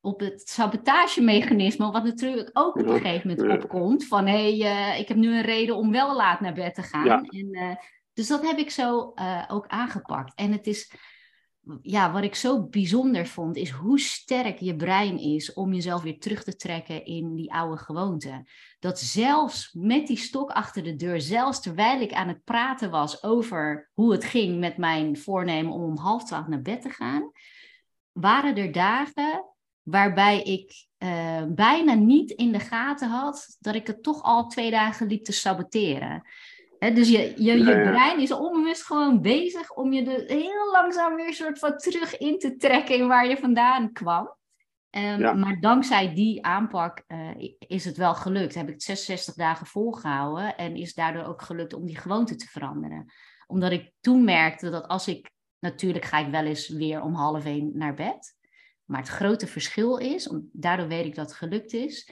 op 0.01 0.21
het 0.21 0.49
sabotagemechanisme, 0.49 1.91
wat 1.91 2.05
natuurlijk 2.05 2.51
ook 2.53 2.77
op 2.77 2.87
een 2.87 3.01
gegeven 3.01 3.37
moment 3.37 3.63
opkomt. 3.63 4.07
Van 4.07 4.27
hé, 4.27 4.59
hey, 4.59 4.93
uh, 4.93 5.01
ik 5.01 5.09
heb 5.09 5.17
nu 5.17 5.35
een 5.35 5.43
reden 5.43 5.77
om 5.77 5.91
wel 5.91 6.17
laat 6.17 6.41
naar 6.41 6.55
bed 6.55 6.75
te 6.75 6.83
gaan. 6.83 7.05
Ja. 7.05 7.23
En, 7.23 7.49
uh, 7.51 7.75
dus 8.13 8.27
dat 8.27 8.47
heb 8.47 8.59
ik 8.59 8.71
zo 8.71 9.13
uh, 9.15 9.45
ook 9.49 9.67
aangepakt. 9.67 10.35
En 10.35 10.53
het 10.53 10.67
is, 10.67 10.93
ja, 11.83 12.13
wat 12.13 12.23
ik 12.23 12.35
zo 12.35 12.67
bijzonder 12.67 13.27
vond, 13.27 13.57
is 13.57 13.71
hoe 13.71 14.01
sterk 14.01 14.59
je 14.59 14.77
brein 14.77 15.19
is 15.19 15.53
om 15.53 15.73
jezelf 15.73 16.03
weer 16.03 16.19
terug 16.19 16.45
te 16.45 16.57
trekken 16.57 17.05
in 17.05 17.35
die 17.35 17.53
oude 17.53 17.77
gewoonte. 17.77 18.47
Dat 18.79 19.01
zelfs 19.01 19.73
met 19.73 20.07
die 20.07 20.19
stok 20.19 20.51
achter 20.51 20.83
de 20.83 20.97
deur, 20.97 21.21
zelfs 21.21 21.61
terwijl 21.61 22.01
ik 22.01 22.13
aan 22.13 22.29
het 22.29 22.45
praten 22.45 22.91
was 22.91 23.23
over 23.23 23.91
hoe 23.93 24.13
het 24.13 24.25
ging 24.25 24.59
met 24.59 24.77
mijn 24.77 25.19
voornemen 25.19 25.73
om 25.73 25.83
om 25.83 25.99
half 25.99 26.25
twaalf 26.25 26.47
naar 26.47 26.63
bed 26.63 26.83
te 26.83 26.91
gaan, 26.91 27.31
waren 28.13 28.57
er 28.57 28.73
dagen 28.73 29.50
waarbij 29.83 30.43
ik 30.43 30.87
uh, 30.99 31.43
bijna 31.49 31.95
niet 31.95 32.31
in 32.31 32.53
de 32.53 32.61
gaten 32.61 33.09
had 33.09 33.57
dat 33.61 33.75
ik 33.75 33.87
het 33.87 34.03
toch 34.03 34.23
al 34.23 34.47
twee 34.47 34.71
dagen 34.71 35.07
liep 35.07 35.25
te 35.25 35.33
saboteren. 35.33 36.23
He, 36.79 36.93
dus 36.93 37.09
je, 37.09 37.35
je, 37.37 37.59
je 37.59 37.81
brein 37.83 38.21
is 38.21 38.33
onbewust 38.33 38.83
gewoon 38.83 39.21
bezig 39.21 39.75
om 39.75 39.93
je 39.93 40.03
er 40.05 40.37
heel 40.37 40.71
langzaam 40.73 41.15
weer 41.15 41.35
soort 41.35 41.59
van 41.59 41.77
terug 41.77 42.19
in 42.19 42.39
te 42.39 42.57
trekken 42.57 42.97
in 42.97 43.07
waar 43.07 43.29
je 43.29 43.37
vandaan 43.37 43.93
kwam. 43.93 44.39
Um, 44.91 45.21
ja. 45.21 45.33
Maar 45.33 45.61
dankzij 45.61 46.15
die 46.15 46.45
aanpak 46.45 47.03
uh, 47.09 47.31
is 47.59 47.85
het 47.85 47.97
wel 47.97 48.15
gelukt. 48.15 48.55
Heb 48.55 48.67
ik 48.67 48.73
het 48.73 48.83
66 48.83 49.35
dagen 49.35 49.67
volgehouden 49.67 50.57
en 50.57 50.77
is 50.77 50.95
daardoor 50.95 51.25
ook 51.25 51.43
gelukt 51.43 51.75
om 51.75 51.87
die 51.87 51.99
gewoonte 51.99 52.37
te 52.37 52.47
veranderen. 52.47 53.13
Omdat 53.47 53.73
ik 53.73 53.93
toen 54.01 54.25
merkte 54.25 54.71
dat 54.71 54.89
als 54.89 55.09
ik, 55.09 55.31
natuurlijk 55.59 56.05
ga 56.05 56.19
ik 56.19 56.31
wel 56.31 56.45
eens 56.45 56.69
weer 56.69 57.03
om 57.03 57.15
half 57.15 57.45
één 57.45 57.71
naar 57.75 57.95
bed. 57.95 58.39
Maar 58.91 59.01
het 59.01 59.09
grote 59.09 59.47
verschil 59.47 59.97
is, 59.97 60.33
daardoor 60.53 60.89
weet 60.89 61.05
ik 61.05 61.15
dat 61.15 61.27
het 61.27 61.37
gelukt 61.37 61.73
is, 61.73 62.11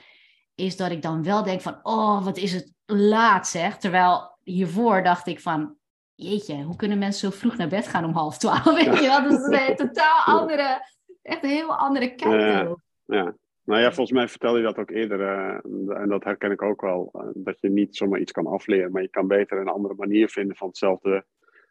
is 0.55 0.77
dat 0.77 0.91
ik 0.91 1.01
dan 1.01 1.23
wel 1.23 1.43
denk 1.43 1.61
van, 1.61 1.79
oh, 1.83 2.25
wat 2.25 2.37
is 2.37 2.53
het 2.53 2.73
laat 2.85 3.47
zeg. 3.47 3.77
Terwijl 3.77 4.37
hiervoor 4.43 5.03
dacht 5.03 5.27
ik 5.27 5.39
van, 5.39 5.75
jeetje, 6.15 6.63
hoe 6.63 6.75
kunnen 6.75 6.97
mensen 6.97 7.31
zo 7.31 7.37
vroeg 7.37 7.57
naar 7.57 7.67
bed 7.67 7.87
gaan 7.87 8.05
om 8.05 8.13
half 8.13 8.37
twaalf? 8.37 8.75
Weet 8.83 8.99
je 8.99 9.07
wel, 9.07 9.23
dat 9.23 9.31
is 9.31 9.67
een 9.67 9.75
totaal 9.75 10.23
andere, 10.25 10.85
echt 11.21 11.43
een 11.43 11.49
heel 11.49 11.75
andere 11.75 12.15
kijk. 12.15 12.41
Uh, 12.41 12.73
ja. 13.05 13.35
Nou 13.63 13.81
ja, 13.81 13.91
volgens 13.91 14.11
mij 14.11 14.27
vertel 14.27 14.57
je 14.57 14.63
dat 14.63 14.77
ook 14.77 14.89
eerder, 14.89 15.19
uh, 15.19 15.97
en 16.01 16.09
dat 16.09 16.23
herken 16.23 16.51
ik 16.51 16.61
ook 16.61 16.81
wel, 16.81 17.11
uh, 17.15 17.21
dat 17.33 17.59
je 17.59 17.69
niet 17.69 17.95
zomaar 17.95 18.19
iets 18.19 18.31
kan 18.31 18.47
afleren, 18.47 18.91
maar 18.91 19.01
je 19.01 19.09
kan 19.09 19.27
beter 19.27 19.57
een 19.57 19.67
andere 19.67 19.95
manier 19.97 20.29
vinden 20.29 20.55
van 20.55 20.67
hetzelfde, 20.67 21.25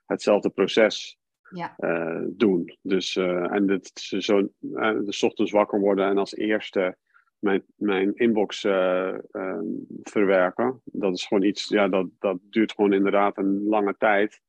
hetzelfde 0.07 0.51
proces 0.51 1.18
ja. 1.51 1.75
uh, 1.79 2.25
doen. 2.29 2.77
Dus, 2.83 3.17
uh, 3.17 3.53
en 3.53 3.67
dit, 3.67 3.91
zo, 3.95 4.39
uh, 4.39 4.99
de 5.01 5.19
ochtends 5.21 5.53
wakker 5.53 5.81
worden 5.81 6.07
en 6.07 6.19
als 6.19 6.35
eerste 6.35 6.97
mijn, 7.39 7.65
mijn 7.75 8.15
inbox 8.15 8.65
ehm, 8.65 9.65
verwerken. 10.03 10.81
Dat 10.85 11.15
is 11.15 11.27
gewoon 11.27 11.43
iets, 11.43 11.69
ja, 11.69 11.89
dat, 11.89 12.07
dat 12.19 12.39
duurt 12.51 12.73
gewoon 12.73 12.93
inderdaad 12.93 13.39
een 13.39 13.63
lange 13.69 13.95
tijd. 13.99 14.41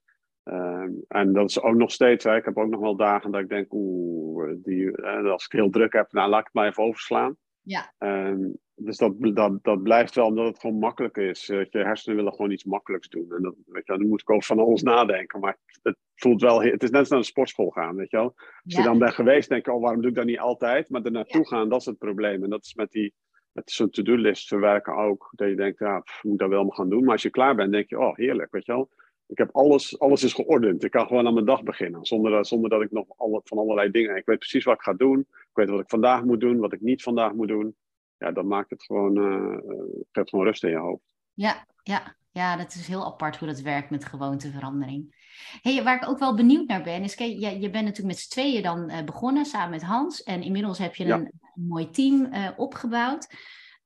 Ehm, 0.44 0.92
en 1.08 1.34
dat 1.34 1.50
is 1.50 1.62
ook 1.62 1.76
nog 1.76 1.92
steeds, 1.92 2.24
hè, 2.24 2.36
ik 2.36 2.46
heb 2.46 2.58
ook 2.58 2.70
nog 2.70 2.80
wel 2.80 2.96
dagen 2.96 3.32
dat 3.32 3.42
ik 3.42 3.50
denk, 3.50 3.74
oeh, 3.74 4.54
die, 4.56 4.98
als 5.06 5.46
ik 5.46 5.52
heel 5.52 5.70
druk 5.70 5.94
heb, 5.94 6.12
nou 6.12 6.30
laat 6.30 6.40
ik 6.40 6.46
het 6.46 6.54
maar 6.54 6.68
even 6.68 6.84
overslaan. 6.84 7.38
Ja. 7.62 7.94
Um, 7.98 8.58
dus 8.80 8.98
dat, 8.98 9.14
dat, 9.20 9.64
dat 9.64 9.84
blijft 9.84 10.16
wel 10.16 10.26
omdat 10.26 10.46
het 10.46 10.60
gewoon 10.60 10.80
makkelijk 10.80 11.18
is. 11.18 11.46
je 11.46 11.68
hersenen 11.72 12.18
willen 12.18 12.34
gewoon 12.34 12.52
iets 12.52 12.64
makkelijks 12.64 13.10
doen. 13.10 13.32
En 13.32 13.42
dat, 13.42 13.56
weet 13.66 13.86
je, 13.86 13.98
dan 13.98 14.08
moet 14.08 14.22
ik 14.22 14.30
over 14.30 14.44
van 14.44 14.60
alles 14.60 14.82
nadenken. 14.82 15.40
Maar 15.40 15.58
het 15.84 15.98
voelt 16.16 16.42
wel, 16.42 16.62
het 16.62 16.84
is 16.84 16.90
net 16.90 17.00
als 17.00 17.10
naar 17.10 17.20
een 17.20 17.26
sportschool 17.26 17.70
gaan, 17.70 17.96
weet 17.96 18.12
je 18.12 18.18
wel. 18.18 18.34
Als 18.64 18.76
je 18.76 18.84
dan 18.84 19.00
bent 19.00 19.14
geweest, 19.14 19.50
denk 19.50 19.66
je, 19.66 19.74
oh, 19.74 19.82
waarom 19.82 20.02
doe 20.02 20.10
ik 20.10 20.16
dat 20.16 20.26
niet 20.26 20.40
altijd? 20.40 20.90
Maar 20.90 21.04
er 21.04 21.12
naartoe 21.12 21.48
gaan, 21.48 21.70
dat 21.70 21.80
is 21.80 21.86
het 21.86 21.98
probleem. 21.98 22.44
En 22.44 22.50
dat 22.50 22.64
is 22.64 22.74
met 22.74 22.92
die, 22.92 23.14
met 23.52 23.72
zo'n 23.72 23.90
to-do-list 23.90 24.48
verwerken 24.48 24.96
ook. 24.96 25.30
Dat 25.36 25.50
je 25.50 25.56
denkt, 25.56 25.80
ja, 25.80 26.00
pff, 26.00 26.24
moet 26.24 26.40
dat 26.40 26.50
wel 26.50 26.64
maar 26.64 26.76
gaan 26.76 26.90
doen. 26.90 27.04
Maar 27.04 27.14
als 27.14 27.22
je 27.22 27.30
klaar 27.30 27.56
bent, 27.56 27.72
denk 27.72 27.90
je, 27.90 28.00
oh, 28.00 28.16
heerlijk, 28.16 28.52
weet 28.52 28.66
je 28.66 28.72
wel. 28.72 28.90
Ik 29.28 29.38
heb 29.38 29.50
alles, 29.52 30.00
alles 30.00 30.24
is 30.24 30.34
geordend. 30.34 30.84
Ik 30.84 30.92
kan 30.92 31.08
gewoon 31.08 31.28
aan 31.28 31.34
mijn 31.34 31.46
dag 31.46 31.64
beginnen. 31.64 32.06
Zonder, 32.06 32.32
dat, 32.32 32.48
zonder 32.48 32.70
dat 32.70 32.82
ik 32.82 32.92
nog 32.92 33.06
alle, 33.18 33.42
van 33.44 33.58
allerlei 33.58 33.92
dingen. 33.92 34.16
Ik 34.16 34.26
weet 34.26 34.40
precies 34.40 34.64
wat 34.64 34.76
ik 34.76 34.82
ga 34.82 34.94
doen. 34.94 35.20
Ik 35.20 35.50
weet 35.54 35.70
wat 35.70 35.80
ik 35.80 35.90
vandaag 35.90 36.24
moet 36.24 36.40
doen, 36.40 36.60
wat 36.60 36.74
ik 36.74 36.82
niet 36.82 37.04
vandaag 37.04 37.34
moet 37.34 37.48
doen 37.48 37.76
ja, 38.20 38.32
dat 38.32 38.46
maakt 38.46 38.70
het 38.70 38.84
gewoon, 38.84 39.16
geeft 40.12 40.30
gewoon 40.30 40.46
rust 40.46 40.64
in 40.64 40.70
je 40.70 40.78
hoofd. 40.78 41.04
Ja, 41.34 41.66
ja, 41.84 42.16
ja, 42.32 42.58
dat 42.58 42.74
is 42.74 42.88
heel 42.88 43.06
apart 43.06 43.38
hoe 43.38 43.48
dat 43.48 43.60
werkt 43.60 43.90
met 43.90 44.06
gewoonteverandering. 44.06 45.18
Hey, 45.62 45.84
waar 45.84 45.96
ik 45.96 46.10
ook 46.10 46.20
wel 46.20 46.36
benieuwd 46.36 46.68
naar 46.68 46.84
ben, 46.84 47.04
is, 47.04 47.16
kijk, 47.16 47.32
je, 47.32 47.60
je 47.60 47.70
bent 47.70 47.86
natuurlijk 47.86 48.16
met 48.16 48.20
z'n 48.20 48.30
tweeën 48.30 48.64
dan 48.64 48.92
uh, 48.92 49.04
begonnen 49.04 49.46
samen 49.46 49.70
met 49.70 49.84
Hans. 49.84 50.24
En 50.24 50.42
inmiddels 50.42 50.78
heb 50.78 50.96
je 50.96 51.06
een, 51.06 51.22
een 51.22 51.68
mooi 51.68 51.90
team 51.90 52.34
uh, 52.34 52.50
opgebouwd. 52.56 53.28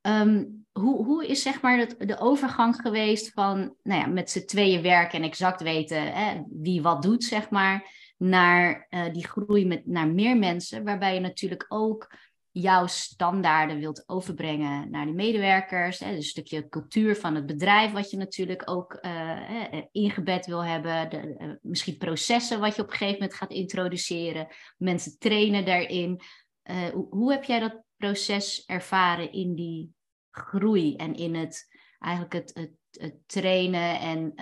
Um, 0.01 0.65
hoe, 0.71 1.05
hoe 1.05 1.27
is 1.27 1.41
zeg 1.41 1.61
maar 1.61 1.77
het, 1.77 1.95
de 1.99 2.19
overgang 2.19 2.75
geweest 2.75 3.31
van 3.31 3.75
nou 3.83 4.01
ja, 4.01 4.07
met 4.07 4.29
z'n 4.29 4.45
tweeën 4.45 4.81
werken 4.81 5.19
en 5.19 5.25
exact 5.25 5.61
weten 5.61 6.13
hè, 6.13 6.41
wie 6.49 6.81
wat 6.81 7.01
doet, 7.01 7.23
zeg 7.23 7.49
maar, 7.49 7.91
naar 8.17 8.87
uh, 8.89 9.13
die 9.13 9.27
groei 9.27 9.67
met, 9.67 9.85
naar 9.85 10.07
meer 10.07 10.37
mensen, 10.37 10.83
waarbij 10.83 11.13
je 11.13 11.19
natuurlijk 11.19 11.65
ook 11.67 12.15
jouw 12.53 12.87
standaarden 12.87 13.79
wilt 13.79 14.03
overbrengen 14.05 14.89
naar 14.89 15.05
de 15.05 15.11
medewerkers. 15.11 15.99
Hè, 15.99 16.07
dus 16.07 16.15
een 16.15 16.23
stukje 16.23 16.69
cultuur 16.69 17.15
van 17.15 17.35
het 17.35 17.45
bedrijf, 17.45 17.91
wat 17.91 18.09
je 18.09 18.17
natuurlijk 18.17 18.69
ook 18.69 18.97
uh, 19.01 19.81
ingebed 19.91 20.45
wil 20.45 20.63
hebben. 20.63 21.09
De, 21.09 21.35
uh, 21.39 21.53
misschien 21.61 21.97
processen 21.97 22.59
wat 22.59 22.75
je 22.75 22.81
op 22.81 22.87
een 22.87 22.97
gegeven 22.97 23.19
moment 23.19 23.37
gaat 23.37 23.51
introduceren. 23.51 24.47
Mensen 24.77 25.17
trainen 25.19 25.65
daarin. 25.65 26.21
Hoe, 26.63 27.07
hoe, 27.09 27.31
heb 27.31 27.43
jij 27.43 27.59
dat 27.59 27.81
proces 27.97 28.65
ervaren 28.65 29.31
in 29.31 29.55
die 29.55 29.93
groei 30.31 30.95
en 30.95 31.15
in 31.15 31.35
het 31.35 31.67
eigenlijk 31.99 32.33
het, 32.33 32.51
het, 32.53 33.01
het 33.01 33.15
trainen 33.25 33.99
en 33.99 34.33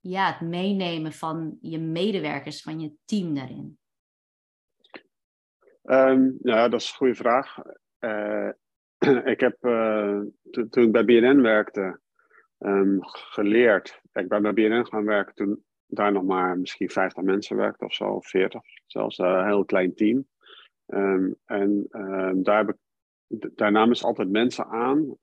ja, 0.00 0.32
het 0.32 0.40
meenemen 0.40 1.12
van 1.12 1.58
je 1.60 1.78
medewerkers, 1.78 2.62
van 2.62 2.80
je 2.80 2.92
team 3.04 3.34
daarin? 3.34 3.78
Um, 5.84 6.38
ja, 6.42 6.68
dat 6.68 6.80
is 6.80 6.88
een 6.88 6.96
goede 6.96 7.14
vraag. 7.14 7.56
Uh, 8.00 8.48
ik 9.32 9.40
heb 9.40 9.56
uh, 9.60 10.20
toen 10.50 10.84
ik 10.84 10.92
bij 10.92 11.04
BNN 11.04 11.40
werkte 11.40 12.00
um, 12.58 12.98
geleerd. 13.02 14.00
Ik 14.12 14.28
ben 14.28 14.42
bij 14.42 14.52
BNN 14.52 14.86
gaan 14.86 15.04
werken 15.04 15.34
toen 15.34 15.64
daar 15.86 16.12
nog 16.12 16.24
maar 16.24 16.58
misschien 16.58 16.90
50 16.90 17.22
mensen 17.22 17.56
werkten 17.56 17.86
of 17.86 17.94
zo, 17.94 18.20
40 18.20 18.62
zelfs, 18.86 19.18
uh, 19.18 19.26
een 19.26 19.46
heel 19.46 19.64
klein 19.64 19.94
team. 19.94 20.26
Um, 20.86 21.36
en 21.44 21.86
daar, 22.42 22.66
heb 22.66 22.68
ik, 22.68 23.56
daar 23.56 24.02
altijd 24.02 24.30
mensen 24.30 24.66
aan. 24.66 25.16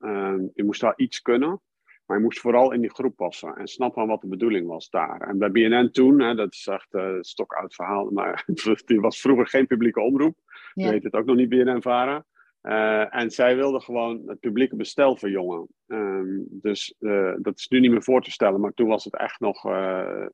je 0.54 0.64
moest 0.64 0.80
wel 0.80 0.92
iets 0.96 1.22
kunnen. 1.22 1.60
Maar 2.12 2.20
je 2.20 2.26
moest 2.26 2.40
vooral 2.40 2.72
in 2.72 2.80
die 2.80 2.94
groep 2.94 3.16
passen 3.16 3.56
en 3.56 3.66
snappen 3.66 4.06
wat 4.06 4.20
de 4.20 4.26
bedoeling 4.26 4.66
was 4.66 4.90
daar. 4.90 5.20
En 5.20 5.38
bij 5.38 5.50
BNN 5.50 5.90
toen, 5.90 6.20
hè, 6.20 6.34
dat 6.34 6.52
is 6.52 6.66
echt 6.66 6.86
een 6.90 7.14
uh, 7.14 7.20
stokoud 7.20 7.74
verhaal, 7.74 8.10
maar 8.18 8.44
die 8.84 9.00
was 9.00 9.20
vroeger 9.20 9.46
geen 9.46 9.66
publieke 9.66 10.00
omroep. 10.00 10.38
Je 10.74 10.90
weet 10.90 11.02
het 11.02 11.14
ook 11.14 11.24
nog 11.24 11.36
niet, 11.36 11.48
BNN-Vara. 11.48 12.24
Uh, 12.62 13.14
en 13.14 13.30
zij 13.30 13.56
wilden 13.56 13.82
gewoon 13.82 14.22
het 14.26 14.40
publieke 14.40 14.76
bestel 14.76 15.16
verjongen. 15.16 15.66
Um, 15.86 16.46
dus 16.50 16.94
uh, 16.98 17.34
dat 17.38 17.58
is 17.58 17.68
nu 17.68 17.80
niet 17.80 17.90
meer 17.90 18.02
voor 18.02 18.22
te 18.22 18.30
stellen, 18.30 18.60
maar 18.60 18.74
toen 18.74 18.88
was 18.88 19.04
het 19.04 19.16
echt 19.16 19.40
nog, 19.40 19.66
uh, 19.66 20.26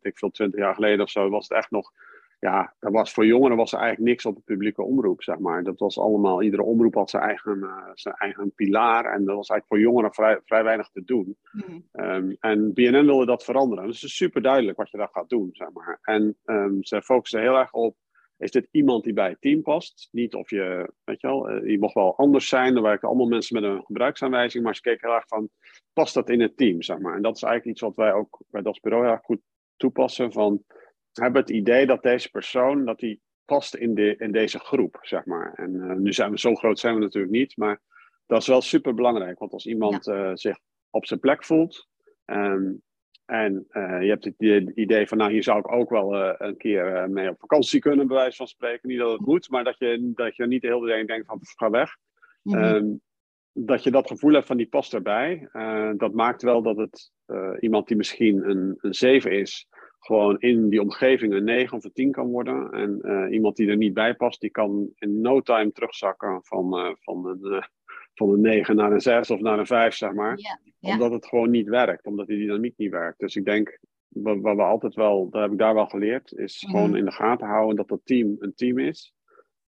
ik 0.00 0.18
veel, 0.18 0.30
twintig 0.30 0.60
jaar 0.60 0.74
geleden 0.74 1.04
of 1.04 1.10
zo, 1.10 1.28
was 1.28 1.48
het 1.48 1.58
echt 1.58 1.70
nog 1.70 1.92
ja, 2.40 2.74
dat 2.78 2.92
was, 2.92 3.12
voor 3.12 3.26
jongeren 3.26 3.56
was 3.56 3.72
er 3.72 3.78
eigenlijk 3.78 4.08
niks 4.10 4.26
op 4.26 4.34
de 4.34 4.42
publieke 4.44 4.82
omroep, 4.82 5.22
zeg 5.22 5.38
maar. 5.38 5.62
Dat 5.62 5.78
was 5.78 5.98
allemaal, 5.98 6.42
iedere 6.42 6.62
omroep 6.62 6.94
had 6.94 7.10
zijn 7.10 7.22
eigen, 7.22 7.56
uh, 7.56 7.90
zijn 7.94 8.14
eigen 8.14 8.52
pilaar. 8.54 9.04
En 9.04 9.24
dat 9.24 9.36
was 9.36 9.48
eigenlijk 9.48 9.66
voor 9.66 9.80
jongeren 9.80 10.14
vrij, 10.14 10.40
vrij 10.44 10.64
weinig 10.64 10.88
te 10.88 11.04
doen. 11.04 11.36
Mm. 11.52 11.88
Um, 11.92 12.36
en 12.40 12.72
BNN 12.72 13.04
wilde 13.04 13.26
dat 13.26 13.44
veranderen. 13.44 13.86
Dus 13.86 14.00
het 14.00 14.10
is 14.10 14.16
super 14.16 14.42
duidelijk 14.42 14.76
wat 14.76 14.90
je 14.90 14.96
daar 14.96 15.08
gaat 15.12 15.28
doen, 15.28 15.48
zeg 15.52 15.68
maar. 15.72 15.98
En 16.02 16.36
um, 16.44 16.84
ze 16.84 17.02
focussen 17.02 17.40
heel 17.40 17.56
erg 17.56 17.72
op, 17.72 17.96
is 18.36 18.50
dit 18.50 18.68
iemand 18.70 19.04
die 19.04 19.12
bij 19.12 19.28
het 19.28 19.40
team 19.40 19.62
past? 19.62 20.08
Niet 20.12 20.34
of 20.34 20.50
je, 20.50 20.92
weet 21.04 21.20
je 21.20 21.26
wel, 21.26 21.50
uh, 21.50 21.70
je 21.70 21.78
mocht 21.78 21.94
wel 21.94 22.16
anders 22.16 22.48
zijn. 22.48 22.76
Er 22.76 22.82
werken 22.82 23.08
allemaal 23.08 23.28
mensen 23.28 23.60
met 23.60 23.70
een 23.70 23.84
gebruiksaanwijzing. 23.84 24.64
Maar 24.64 24.74
ze 24.74 24.80
keken 24.80 25.08
heel 25.08 25.16
erg 25.16 25.28
van, 25.28 25.48
past 25.92 26.14
dat 26.14 26.30
in 26.30 26.40
het 26.40 26.56
team, 26.56 26.82
zeg 26.82 26.98
maar. 26.98 27.16
En 27.16 27.22
dat 27.22 27.36
is 27.36 27.42
eigenlijk 27.42 27.72
iets 27.72 27.86
wat 27.86 27.96
wij 27.96 28.12
ook 28.12 28.40
bij 28.48 28.62
dat 28.62 28.80
bureau 28.80 29.04
heel 29.04 29.12
erg 29.12 29.24
goed 29.24 29.40
toepassen. 29.76 30.32
Van, 30.32 30.64
hebben 31.12 31.40
het 31.40 31.50
idee 31.50 31.86
dat 31.86 32.02
deze 32.02 32.30
persoon, 32.30 32.84
dat 32.84 32.98
die 32.98 33.20
past 33.44 33.74
in, 33.74 33.94
de, 33.94 34.16
in 34.16 34.32
deze 34.32 34.58
groep, 34.58 34.98
zeg 35.00 35.24
maar. 35.24 35.52
En 35.54 35.74
uh, 35.74 35.92
nu 35.92 36.12
zijn 36.12 36.30
we 36.30 36.38
zo 36.38 36.54
groot 36.54 36.78
zijn 36.78 36.94
we 36.94 37.00
natuurlijk 37.00 37.32
niet, 37.32 37.56
maar 37.56 37.80
dat 38.26 38.40
is 38.40 38.46
wel 38.46 38.60
super 38.60 38.94
belangrijk. 38.94 39.38
Want 39.38 39.52
als 39.52 39.66
iemand 39.66 40.04
ja. 40.04 40.28
uh, 40.28 40.30
zich 40.34 40.58
op 40.90 41.06
zijn 41.06 41.20
plek 41.20 41.44
voelt 41.44 41.88
um, 42.26 42.82
en 43.24 43.66
uh, 43.70 44.02
je 44.02 44.08
hebt 44.08 44.24
het 44.24 44.34
idee 44.74 45.06
van, 45.06 45.18
nou 45.18 45.32
hier 45.32 45.42
zou 45.42 45.58
ik 45.58 45.72
ook 45.72 45.90
wel 45.90 46.14
een 46.40 46.56
keer 46.56 47.10
mee 47.10 47.28
op 47.28 47.40
vakantie 47.40 47.80
kunnen, 47.80 48.06
bij 48.06 48.16
wijze 48.16 48.36
van 48.36 48.46
spreken. 48.46 48.88
Niet 48.88 48.98
dat 48.98 49.12
het 49.12 49.26
moet, 49.26 49.50
maar 49.50 49.64
dat 49.64 49.78
je, 49.78 50.12
dat 50.14 50.36
je 50.36 50.46
niet 50.46 50.62
de 50.62 50.68
hele 50.68 50.86
tijd 50.86 51.06
denkt 51.06 51.26
van, 51.26 51.38
ga 51.42 51.70
weg. 51.70 51.96
Mm 52.42 52.54
-hmm. 52.54 52.64
um, 52.64 53.00
dat 53.52 53.82
je 53.82 53.90
dat 53.90 54.06
gevoel 54.06 54.32
hebt 54.32 54.46
van 54.46 54.56
die 54.56 54.68
past 54.68 54.94
erbij, 54.94 55.48
dat 55.96 56.12
maakt 56.12 56.42
wel 56.42 56.62
dat 56.62 56.76
het 56.76 57.12
iemand 57.60 57.88
die 57.88 57.96
misschien 57.96 58.50
een, 58.50 58.78
een 58.80 58.94
7 58.94 59.32
is, 59.32 59.68
gewoon 60.00 60.38
in 60.38 60.68
die 60.68 60.80
omgeving 60.80 61.32
een 61.32 61.44
9 61.44 61.76
of 61.76 61.84
een 61.84 61.92
10 61.92 62.12
kan 62.12 62.26
worden. 62.26 62.72
En 62.72 62.98
uh, 63.02 63.32
iemand 63.32 63.56
die 63.56 63.68
er 63.68 63.76
niet 63.76 63.94
bij 63.94 64.14
past, 64.14 64.40
die 64.40 64.50
kan 64.50 64.90
in 64.94 65.20
no 65.20 65.40
time 65.40 65.72
terugzakken 65.72 66.40
van, 66.42 66.78
uh, 66.78 66.90
van, 67.00 67.26
een, 67.26 67.40
uh, 67.42 67.62
van 68.14 68.32
een 68.32 68.40
9 68.40 68.76
naar 68.76 68.92
een 68.92 69.00
6 69.00 69.30
of 69.30 69.40
naar 69.40 69.58
een 69.58 69.66
5, 69.66 69.94
zeg 69.94 70.12
maar. 70.12 70.38
Omdat 70.80 71.12
het 71.12 71.26
gewoon 71.26 71.50
niet 71.50 71.68
werkt, 71.68 72.06
omdat 72.06 72.26
die 72.26 72.38
dynamiek 72.38 72.76
niet 72.76 72.90
werkt. 72.90 73.18
Dus 73.18 73.36
ik 73.36 73.44
denk, 73.44 73.78
wat, 74.08 74.40
wat 74.40 74.56
we 74.56 74.62
altijd 74.62 74.94
wel, 74.94 75.30
dat 75.30 75.42
heb 75.42 75.52
ik 75.52 75.58
daar 75.58 75.74
wel 75.74 75.86
geleerd, 75.86 76.32
is 76.32 76.64
mm. 76.64 76.70
gewoon 76.70 76.96
in 76.96 77.04
de 77.04 77.12
gaten 77.12 77.46
houden 77.46 77.76
dat 77.76 77.88
dat 77.88 78.00
team 78.04 78.36
een 78.38 78.54
team 78.54 78.78
is. 78.78 79.14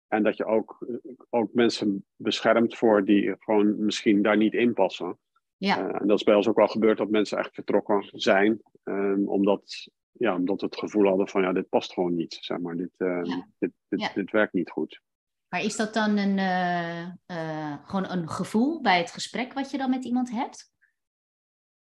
En 0.08 0.24
dat 0.24 0.38
je 0.38 0.46
ook, 0.46 0.88
ook 1.30 1.54
mensen 1.54 2.06
beschermt 2.16 2.78
voor 2.78 3.06
die 3.06 3.36
gewoon 3.40 3.86
misschien 3.86 4.22
daar 4.22 4.38
niet 4.38 4.54
in 4.54 4.74
passen. 4.74 5.18
Ja. 5.58 5.92
en 5.92 6.08
dat 6.08 6.18
is 6.18 6.24
bij 6.24 6.36
ons 6.36 6.48
ook 6.48 6.56
wel 6.56 6.68
gebeurd 6.68 6.98
dat 6.98 7.10
mensen 7.10 7.38
echt 7.38 7.54
vertrokken 7.54 8.10
zijn. 8.12 8.62
Um, 8.84 9.28
omdat 9.28 9.90
ja, 10.20 10.36
omdat 10.36 10.62
we 10.62 10.66
het 10.66 10.78
gevoel 10.78 11.08
hadden 11.08 11.28
van 11.28 11.42
ja, 11.42 11.54
dit 11.54 11.70
past 11.70 11.94
gewoon 11.94 12.16
niet. 12.16 12.38
Zeg 12.40 12.60
maar. 12.60 12.76
dit, 12.76 12.92
uh, 12.98 13.20
ja. 13.24 13.48
dit, 13.60 13.72
dit, 13.88 14.00
ja. 14.00 14.12
dit, 14.14 14.32
werkt 14.32 14.54
niet 14.54 14.70
goed. 14.70 15.02
Maar 15.50 15.64
is 15.64 15.76
dat 15.76 15.94
dan 15.94 16.18
een, 16.18 16.38
uh, 16.38 17.08
uh, 17.28 17.76
gewoon 17.86 18.10
een 18.10 18.30
gevoel 18.30 18.82
bij 18.82 18.98
het 18.98 19.12
gesprek 19.12 19.54
wat 19.54 19.72
je 19.72 19.78
dan 19.78 19.90
met 19.90 20.06
iemand 20.06 20.32
hebt? 20.32 20.72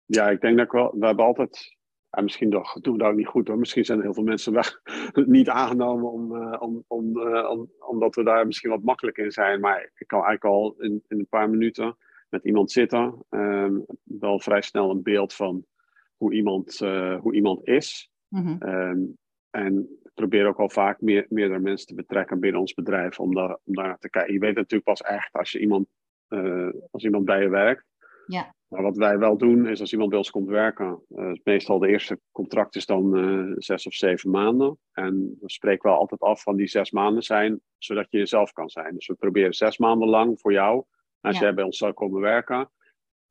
Ja, 0.06 0.30
ik 0.30 0.42
denk 0.42 0.58
dat 0.58 0.66
ik 0.66 0.72
wel. 0.72 0.96
We 1.00 1.06
hebben 1.06 1.26
altijd. 1.26 1.78
Ja, 2.10 2.22
misschien 2.22 2.50
doen 2.50 2.64
we 2.82 2.98
dat 2.98 3.02
ook 3.10 3.16
niet 3.16 3.28
goed 3.28 3.48
hoor. 3.48 3.58
Misschien 3.58 3.86
zijn 3.86 3.98
er 3.98 4.04
heel 4.04 4.14
veel 4.14 4.24
mensen 4.24 4.54
weg, 4.54 4.82
niet 5.14 5.50
aangenomen 5.50 6.12
om, 6.12 6.56
om, 6.56 6.84
om, 6.88 7.18
om, 7.28 7.72
omdat 7.80 8.16
we 8.16 8.24
daar 8.24 8.46
misschien 8.46 8.70
wat 8.70 8.84
makkelijker 8.84 9.26
in 9.26 9.32
zijn. 9.32 9.60
Maar 9.60 9.92
ik 9.96 10.08
kan 10.08 10.24
eigenlijk 10.24 10.56
al 10.56 10.76
in, 10.78 11.04
in 11.08 11.20
een 11.20 11.28
paar 11.28 11.50
minuten 11.50 11.98
met 12.30 12.44
iemand 12.44 12.72
zitten. 12.72 13.26
Um, 13.30 13.86
wel 14.04 14.40
vrij 14.40 14.62
snel 14.62 14.90
een 14.90 15.04
beeld 15.04 15.34
van 15.34 15.66
hoe 16.18 16.34
iemand, 16.34 16.82
uh, 16.82 17.20
hoe 17.20 17.34
iemand 17.34 17.68
is. 17.68 18.13
Mm-hmm. 18.34 18.70
Um, 18.70 19.18
en 19.50 20.00
probeer 20.14 20.48
ook 20.48 20.60
al 20.60 20.70
vaak 20.70 21.02
meer, 21.02 21.26
meerdere 21.30 21.60
mensen 21.60 21.88
te 21.88 21.96
betrekken 21.96 22.40
binnen 22.40 22.62
ons 22.62 22.74
bedrijf 22.74 23.20
om, 23.20 23.36
daar, 23.36 23.58
om 23.64 23.96
te 24.00 24.10
kijken. 24.10 24.34
Je 24.34 24.40
weet 24.40 24.56
natuurlijk 24.56 24.84
pas 24.84 25.02
echt 25.02 25.34
als, 25.34 25.52
je 25.52 25.60
iemand, 25.60 25.88
uh, 26.30 26.70
als 26.92 27.04
iemand 27.04 27.26
bij 27.26 27.42
je 27.42 27.50
werkt. 27.50 27.86
Ja. 28.28 28.54
Maar 28.68 28.82
wat 28.82 28.98
wij 28.98 29.18
wel 29.18 29.38
doen 29.38 29.68
is 29.68 29.80
als 29.80 29.92
iemand 29.92 30.10
bij 30.10 30.18
ons 30.18 30.32
komt 30.32 30.48
werken, 30.48 31.02
uh, 31.10 31.32
meestal 31.44 31.80
de 31.80 31.88
eerste 31.88 32.20
contract 32.32 32.76
is 32.76 32.86
dan 32.86 33.18
uh, 33.18 33.54
zes 33.58 33.88
of 33.88 33.94
zeven 33.94 34.30
maanden. 34.30 34.78
En 34.92 35.38
we 35.42 35.50
spreken 35.50 35.90
wel 35.90 36.00
altijd 36.00 36.22
af 36.22 36.42
van 36.42 36.56
die 36.56 36.68
zes 36.68 36.92
maanden 36.92 37.24
zijn, 37.24 37.62
zodat 37.78 38.08
je 38.10 38.18
jezelf 38.18 38.52
kan 38.52 38.70
zijn. 38.70 38.94
Dus 38.94 39.08
we 39.08 39.16
proberen 39.16 39.54
zes 39.54 39.78
maanden 39.78 40.08
lang 40.08 40.40
voor 40.40 40.52
jou, 40.52 40.84
als 41.20 41.36
ja. 41.36 41.42
jij 41.42 41.54
bij 41.54 41.64
ons 41.64 41.78
zou 41.78 41.94
komen 41.94 42.22
werken, 42.22 42.72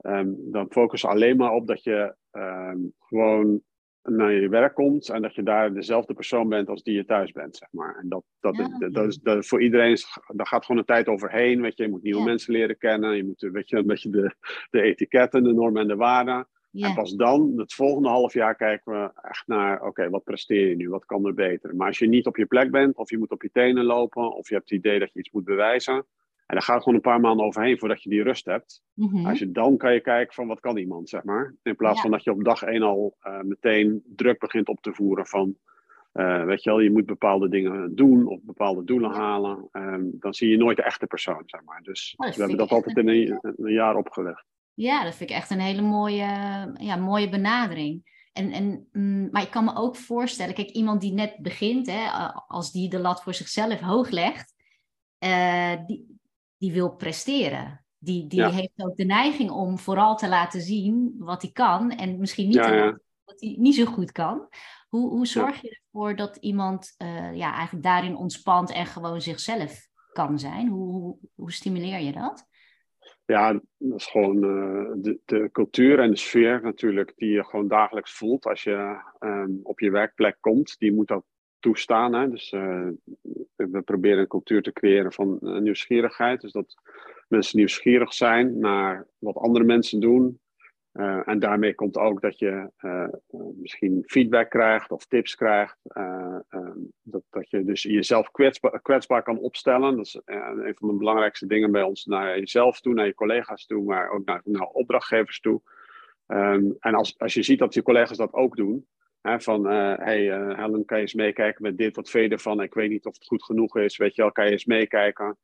um, 0.07 0.37
dan 0.51 0.67
focussen 0.71 1.09
we 1.09 1.15
alleen 1.15 1.37
maar 1.37 1.53
op 1.53 1.67
dat 1.67 1.83
je 1.83 2.15
um, 2.33 2.95
gewoon 2.99 3.63
naar 4.03 4.33
je 4.33 4.49
werk 4.49 4.75
komt 4.75 5.09
en 5.09 5.23
dat 5.23 5.35
je 5.35 5.43
daar 5.43 5.73
dezelfde 5.73 6.15
persoon 6.15 6.49
bent 6.49 6.69
als 6.69 6.83
die 6.83 6.95
je 6.95 7.05
thuis 7.05 7.33
bent, 7.33 7.57
zeg 7.57 7.69
maar. 7.73 7.97
En 7.97 8.09
dat, 8.09 8.25
dat, 8.41 8.57
ja. 8.57 8.79
dat, 8.79 8.95
dat 8.95 9.07
is 9.07 9.19
dat 9.19 9.47
voor 9.47 9.63
iedereen, 9.63 9.91
is, 9.91 10.19
daar 10.27 10.47
gaat 10.47 10.65
gewoon 10.65 10.81
een 10.81 10.87
tijd 10.87 11.09
overheen, 11.09 11.61
weet 11.61 11.77
je. 11.77 11.83
Je 11.83 11.91
moet 11.91 12.03
nieuwe 12.03 12.19
ja. 12.19 12.25
mensen 12.25 12.53
leren 12.53 12.79
kennen, 12.79 13.17
je 13.17 13.25
moet 13.25 13.41
weet 13.41 13.69
je, 13.69 13.77
een 13.77 13.87
beetje 13.87 14.11
de, 14.11 14.35
de 14.71 14.83
etiketten, 14.83 15.45
de 15.45 15.53
normen 15.53 15.83
en 15.83 15.89
de 15.89 15.97
waarden. 15.97 16.47
Ja. 16.71 16.89
En 16.89 16.95
pas 16.95 17.15
dan, 17.15 17.53
het 17.57 17.75
volgende 17.75 18.09
half 18.09 18.33
jaar, 18.33 18.57
kijken 18.57 18.93
we 18.93 19.11
echt 19.23 19.47
naar, 19.47 19.77
oké, 19.77 19.87
okay, 19.87 20.11
wat 20.11 20.25
presteer 20.25 20.69
je 20.69 20.77
nu, 20.77 20.89
wat 20.89 21.05
kan 21.05 21.27
er 21.27 21.35
beter? 21.35 21.77
Maar 21.77 21.87
als 21.87 21.99
je 21.99 22.09
niet 22.09 22.27
op 22.27 22.37
je 22.37 22.47
plek 22.47 22.71
bent, 22.71 22.97
of 22.97 23.11
je 23.11 23.19
moet 23.19 23.31
op 23.31 23.43
je 23.43 23.51
tenen 23.53 23.85
lopen, 23.85 24.35
of 24.35 24.49
je 24.49 24.55
hebt 24.55 24.71
het 24.71 24.79
idee 24.79 24.99
dat 24.99 25.13
je 25.13 25.19
iets 25.19 25.31
moet 25.31 25.45
bewijzen, 25.45 26.07
en 26.53 26.59
daar 26.59 26.67
gaat 26.67 26.83
gewoon 26.83 26.95
een 26.95 27.01
paar 27.01 27.21
maanden 27.21 27.47
overheen 27.47 27.79
voordat 27.79 28.03
je 28.03 28.09
die 28.09 28.23
rust 28.23 28.45
hebt. 28.45 28.83
Mm-hmm. 28.95 29.27
Als 29.27 29.39
je 29.39 29.51
dan 29.51 29.77
kan 29.77 29.93
je 29.93 30.01
kijken 30.01 30.35
van 30.35 30.47
wat 30.47 30.61
kan 30.61 30.77
iemand, 30.77 31.09
zeg 31.09 31.25
maar. 31.25 31.55
In 31.63 31.77
plaats 31.77 31.97
ja. 31.97 32.03
van 32.03 32.11
dat 32.11 32.25
je 32.25 32.31
op 32.31 32.45
dag 32.45 32.63
één 32.63 32.83
al 32.83 33.17
uh, 33.27 33.41
meteen 33.41 34.03
druk 34.07 34.39
begint 34.39 34.69
op 34.69 34.81
te 34.81 34.95
voeren 34.95 35.27
van... 35.27 35.57
Uh, 36.13 36.45
weet 36.45 36.63
je 36.63 36.71
wel, 36.71 36.81
je 36.81 36.91
moet 36.91 37.07
bepaalde 37.07 37.49
dingen 37.49 37.95
doen 37.95 38.27
of 38.27 38.41
bepaalde 38.43 38.85
doelen 38.85 39.11
halen. 39.11 39.69
Um, 39.73 40.11
dan 40.19 40.35
zie 40.35 40.49
je 40.49 40.57
nooit 40.57 40.77
de 40.77 40.83
echte 40.83 41.07
persoon, 41.07 41.43
zeg 41.47 41.65
maar. 41.65 41.83
Dus 41.83 42.15
oh, 42.17 42.29
we 42.29 42.39
hebben 42.39 42.57
dat 42.57 42.71
altijd 42.71 42.97
in 42.97 43.09
een, 43.09 43.39
een, 43.41 43.73
jaar 43.73 43.97
opgelegd. 43.97 44.45
Ja, 44.75 45.05
dat 45.05 45.15
vind 45.15 45.31
ik 45.31 45.37
echt 45.37 45.51
een 45.51 45.61
hele 45.61 45.83
mooie, 45.83 46.27
ja, 46.75 46.97
mooie 46.97 47.29
benadering. 47.29 48.27
En, 48.33 48.51
en, 48.51 48.89
mm, 48.93 49.29
maar 49.31 49.43
ik 49.43 49.51
kan 49.51 49.65
me 49.65 49.77
ook 49.77 49.97
voorstellen, 49.97 50.55
kijk, 50.55 50.71
iemand 50.71 51.01
die 51.01 51.13
net 51.13 51.37
begint, 51.39 51.87
hè, 51.91 52.09
als 52.47 52.73
die 52.73 52.89
de 52.89 52.99
lat 52.99 53.23
voor 53.23 53.35
zichzelf 53.35 53.81
hoog 53.81 54.11
legt, 54.11 54.55
uh, 55.25 55.73
die, 55.87 56.12
die 56.63 56.73
wil 56.73 56.91
presteren. 56.97 57.85
Die, 57.99 58.27
die 58.27 58.39
ja. 58.39 58.51
heeft 58.51 58.73
ook 58.77 58.97
de 58.97 59.05
neiging 59.05 59.51
om 59.51 59.79
vooral 59.79 60.17
te 60.17 60.29
laten 60.29 60.61
zien 60.61 61.15
wat 61.19 61.43
hij 61.43 61.51
kan 61.51 61.91
en 61.91 62.19
misschien 62.19 62.47
niet 62.47 62.55
ja, 62.55 62.75
ja. 62.75 62.99
wat 63.25 63.41
hij 63.41 63.55
niet 63.59 63.75
zo 63.75 63.85
goed 63.85 64.13
kan. 64.13 64.49
Hoe, 64.89 65.11
hoe 65.11 65.27
zorg 65.27 65.61
je 65.61 65.81
ervoor 65.85 66.17
dat 66.17 66.37
iemand 66.37 66.95
uh, 66.99 67.37
ja, 67.37 67.55
eigenlijk 67.55 67.85
daarin 67.85 68.17
ontspant 68.17 68.73
en 68.73 68.87
gewoon 68.87 69.21
zichzelf 69.21 69.89
kan 70.13 70.39
zijn? 70.39 70.69
Hoe, 70.69 70.93
hoe, 70.93 71.17
hoe 71.35 71.53
stimuleer 71.53 72.01
je 72.01 72.13
dat? 72.13 72.47
Ja, 73.25 73.53
dat 73.53 73.63
is 73.99 74.07
gewoon 74.07 74.37
uh, 74.37 74.93
de, 74.97 75.21
de, 75.25 75.49
cultuur 75.53 75.99
en 75.99 76.11
de 76.11 76.17
sfeer 76.17 76.63
natuurlijk 76.63 77.13
die 77.17 77.31
je 77.31 77.45
gewoon 77.45 77.69
dagelijks 77.69 78.13
voelt 78.13 78.47
als 78.47 78.63
je 78.63 79.03
um, 79.21 79.61
op 79.63 79.81
je 79.81 79.91
werkplek 79.91 80.37
komt. 80.41 80.79
Die 80.79 80.93
moet 80.93 81.09
dat 81.09 81.25
toestaan. 81.63 82.15
Hè? 82.15 82.31
Dus 82.31 82.53
uh, 82.53 82.89
we 83.55 83.83
proberen 83.83 84.19
een 84.19 84.27
cultuur 84.27 84.63
te 84.63 84.73
creëren 84.73 85.13
van 85.13 85.39
uh, 85.41 85.59
nieuwsgierigheid. 85.59 86.41
Dus 86.41 86.53
dat 86.53 86.75
mensen 87.29 87.59
nieuwsgierig 87.59 88.15
zijn 88.15 88.59
naar 88.59 89.07
wat 89.19 89.37
andere 89.37 89.65
mensen 89.65 90.01
doen. 90.01 90.41
Uh, 90.93 91.29
en 91.29 91.39
daarmee 91.39 91.75
komt 91.75 91.97
ook 91.97 92.21
dat 92.21 92.39
je 92.39 92.71
misschien 93.55 94.03
feedback 94.07 94.51
krijgt 94.51 94.91
of 94.91 95.07
tips 95.07 95.35
krijgt. 95.35 95.79
dat, 97.03 97.23
dat 97.31 97.51
je 97.51 97.65
dus 97.65 97.83
jezelf 97.83 98.31
kwetsbaar, 98.31 98.81
kwetsbaar 98.81 99.23
kan 99.23 99.39
opstellen. 99.39 99.97
Dat 99.97 100.07
is 100.07 100.21
een 100.25 100.75
van 100.79 100.89
de 100.89 100.95
belangrijkste 100.95 101.47
dingen 101.47 101.73
bij 101.73 101.83
ons 101.83 102.05
naar 102.05 102.39
jezelf 102.39 102.81
toe, 102.81 102.95
naar 102.95 103.07
je 103.07 103.15
collega's 103.15 103.67
toe, 103.67 103.85
maar 103.85 104.11
ook 104.11 104.25
naar, 104.45 104.67
opdrachtgevers 104.73 105.41
toe. 105.41 105.61
Um, 106.27 106.77
en 106.81 106.95
als, 106.95 107.19
als 107.19 107.35
je 107.35 107.43
ziet 107.43 107.59
dat 107.59 107.75
je 107.75 107.83
collega's 107.83 108.17
dat 108.17 108.33
ook 108.33 108.57
doen, 108.57 108.87
Hè, 109.23 109.41
van, 109.41 109.73
uh, 109.73 109.97
hey 109.97 110.41
uh, 110.41 110.59
Helen, 110.59 110.85
kan 110.85 110.97
je 110.97 111.03
eens 111.03 111.15
meekijken 111.15 111.63
met 111.63 111.79
dit, 111.79 111.97
wat 111.97 112.11
verder 112.11 112.39
van, 112.39 112.63
ik 112.63 112.75
weet 112.75 112.91
niet 112.91 113.07
of 113.07 113.15
het 113.15 113.27
goed 113.27 113.45
genoeg 113.45 113.77
is, 113.77 113.97
weet 113.97 114.15
je 114.15 114.23
wel, 114.23 114.33
kan 114.33 114.45
je 114.45 114.51
eens 114.51 114.65
meekijken. 114.65 115.37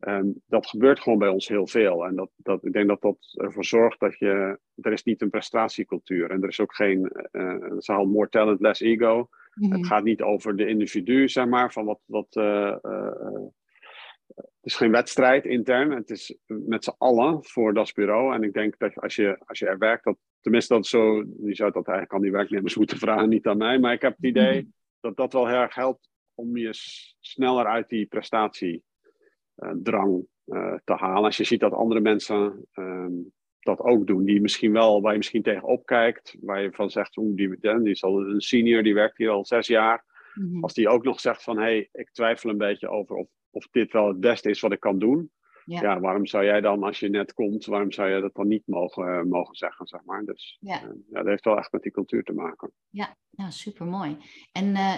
Um, 0.00 0.42
dat 0.46 0.66
gebeurt 0.66 1.00
gewoon 1.00 1.18
bij 1.18 1.28
ons 1.28 1.48
heel 1.48 1.66
veel. 1.66 2.06
En 2.06 2.14
dat, 2.16 2.30
dat, 2.36 2.64
ik 2.64 2.72
denk 2.72 2.88
dat 2.88 3.00
dat 3.00 3.16
ervoor 3.32 3.64
zorgt 3.64 4.00
dat 4.00 4.18
je, 4.18 4.58
er 4.74 4.92
is 4.92 5.02
niet 5.02 5.22
een 5.22 5.30
prestatiecultuur 5.30 6.30
en 6.30 6.42
er 6.42 6.48
is 6.48 6.60
ook 6.60 6.74
geen, 6.74 7.12
uh, 7.32 7.60
het 7.60 7.76
is 7.78 7.88
al 7.88 8.04
more 8.04 8.28
talent, 8.28 8.60
less 8.60 8.80
ego. 8.80 9.28
Mm-hmm. 9.54 9.76
Het 9.76 9.86
gaat 9.86 10.04
niet 10.04 10.22
over 10.22 10.56
de 10.56 10.66
individu, 10.66 11.28
zeg 11.28 11.46
maar, 11.46 11.72
van 11.72 11.84
wat, 11.84 12.00
wat 12.06 12.28
het 14.60 14.70
is 14.70 14.76
geen 14.76 14.90
wedstrijd 14.90 15.44
intern. 15.44 15.90
Het 15.90 16.10
is 16.10 16.36
met 16.46 16.84
z'n 16.84 16.94
allen 16.98 17.44
voor 17.44 17.74
dat 17.74 17.92
bureau. 17.94 18.34
En 18.34 18.42
ik 18.42 18.52
denk 18.52 18.78
dat 18.78 18.94
als 18.94 19.14
je, 19.14 19.38
als 19.46 19.58
je 19.58 19.66
er 19.66 19.78
werkt, 19.78 20.04
dat, 20.04 20.16
tenminste 20.40 20.74
dat 20.74 20.86
zo, 20.86 21.24
je 21.42 21.54
zou 21.54 21.72
dat 21.72 21.86
eigenlijk 21.86 22.12
aan 22.12 22.22
die 22.22 22.30
werknemers 22.30 22.76
moeten 22.78 22.98
vragen, 22.98 23.28
niet 23.28 23.46
aan 23.46 23.56
mij. 23.56 23.78
Maar 23.78 23.92
ik 23.92 24.02
heb 24.02 24.16
het 24.16 24.24
idee 24.24 24.54
mm-hmm. 24.54 24.72
dat 25.00 25.16
dat 25.16 25.32
wel 25.32 25.46
heel 25.46 25.56
erg 25.56 25.74
helpt 25.74 26.08
om 26.34 26.56
je 26.56 26.70
sneller 27.20 27.66
uit 27.66 27.88
die 27.88 28.06
prestatiedrang 28.06 30.26
uh, 30.46 30.74
te 30.84 30.94
halen. 30.94 31.24
Als 31.24 31.36
je 31.36 31.44
ziet 31.44 31.60
dat 31.60 31.72
andere 31.72 32.00
mensen 32.00 32.66
um, 32.74 33.32
dat 33.60 33.80
ook 33.80 34.06
doen, 34.06 34.24
die 34.24 34.40
misschien 34.40 34.72
wel, 34.72 35.00
waar 35.00 35.12
je 35.12 35.18
misschien 35.18 35.42
tegenop 35.42 35.86
kijkt, 35.86 36.36
waar 36.40 36.62
je 36.62 36.72
van 36.72 36.90
zegt, 36.90 37.16
oeh, 37.16 37.36
die, 37.36 37.56
die 37.60 37.90
is 37.90 38.02
al 38.02 38.20
een 38.20 38.40
senior, 38.40 38.82
die 38.82 38.94
werkt 38.94 39.18
hier 39.18 39.30
al 39.30 39.44
zes 39.44 39.66
jaar. 39.66 40.04
Mhm. 40.40 40.62
Als 40.62 40.74
die 40.74 40.88
ook 40.88 41.04
nog 41.04 41.20
zegt 41.20 41.42
van 41.42 41.56
hé, 41.56 41.62
hey, 41.62 41.88
ik 41.92 42.10
twijfel 42.10 42.50
een 42.50 42.58
beetje 42.58 42.88
over 42.88 43.16
of, 43.16 43.28
of 43.50 43.68
dit 43.70 43.92
wel 43.92 44.08
het 44.08 44.20
beste 44.20 44.50
is 44.50 44.60
wat 44.60 44.72
ik 44.72 44.80
kan 44.80 44.98
doen. 44.98 45.30
Ja. 45.64 45.82
ja. 45.82 46.00
waarom 46.00 46.26
zou 46.26 46.44
jij 46.44 46.60
dan, 46.60 46.82
als 46.82 47.00
je 47.00 47.08
net 47.08 47.34
komt, 47.34 47.64
waarom 47.64 47.92
zou 47.92 48.10
je 48.10 48.20
dat 48.20 48.34
dan 48.34 48.48
niet 48.48 48.66
mogen, 48.66 49.08
uh, 49.08 49.22
mogen 49.22 49.54
zeggen, 49.54 49.86
zeg 49.86 50.04
maar. 50.04 50.24
Dus 50.24 50.56
ja. 50.60 50.82
Uh, 50.82 50.88
ja, 51.10 51.18
dat 51.18 51.26
heeft 51.26 51.44
wel 51.44 51.58
echt 51.58 51.72
met 51.72 51.82
die 51.82 51.92
cultuur 51.92 52.22
te 52.22 52.32
maken. 52.32 52.72
Ja, 52.88 53.16
ja 53.30 53.50
super 53.50 53.86
mooi. 53.86 54.16
En 54.52 54.66
uh, 54.66 54.94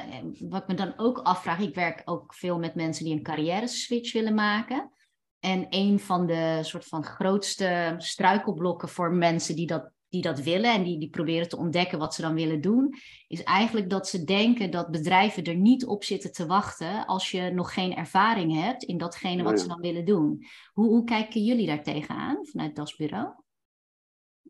wat 0.51 0.63
ik 0.63 0.69
me 0.69 0.75
dan 0.75 0.95
ook 0.97 1.19
afvraag, 1.19 1.61
ik 1.61 1.75
werk 1.75 2.03
ook 2.05 2.35
veel 2.35 2.59
met 2.59 2.75
mensen 2.75 3.05
die 3.05 3.15
een 3.15 3.23
carrière 3.23 3.67
switch 3.67 4.13
willen 4.13 4.35
maken. 4.35 4.93
En 5.41 5.67
een 5.71 5.99
van 6.01 6.27
de 6.27 6.59
soort 6.63 6.85
van 6.85 7.05
grootste 7.05 7.95
struikelblokken 7.99 8.89
voor 8.89 9.13
mensen 9.13 9.57
die 9.57 9.67
dat 9.67 9.91
die 10.13 10.23
dat 10.23 10.43
willen 10.43 10.73
en 10.73 10.83
die, 10.83 10.99
die 10.99 11.11
proberen 11.11 11.49
te 11.49 11.57
ontdekken 11.57 11.99
wat 11.99 12.15
ze 12.15 12.23
dan 12.23 12.35
willen 12.35 12.61
doen, 12.61 12.95
is 13.29 13.43
eigenlijk 13.43 13.91
dat 13.91 14.09
ze 14.09 14.25
denken 14.25 14.71
dat 14.71 14.91
bedrijven 14.91 15.45
er 15.45 15.57
niet 15.57 15.87
op 15.87 16.05
zitten 16.05 16.33
te 16.33 16.47
wachten 16.47 17.07
als 17.07 17.31
je 17.31 17.51
nog 17.51 17.75
geen 17.75 17.95
ervaring 17.95 18.63
hebt 18.63 18.83
in 18.83 18.99
datgene 18.99 19.43
wat 19.43 19.61
ze 19.61 19.69
dan 19.69 19.81
willen 19.81 20.05
doen. 20.05 20.45
Hoe, 20.73 20.87
hoe 20.87 21.05
kijken 21.05 21.45
jullie 21.45 21.67
daar 21.67 21.83
tegenaan 21.83 22.39
vanuit 22.43 22.77
das 22.77 22.97
bureau? 22.97 23.29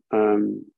Um, 0.07 0.71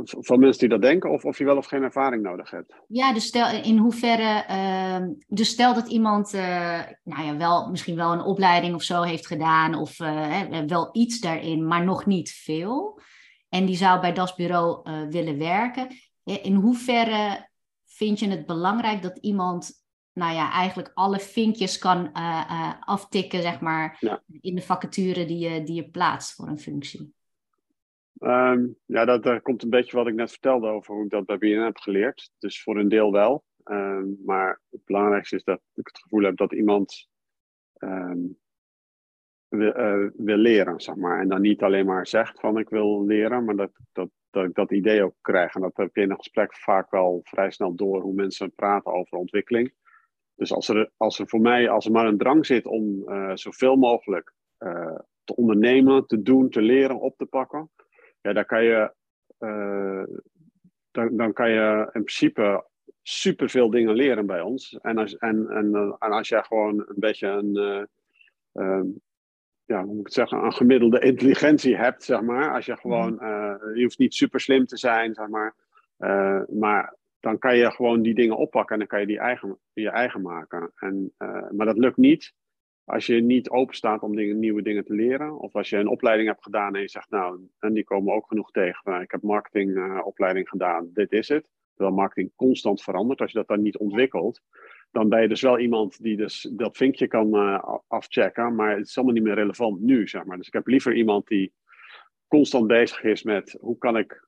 van 0.00 0.38
mensen 0.38 0.60
die 0.60 0.68
dat 0.68 0.82
denken, 0.82 1.10
of 1.10 1.24
of 1.24 1.38
je 1.38 1.44
wel 1.44 1.56
of 1.56 1.66
geen 1.66 1.82
ervaring 1.82 2.22
nodig 2.22 2.50
hebt? 2.50 2.74
Ja, 2.88 3.12
dus 3.12 3.26
stel 3.26 3.62
in 3.62 3.76
hoeverre. 3.76 4.44
Uh, 4.50 5.08
dus 5.26 5.48
stel 5.48 5.74
dat 5.74 5.88
iemand, 5.88 6.34
uh, 6.34 6.80
nou 7.04 7.24
ja, 7.24 7.36
wel 7.36 7.70
misschien 7.70 7.96
wel 7.96 8.12
een 8.12 8.22
opleiding 8.22 8.74
of 8.74 8.82
zo 8.82 9.02
heeft 9.02 9.26
gedaan, 9.26 9.74
of 9.74 10.00
uh, 10.00 10.60
wel 10.66 10.88
iets 10.92 11.20
daarin, 11.20 11.66
maar 11.66 11.84
nog 11.84 12.06
niet 12.06 12.30
veel 12.30 13.00
en 13.48 13.66
die 13.66 13.76
zou 13.76 14.00
bij 14.00 14.12
das 14.12 14.34
bureau 14.34 14.90
uh, 14.90 15.08
willen 15.08 15.38
werken. 15.38 15.88
In 16.24 16.54
hoeverre 16.54 17.48
vind 17.84 18.18
je 18.18 18.28
het 18.28 18.46
belangrijk 18.46 19.02
dat 19.02 19.18
iemand, 19.18 19.70
nou 20.12 20.34
ja, 20.34 20.52
eigenlijk 20.52 20.90
alle 20.94 21.18
vinkjes 21.18 21.78
kan 21.78 21.98
uh, 21.98 22.44
uh, 22.50 22.72
aftikken, 22.80 23.42
zeg 23.42 23.60
maar, 23.60 23.98
in 24.40 24.54
de 24.54 24.62
vacature 24.62 25.24
die 25.24 25.38
je, 25.38 25.62
die 25.62 25.74
je 25.74 25.90
plaatst 25.90 26.34
voor 26.34 26.48
een 26.48 26.58
functie? 26.58 27.16
Um, 28.20 28.76
ja, 28.84 29.04
dat, 29.04 29.22
dat 29.22 29.42
komt 29.42 29.62
een 29.62 29.70
beetje 29.70 29.96
wat 29.96 30.06
ik 30.06 30.14
net 30.14 30.30
vertelde 30.30 30.68
over 30.68 30.94
hoe 30.94 31.04
ik 31.04 31.10
dat 31.10 31.26
bij 31.26 31.38
BNN 31.38 31.64
heb 31.64 31.76
geleerd. 31.76 32.30
Dus 32.38 32.62
voor 32.62 32.78
een 32.78 32.88
deel 32.88 33.12
wel. 33.12 33.44
Um, 33.64 34.18
maar 34.24 34.60
het 34.70 34.84
belangrijkste 34.84 35.36
is 35.36 35.44
dat 35.44 35.60
ik 35.74 35.86
het 35.86 35.98
gevoel 35.98 36.22
heb 36.22 36.36
dat 36.36 36.52
iemand 36.52 37.08
um, 37.78 38.38
wil, 39.48 39.72
wil 40.16 40.36
leren, 40.36 40.80
zeg 40.80 40.94
maar. 40.94 41.20
En 41.20 41.28
dan 41.28 41.40
niet 41.40 41.62
alleen 41.62 41.86
maar 41.86 42.06
zegt 42.06 42.40
van 42.40 42.58
ik 42.58 42.68
wil 42.68 43.04
leren, 43.06 43.44
maar 43.44 43.56
dat, 43.56 43.70
dat, 43.92 44.08
dat 44.30 44.44
ik 44.44 44.54
dat 44.54 44.72
idee 44.72 45.04
ook 45.04 45.14
krijg. 45.20 45.54
En 45.54 45.60
dat 45.60 45.76
heb 45.76 45.94
je 45.94 46.02
in 46.02 46.10
een 46.10 46.16
gesprek 46.16 46.54
vaak 46.54 46.90
wel 46.90 47.20
vrij 47.24 47.50
snel 47.50 47.74
door 47.74 48.00
hoe 48.00 48.14
mensen 48.14 48.54
praten 48.54 48.92
over 48.92 49.18
ontwikkeling. 49.18 49.72
Dus 50.34 50.52
als 50.52 50.68
er, 50.68 50.90
als 50.96 51.18
er 51.18 51.28
voor 51.28 51.40
mij, 51.40 51.68
als 51.68 51.86
er 51.86 51.92
maar 51.92 52.06
een 52.06 52.18
drang 52.18 52.46
zit 52.46 52.66
om 52.66 53.02
uh, 53.06 53.30
zoveel 53.34 53.76
mogelijk 53.76 54.32
uh, 54.58 54.98
te 55.24 55.36
ondernemen, 55.36 56.06
te 56.06 56.22
doen, 56.22 56.48
te 56.48 56.60
leren, 56.62 57.00
op 57.00 57.16
te 57.16 57.26
pakken, 57.26 57.70
ja, 58.20 58.32
dan 58.32 58.44
kan 58.44 58.64
je, 58.64 58.92
dan, 60.90 61.16
dan 61.16 61.32
kan 61.32 61.50
je 61.50 61.80
in 61.82 62.04
principe 62.04 62.66
superveel 63.02 63.70
dingen 63.70 63.94
leren 63.94 64.26
bij 64.26 64.40
ons. 64.40 64.78
En 64.82 64.98
als, 64.98 65.16
en, 65.16 65.48
en, 65.48 65.74
en 65.98 66.10
als 66.12 66.28
jij 66.28 66.42
gewoon 66.42 66.78
een 66.78 66.94
beetje 66.98 67.28
een, 67.28 67.88
ja, 69.68 69.84
hoe 69.84 69.86
moet 69.86 69.98
ik 69.98 70.04
het 70.04 70.14
zeggen, 70.14 70.44
een 70.44 70.52
gemiddelde 70.52 71.00
intelligentie 71.00 71.76
hebt, 71.76 72.04
zeg 72.04 72.20
maar. 72.20 72.54
Als 72.54 72.66
je 72.66 72.76
gewoon, 72.76 73.14
mhm. 73.14 73.24
eh, 73.24 73.76
je 73.76 73.82
hoeft 73.82 73.98
niet 73.98 74.14
super 74.14 74.40
slim 74.40 74.66
te 74.66 74.76
zijn, 74.76 75.14
zeg 75.14 75.28
maar. 75.28 75.54
Uh, 75.98 76.42
maar 76.48 76.96
dan 77.20 77.38
kan 77.38 77.56
je 77.56 77.70
gewoon 77.70 78.02
die 78.02 78.14
dingen 78.14 78.36
oppakken 78.36 78.72
en 78.72 78.78
dan 78.78 78.88
kan 78.88 79.00
je 79.00 79.06
die 79.06 79.18
eigen, 79.18 79.58
je 79.72 79.90
eigen 79.90 80.22
maken. 80.22 80.72
En, 80.74 81.12
uh, 81.18 81.50
maar 81.50 81.66
dat 81.66 81.78
lukt 81.78 81.96
niet 81.96 82.34
als 82.88 83.06
je 83.06 83.22
niet 83.22 83.50
open 83.50 83.74
staat 83.74 84.02
om 84.02 84.16
dingen, 84.16 84.38
nieuwe 84.38 84.62
dingen 84.62 84.84
te 84.84 84.94
leren. 84.94 85.38
Of 85.38 85.54
als 85.54 85.68
je 85.68 85.76
een 85.76 85.88
opleiding 85.88 86.28
hebt 86.28 86.42
gedaan 86.42 86.74
en 86.74 86.80
je 86.80 86.88
zegt, 86.88 87.10
nou, 87.10 87.40
en 87.58 87.72
die 87.72 87.84
komen 87.84 88.14
ook 88.14 88.26
genoeg 88.26 88.50
tegen. 88.50 89.00
ik 89.00 89.10
heb 89.10 89.22
marketingopleiding 89.22 90.48
gedaan, 90.48 90.90
dit 90.92 91.12
is 91.12 91.28
het. 91.28 91.48
Terwijl 91.74 91.96
marketing 91.96 92.32
constant 92.36 92.82
verandert. 92.82 93.20
Als 93.20 93.32
je 93.32 93.38
dat 93.38 93.48
dan 93.48 93.62
niet 93.62 93.78
ontwikkelt, 93.78 94.42
dan 94.90 95.08
ben 95.08 95.22
je 95.22 95.28
dus 95.28 95.40
wel 95.40 95.58
iemand 95.58 96.02
die 96.02 96.16
dus 96.16 96.50
dat 96.52 96.76
vinkje 96.76 97.06
kan 97.06 97.34
uh, 97.34 97.64
afchecken, 97.86 98.54
maar 98.54 98.76
het 98.76 98.86
is 98.86 98.96
allemaal 98.96 99.14
niet 99.14 99.24
meer 99.24 99.34
relevant 99.34 99.80
nu, 99.80 100.08
zeg 100.08 100.24
maar. 100.24 100.36
Dus 100.36 100.46
ik 100.46 100.52
heb 100.52 100.66
liever 100.66 100.94
iemand 100.94 101.26
die 101.26 101.52
constant 102.28 102.66
bezig 102.66 103.02
is 103.02 103.22
met 103.22 103.56
hoe 103.60 103.78
kan 103.78 103.96
ik 103.96 104.24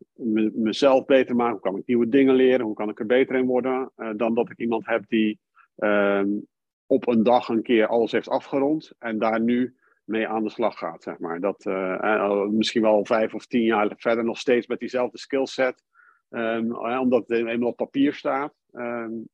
mezelf 0.54 1.04
beter 1.04 1.36
maken, 1.36 1.52
hoe 1.52 1.60
kan 1.60 1.76
ik 1.76 1.86
nieuwe 1.86 2.08
dingen 2.08 2.34
leren, 2.34 2.66
hoe 2.66 2.74
kan 2.74 2.88
ik 2.88 2.98
er 2.98 3.06
beter 3.06 3.36
in 3.36 3.46
worden, 3.46 3.90
uh, 3.96 4.10
dan 4.16 4.34
dat 4.34 4.50
ik 4.50 4.58
iemand 4.58 4.86
heb 4.86 5.04
die 5.08 5.40
uh, 5.76 6.22
op 6.86 7.08
een 7.08 7.22
dag 7.22 7.48
een 7.48 7.62
keer 7.62 7.86
alles 7.86 8.12
heeft 8.12 8.28
afgerond 8.28 8.92
en 8.98 9.18
daar 9.18 9.40
nu 9.40 9.74
mee 10.04 10.28
aan 10.28 10.44
de 10.44 10.50
slag 10.50 10.78
gaat, 10.78 11.02
zeg 11.02 11.18
maar. 11.18 11.40
Dat 11.40 11.64
uh, 11.64 12.46
misschien 12.46 12.82
wel 12.82 13.04
vijf 13.04 13.34
of 13.34 13.46
tien 13.46 13.64
jaar 13.64 13.92
verder 13.96 14.24
nog 14.24 14.38
steeds 14.38 14.66
met 14.66 14.78
diezelfde 14.78 15.18
skillset, 15.18 15.84
um, 16.30 16.76
omdat 16.76 17.28
het 17.28 17.46
eenmaal 17.46 17.68
op 17.68 17.76
papier 17.76 18.14
staat. 18.14 18.54
Um, 18.72 19.28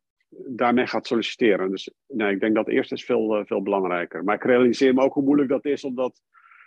daarmee 0.47 0.87
gaat 0.87 1.07
solliciteren. 1.07 1.71
Dus 1.71 1.91
nee, 2.07 2.33
ik 2.33 2.41
denk 2.41 2.55
dat 2.55 2.69
eerst 2.69 2.93
is 2.93 3.05
veel, 3.05 3.39
uh, 3.39 3.45
veel 3.45 3.63
belangrijker. 3.63 4.25
Maar 4.25 4.35
ik 4.35 4.45
realiseer 4.45 4.95
me 4.95 5.03
ook 5.03 5.15
hoe 5.15 5.25
moeilijk 5.25 5.49
dat 5.49 5.65
is, 5.65 5.85
omdat 5.85 6.23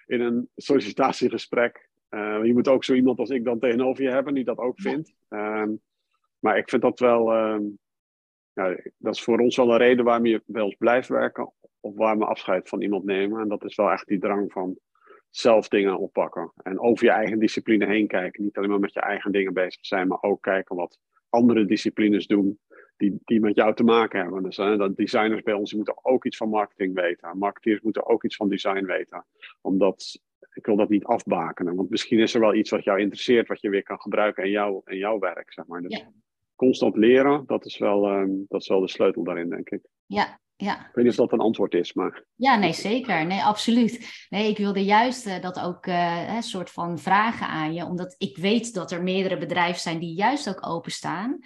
in 0.06 0.22
een 0.22 0.50
sollicitatiegesprek, 0.56 1.90
uh, 2.10 2.40
je 2.44 2.54
moet 2.54 2.68
ook 2.68 2.84
zo 2.84 2.94
iemand 2.94 3.20
als 3.20 3.30
ik 3.30 3.44
dan 3.44 3.60
tegenover 3.60 4.04
je 4.04 4.10
hebben 4.10 4.34
die 4.34 4.44
dat 4.44 4.58
ook 4.58 4.82
vindt. 4.82 5.14
Um, 5.30 5.82
maar 6.40 6.58
ik 6.58 6.70
vind 6.70 6.82
dat 6.82 7.00
wel, 7.00 7.38
um, 7.38 7.80
ja, 8.54 8.76
dat 8.98 9.16
is 9.16 9.24
voor 9.24 9.40
ons 9.40 9.56
wel 9.56 9.72
een 9.72 9.78
reden 9.78 10.06
waarom 10.06 10.26
je 10.26 10.44
bij 10.46 10.62
ons 10.62 10.76
blijft 10.76 11.08
werken 11.08 11.54
of 11.80 11.96
waarom 11.96 12.20
we 12.20 12.26
afscheid 12.26 12.70
van 12.70 12.82
iemand 12.82 13.04
nemen. 13.04 13.42
En 13.42 13.48
dat 13.48 13.64
is 13.64 13.76
wel 13.76 13.92
echt 13.92 14.08
die 14.08 14.20
drang 14.20 14.52
van 14.52 14.78
zelf 15.30 15.68
dingen 15.68 16.00
oppakken 16.00 16.52
en 16.64 16.80
over 16.80 17.06
je 17.06 17.12
eigen 17.12 17.40
discipline 17.40 17.86
heen 17.86 18.08
kijken. 18.08 18.44
Niet 18.44 18.58
alleen 18.58 18.70
maar 18.70 18.80
met 18.80 18.94
je 18.94 19.00
eigen 19.00 19.32
dingen 19.32 19.54
bezig 19.54 19.86
zijn, 19.86 20.08
maar 20.08 20.22
ook 20.22 20.42
kijken 20.42 20.76
wat 20.76 21.00
andere 21.30 21.66
disciplines 21.66 22.28
doen 22.28 22.60
die, 23.00 23.20
die 23.26 23.40
met 23.40 23.56
jou 23.56 23.76
te 23.76 23.84
maken 23.84 24.20
hebben. 24.20 24.44
Dus 24.44 24.58
hè, 24.58 24.78
dat 24.78 24.98
designers 24.98 25.42
bij 25.42 25.54
ons 25.54 25.74
moeten 25.74 26.06
ook 26.06 26.26
iets 26.26 26.38
van 26.38 26.50
marketing 26.50 26.96
weten. 26.96 27.38
Marketeers 27.38 27.82
moeten 27.82 28.08
ook 28.08 28.24
iets 28.24 28.36
van 28.36 28.50
design 28.50 28.86
weten. 28.86 29.26
Omdat 29.62 30.22
ik 30.54 30.66
wil 30.66 30.76
dat 30.76 30.90
niet 30.90 31.06
afbakenen. 31.06 31.76
Want 31.76 31.90
misschien 31.90 32.20
is 32.20 32.34
er 32.34 32.40
wel 32.40 32.54
iets 32.54 32.70
wat 32.70 32.84
jou 32.84 33.00
interesseert, 33.00 33.48
wat 33.48 33.62
je 33.62 33.70
weer 33.70 33.84
kan 33.84 34.00
gebruiken 34.00 34.44
in, 34.44 34.50
jou, 34.50 34.82
in 34.86 34.98
jouw 34.98 35.20
werk. 35.20 35.54
Zeg 35.54 35.66
maar. 35.66 35.82
Dus 35.82 35.98
ja. 35.98 36.12
constant 36.56 36.96
leren, 36.96 37.44
dat 37.46 37.66
is, 37.66 37.78
wel, 37.78 38.10
um, 38.12 38.46
dat 38.48 38.62
is 38.62 38.68
wel 38.68 38.80
de 38.80 38.90
sleutel 38.90 39.24
daarin, 39.24 39.50
denk 39.50 39.70
ik. 39.70 39.82
Ja, 40.06 40.40
ja. 40.56 40.80
Ik 40.80 40.96
weet 40.96 41.06
niet 41.06 41.20
of 41.20 41.30
dat 41.30 41.32
een 41.32 41.46
antwoord 41.46 41.74
is, 41.74 41.94
maar... 41.94 42.24
Ja, 42.36 42.58
nee, 42.58 42.74
zeker. 42.74 43.26
Nee, 43.26 43.42
absoluut. 43.42 44.26
Nee, 44.30 44.50
ik 44.50 44.58
wilde 44.58 44.84
juist 44.84 45.28
uh, 45.28 45.42
dat 45.42 45.60
ook 45.60 45.86
uh, 45.86 46.36
een 46.36 46.44
soort 46.44 46.70
van 46.70 47.00
vragen 47.00 47.48
aan 47.48 47.74
je. 47.74 47.86
Omdat 47.86 48.16
ik 48.18 48.38
weet 48.38 48.74
dat 48.74 48.92
er 48.92 49.04
meerdere 49.04 49.38
bedrijven 49.38 49.82
zijn 49.82 50.00
die 50.00 50.16
juist 50.16 50.50
ook 50.50 50.68
openstaan 50.68 51.40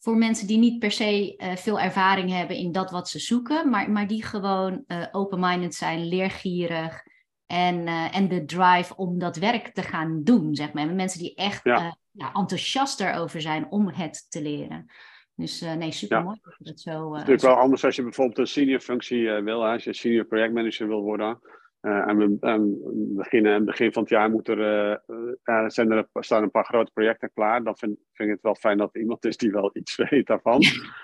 voor 0.00 0.16
mensen 0.16 0.46
die 0.46 0.58
niet 0.58 0.78
per 0.78 0.90
se 0.90 1.34
uh, 1.36 1.56
veel 1.56 1.80
ervaring 1.80 2.30
hebben 2.30 2.56
in 2.56 2.72
dat 2.72 2.90
wat 2.90 3.08
ze 3.08 3.18
zoeken, 3.18 3.70
maar, 3.70 3.90
maar 3.90 4.06
die 4.06 4.24
gewoon 4.24 4.84
uh, 4.86 5.06
open-minded 5.12 5.74
zijn, 5.74 6.08
leergierig 6.08 7.02
en, 7.46 7.86
uh, 7.86 8.16
en 8.16 8.28
de 8.28 8.44
drive 8.44 8.96
om 8.96 9.18
dat 9.18 9.36
werk 9.36 9.68
te 9.68 9.82
gaan 9.82 10.22
doen, 10.22 10.54
zeg 10.54 10.72
maar. 10.72 10.88
Mensen 10.88 11.20
die 11.20 11.34
echt 11.34 11.64
ja. 11.64 11.96
ja, 12.10 12.32
enthousiast 12.32 13.00
erover 13.00 13.40
zijn 13.40 13.70
om 13.70 13.88
het 13.88 14.26
te 14.30 14.42
leren. 14.42 14.86
Dus 15.34 15.60
nee, 15.60 15.92
super 15.92 16.22
mooi 16.22 16.38
ja. 16.42 16.54
dat 16.58 16.68
het 16.68 16.80
zo. 16.80 16.90
het 16.90 17.12
is 17.12 17.18
natuurlijk 17.18 17.42
wel 17.42 17.54
anders 17.54 17.84
als 17.84 17.96
je 17.96 18.02
bijvoorbeeld 18.02 18.38
een 18.38 18.46
senior 18.46 18.80
functie 18.80 19.30
wil, 19.30 19.66
als 19.66 19.84
je 19.84 19.94
senior 19.94 20.24
projectmanager 20.24 20.88
wil 20.88 21.02
worden. 21.02 21.38
Uh, 21.82 22.08
en 22.08 22.18
we, 22.18 22.48
um, 22.48 22.78
beginnen, 23.16 23.54
het 23.54 23.64
begin 23.64 23.92
van 23.92 24.02
het 24.02 24.10
jaar 24.10 24.30
moet 24.30 24.48
er, 24.48 24.58
uh, 25.44 25.68
zijn 25.68 25.90
er, 25.90 26.08
staan 26.12 26.42
een 26.42 26.50
paar 26.50 26.64
grote 26.64 26.92
projecten 26.92 27.30
klaar. 27.34 27.62
Dan 27.62 27.76
vind, 27.76 27.98
vind 28.12 28.28
ik 28.28 28.34
het 28.34 28.44
wel 28.44 28.54
fijn 28.54 28.78
dat 28.78 28.94
er 28.94 29.00
iemand 29.00 29.24
is 29.24 29.36
die 29.36 29.50
wel 29.50 29.70
iets 29.72 29.96
weet 30.10 30.26
daarvan. 30.26 30.60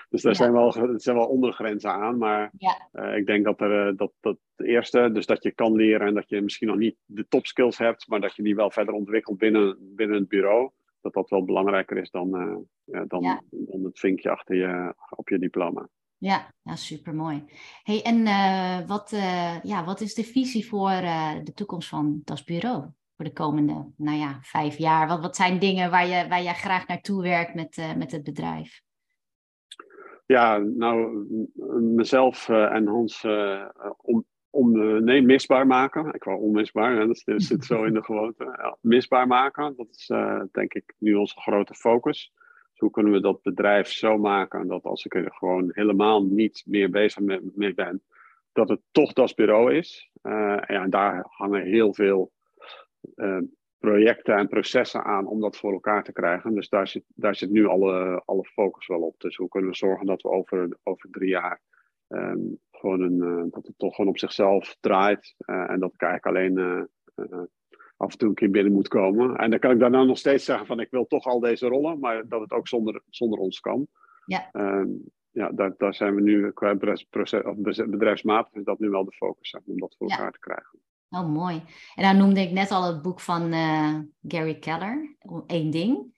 dus 0.09 0.21
daar 0.21 0.31
ja. 0.31 0.37
zijn, 0.37 0.51
wel, 0.51 0.71
zijn 0.95 1.15
wel 1.15 1.27
ondergrenzen 1.27 1.91
aan. 1.91 2.17
Maar 2.17 2.51
ja. 2.57 2.89
uh, 2.93 3.17
ik 3.17 3.25
denk 3.25 3.45
dat, 3.45 3.61
er, 3.61 3.95
dat, 3.95 4.11
dat 4.19 4.37
het 4.55 4.67
eerste, 4.67 5.11
dus 5.11 5.25
dat 5.25 5.43
je 5.43 5.51
kan 5.51 5.75
leren 5.75 6.07
en 6.07 6.13
dat 6.13 6.29
je 6.29 6.41
misschien 6.41 6.67
nog 6.67 6.77
niet 6.77 6.95
de 7.05 7.27
topskills 7.27 7.77
hebt, 7.77 8.07
maar 8.07 8.21
dat 8.21 8.35
je 8.35 8.43
die 8.43 8.55
wel 8.55 8.71
verder 8.71 8.93
ontwikkelt 8.93 9.37
binnen, 9.37 9.77
binnen 9.79 10.17
het 10.17 10.27
bureau. 10.27 10.71
Dat 11.01 11.13
dat 11.13 11.29
wel 11.29 11.45
belangrijker 11.45 11.97
is 11.97 12.11
dan, 12.11 12.29
dan, 13.07 13.21
ja. 13.21 13.41
dan 13.49 13.83
het 13.83 13.99
vinkje 13.99 14.29
achter 14.29 14.55
je, 14.55 14.93
op 15.09 15.29
je 15.29 15.39
diploma. 15.39 15.89
Ja, 16.19 16.53
ja 16.63 16.75
super 16.75 17.15
mooi. 17.15 17.43
Hey, 17.83 18.01
en 18.03 18.17
uh, 18.17 18.87
wat, 18.87 19.11
uh, 19.11 19.63
ja, 19.63 19.85
wat 19.85 20.01
is 20.01 20.13
de 20.13 20.23
visie 20.23 20.67
voor 20.67 20.91
uh, 20.91 21.33
de 21.43 21.53
toekomst 21.53 21.89
van 21.89 22.21
Das 22.23 22.43
Bureau? 22.43 22.85
Voor 23.15 23.25
de 23.25 23.33
komende 23.33 23.91
nou 23.97 24.17
ja, 24.17 24.39
vijf 24.41 24.77
jaar? 24.77 25.07
Wat, 25.07 25.21
wat 25.21 25.35
zijn 25.35 25.59
dingen 25.59 25.91
waar, 25.91 26.07
je, 26.07 26.27
waar 26.27 26.41
jij 26.41 26.53
graag 26.53 26.87
naartoe 26.87 27.21
werkt 27.21 27.53
met, 27.53 27.95
met 27.97 28.11
het 28.11 28.23
bedrijf? 28.23 28.81
Ja, 30.25 30.57
nou, 30.57 31.25
mezelf 31.79 32.49
en 32.49 32.87
Hans 32.87 33.25
om, 33.97 34.25
om, 34.49 34.71
nee, 35.03 35.21
misbaar 35.21 35.67
maken. 35.67 36.13
Ik 36.13 36.23
wou 36.23 36.39
onmisbaar, 36.39 37.07
dat 37.07 37.23
zit 37.35 37.65
zo 37.65 37.83
in 37.83 37.93
de 37.93 38.03
gewoonte. 38.09 38.77
misbaar 38.81 39.27
maken, 39.27 39.73
dat 39.77 39.87
is 39.89 40.11
denk 40.51 40.73
ik 40.73 40.93
nu 40.97 41.13
onze 41.13 41.39
grote 41.39 41.73
focus 41.73 42.31
hoe 42.79 42.91
kunnen 42.91 43.13
we 43.13 43.21
dat 43.21 43.41
bedrijf 43.41 43.87
zo 43.87 44.17
maken 44.17 44.67
dat 44.67 44.83
als 44.83 45.05
ik 45.05 45.15
er 45.15 45.31
gewoon 45.33 45.69
helemaal 45.73 46.23
niet 46.23 46.63
meer 46.65 46.89
bezig 46.89 47.23
mee 47.55 47.73
ben, 47.73 48.01
dat 48.51 48.69
het 48.69 48.81
toch 48.91 49.13
dat 49.13 49.35
bureau 49.35 49.73
is. 49.73 50.11
Uh, 50.23 50.57
ja, 50.67 50.87
daar 50.87 51.25
hangen 51.29 51.63
heel 51.63 51.93
veel 51.93 52.31
uh, 53.15 53.41
projecten 53.79 54.35
en 54.35 54.47
processen 54.47 55.03
aan 55.03 55.27
om 55.27 55.39
dat 55.39 55.57
voor 55.57 55.73
elkaar 55.73 56.03
te 56.03 56.11
krijgen. 56.11 56.53
Dus 56.53 56.69
daar 56.69 56.87
zit, 56.87 57.03
daar 57.07 57.35
zit 57.35 57.49
nu 57.49 57.65
alle, 57.65 58.21
alle 58.25 58.45
focus 58.45 58.87
wel 58.87 59.01
op. 59.01 59.19
Dus 59.19 59.35
hoe 59.35 59.49
kunnen 59.49 59.69
we 59.69 59.75
zorgen 59.75 60.05
dat 60.05 60.21
we 60.21 60.29
over, 60.29 60.77
over 60.83 61.09
drie 61.09 61.29
jaar 61.29 61.61
um, 62.07 62.59
gewoon 62.71 63.01
een, 63.01 63.17
uh, 63.17 63.51
dat 63.51 63.67
het 63.67 63.77
toch 63.77 63.95
gewoon 63.95 64.11
op 64.11 64.19
zichzelf 64.19 64.77
draait. 64.79 65.35
en 65.45 65.79
dat 65.79 65.93
ik 65.93 66.01
eigenlijk 66.01 66.25
alleen 66.25 66.87
af 67.97 68.11
en 68.11 68.17
toe 68.17 68.29
een 68.29 68.35
keer 68.35 68.51
binnen 68.51 68.73
moet 68.73 68.87
komen. 68.87 69.35
En 69.35 69.49
dan 69.49 69.59
kan 69.59 69.71
ik 69.71 69.79
daarna 69.79 70.03
nog 70.03 70.17
steeds 70.17 70.45
zeggen 70.45 70.65
van 70.65 70.79
ik 70.79 70.91
wil 70.91 71.07
toch 71.07 71.25
al 71.25 71.39
deze 71.39 71.67
rollen, 71.67 71.99
maar 71.99 72.27
dat 72.27 72.41
het 72.41 72.51
ook 72.51 72.67
zonder, 72.67 73.01
zonder 73.09 73.39
ons 73.39 73.59
kan. 73.59 73.87
Ja. 74.25 74.49
Um, 74.53 75.03
ja, 75.31 75.51
daar, 75.51 75.73
daar 75.77 75.93
zijn 75.93 76.15
we 76.15 76.21
nu 76.21 76.51
qua 76.51 76.77
proces, 77.09 77.43
of 77.43 77.55
bedrijfsmatig 77.87 78.53
is 78.53 78.63
dat 78.63 78.79
nu 78.79 78.89
wel 78.89 79.05
de 79.05 79.11
focus 79.11 79.55
om 79.65 79.79
dat 79.79 79.95
voor 79.97 80.09
elkaar 80.09 80.31
te 80.31 80.39
krijgen. 80.39 80.79
Oh, 81.09 81.33
mooi. 81.33 81.63
En 81.95 82.03
dan 82.03 82.17
noemde 82.17 82.41
ik 82.41 82.51
net 82.51 82.71
al 82.71 82.87
het 82.87 83.01
boek 83.01 83.19
van 83.19 83.53
uh, 83.53 83.99
Gary 84.27 84.59
Keller, 84.59 85.15
Eén 85.47 85.69
Ding. 85.69 86.15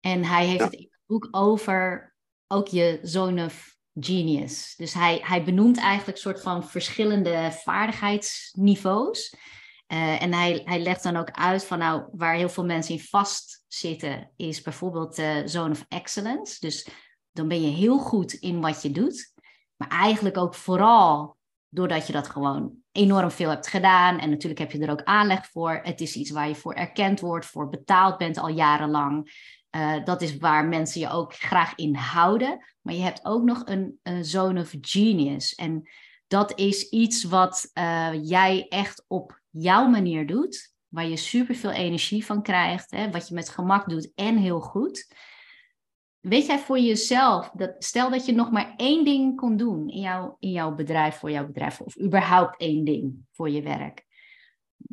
En 0.00 0.24
hij 0.24 0.46
heeft 0.46 0.64
het 0.64 0.88
boek 1.06 1.28
over 1.30 2.14
ook 2.46 2.66
je 2.66 2.98
zone 3.02 3.44
of 3.44 3.76
genius. 4.00 4.74
Dus 4.76 4.94
hij, 4.94 5.20
hij 5.22 5.44
benoemt 5.44 5.78
eigenlijk 5.78 6.18
soort 6.18 6.42
van 6.42 6.64
verschillende 6.64 7.48
vaardigheidsniveaus. 7.50 9.34
Uh, 9.92 10.22
en 10.22 10.32
hij, 10.32 10.62
hij 10.64 10.80
legt 10.80 11.02
dan 11.02 11.16
ook 11.16 11.30
uit 11.30 11.64
van 11.64 11.78
nou, 11.78 12.02
waar 12.12 12.34
heel 12.34 12.48
veel 12.48 12.64
mensen 12.64 12.94
in 12.94 13.00
vastzitten, 13.00 14.30
is 14.36 14.62
bijvoorbeeld 14.62 15.16
de 15.16 15.42
zone 15.44 15.70
of 15.70 15.84
excellence. 15.88 16.56
Dus 16.60 16.88
dan 17.32 17.48
ben 17.48 17.62
je 17.62 17.76
heel 17.76 17.98
goed 17.98 18.32
in 18.32 18.60
wat 18.60 18.82
je 18.82 18.90
doet. 18.90 19.32
Maar 19.76 19.88
eigenlijk 19.88 20.36
ook 20.36 20.54
vooral 20.54 21.36
doordat 21.68 22.06
je 22.06 22.12
dat 22.12 22.28
gewoon 22.28 22.72
enorm 22.92 23.30
veel 23.30 23.50
hebt 23.50 23.68
gedaan. 23.68 24.18
En 24.18 24.30
natuurlijk 24.30 24.60
heb 24.60 24.72
je 24.72 24.78
er 24.78 24.90
ook 24.90 25.04
aanleg 25.04 25.46
voor. 25.46 25.80
Het 25.82 26.00
is 26.00 26.16
iets 26.16 26.30
waar 26.30 26.48
je 26.48 26.54
voor 26.54 26.74
erkend 26.74 27.20
wordt, 27.20 27.46
voor 27.46 27.68
betaald 27.68 28.18
bent 28.18 28.38
al 28.38 28.48
jarenlang. 28.48 29.36
Uh, 29.76 30.04
dat 30.04 30.22
is 30.22 30.36
waar 30.36 30.64
mensen 30.64 31.00
je 31.00 31.10
ook 31.10 31.34
graag 31.34 31.74
in 31.74 31.94
houden. 31.94 32.64
Maar 32.80 32.94
je 32.94 33.02
hebt 33.02 33.24
ook 33.24 33.42
nog 33.42 33.62
een, 33.64 34.00
zone 34.20 34.60
of 34.60 34.74
genius. 34.80 35.54
En 35.54 35.88
dat 36.26 36.58
is 36.58 36.88
iets 36.88 37.24
wat 37.24 37.70
uh, 37.74 38.08
jij 38.22 38.66
echt 38.68 39.04
op 39.06 39.37
jouw 39.50 39.88
manier 39.88 40.26
doet. 40.26 40.76
Waar 40.88 41.06
je 41.06 41.16
superveel 41.16 41.70
energie 41.70 42.24
van 42.24 42.42
krijgt. 42.42 42.90
Hè, 42.90 43.10
wat 43.10 43.28
je 43.28 43.34
met 43.34 43.48
gemak 43.48 43.88
doet 43.88 44.12
en 44.14 44.36
heel 44.36 44.60
goed. 44.60 45.14
Weet 46.20 46.46
jij 46.46 46.58
voor 46.58 46.78
jezelf, 46.78 47.50
dat, 47.50 47.74
stel 47.78 48.10
dat 48.10 48.26
je 48.26 48.32
nog 48.32 48.50
maar 48.50 48.74
één 48.76 49.04
ding 49.04 49.36
kon 49.36 49.56
doen 49.56 49.88
in, 49.88 50.00
jouw 50.00 50.36
in 50.38 50.50
jouw 50.50 50.74
bedrijf, 50.74 51.16
voor 51.16 51.30
jouw 51.30 51.46
bedrijf, 51.46 51.80
of 51.80 52.00
überhaupt 52.00 52.60
één 52.60 52.84
ding 52.84 53.26
voor 53.32 53.50
je 53.50 53.62
werk. 53.62 54.06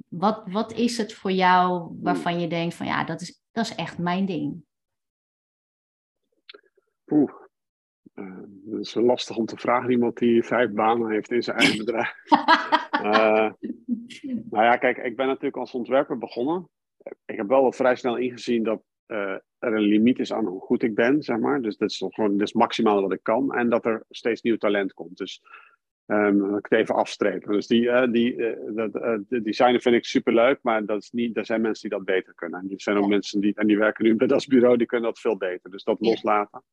Wat, 0.07 0.43
wat 0.45 0.71
is 0.71 0.97
het 0.97 1.13
voor 1.13 1.31
jou 1.31 1.95
waarvan 2.01 2.39
je 2.39 2.47
denkt 2.47 2.75
van 2.75 2.85
ja, 2.85 3.03
dat 3.03 3.21
is, 3.21 3.41
dat 3.51 3.65
is 3.65 3.75
echt 3.75 3.97
mijn 3.97 4.25
ding? 4.25 4.63
Oeh, 7.11 7.31
uh, 8.15 8.39
dat 8.45 8.79
is 8.79 8.93
lastig 8.93 9.37
om 9.37 9.45
te 9.45 9.57
vragen. 9.57 9.91
Iemand 9.91 10.17
die 10.17 10.43
vijf 10.43 10.71
banen 10.71 11.09
heeft 11.09 11.31
in 11.31 11.43
zijn 11.43 11.57
eigen 11.57 11.77
bedrijf. 11.77 12.23
uh, 13.01 13.51
nou 14.51 14.63
ja, 14.63 14.77
kijk, 14.77 14.97
ik 14.97 15.15
ben 15.15 15.27
natuurlijk 15.27 15.57
als 15.57 15.73
ontwerper 15.73 16.17
begonnen. 16.17 16.69
Ik 17.25 17.37
heb 17.37 17.47
wel 17.47 17.71
vrij 17.71 17.95
snel 17.95 18.17
ingezien 18.17 18.63
dat 18.63 18.83
uh, 19.07 19.37
er 19.59 19.73
een 19.73 19.79
limiet 19.79 20.19
is 20.19 20.33
aan 20.33 20.45
hoe 20.45 20.61
goed 20.61 20.83
ik 20.83 20.95
ben, 20.95 21.23
zeg 21.23 21.37
maar. 21.37 21.61
Dus 21.61 21.77
dat 21.77 21.89
is 21.89 22.03
gewoon 22.09 22.37
dat 22.37 22.47
is 22.47 22.53
maximaal 22.53 23.01
wat 23.01 23.13
ik 23.13 23.23
kan. 23.23 23.53
En 23.53 23.69
dat 23.69 23.85
er 23.85 24.03
steeds 24.09 24.41
nieuw 24.41 24.57
talent 24.57 24.93
komt. 24.93 25.17
Dus 25.17 25.41
um, 26.05 26.57
ik 26.57 26.65
het 26.69 26.79
even 26.79 26.95
afstrepen. 26.95 27.51
Dus 27.51 27.67
die, 27.67 28.11
die, 28.11 28.35
dat, 28.73 28.93
de 29.27 29.41
designer 29.41 29.81
vind 29.81 29.95
ik 29.95 30.05
superleuk, 30.05 30.59
maar 30.61 30.85
dat 30.85 31.01
is 31.01 31.11
niet, 31.11 31.37
er 31.37 31.45
zijn 31.45 31.61
mensen 31.61 31.89
die 31.89 31.97
dat 31.97 32.07
beter 32.07 32.33
kunnen. 32.33 32.59
En 32.59 32.69
er 32.69 32.81
zijn 32.81 32.97
ook 32.97 33.07
mensen 33.07 33.41
die, 33.41 33.55
en 33.55 33.67
die 33.67 33.77
werken 33.77 34.05
nu 34.05 34.15
bij 34.15 34.27
dat 34.27 34.47
bureau, 34.47 34.77
die 34.77 34.87
kunnen 34.87 35.09
dat 35.09 35.19
veel 35.19 35.37
beter. 35.37 35.71
Dus 35.71 35.83
dat 35.83 35.99
loslaten. 35.99 36.63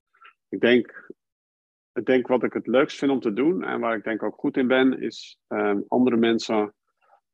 Ik 0.49 0.61
denk, 0.61 1.11
ik 1.93 2.05
denk 2.05 2.26
wat 2.26 2.43
ik 2.43 2.53
het 2.53 2.66
leukst 2.66 2.99
vind 2.99 3.11
om 3.11 3.20
te 3.20 3.32
doen, 3.32 3.64
en 3.64 3.80
waar 3.80 3.97
ik 3.97 4.05
denk 4.05 4.22
ook 4.22 4.34
goed 4.34 4.57
in 4.57 4.66
ben, 4.66 5.01
is 5.01 5.38
um, 5.49 5.84
andere 5.88 6.16
mensen 6.16 6.74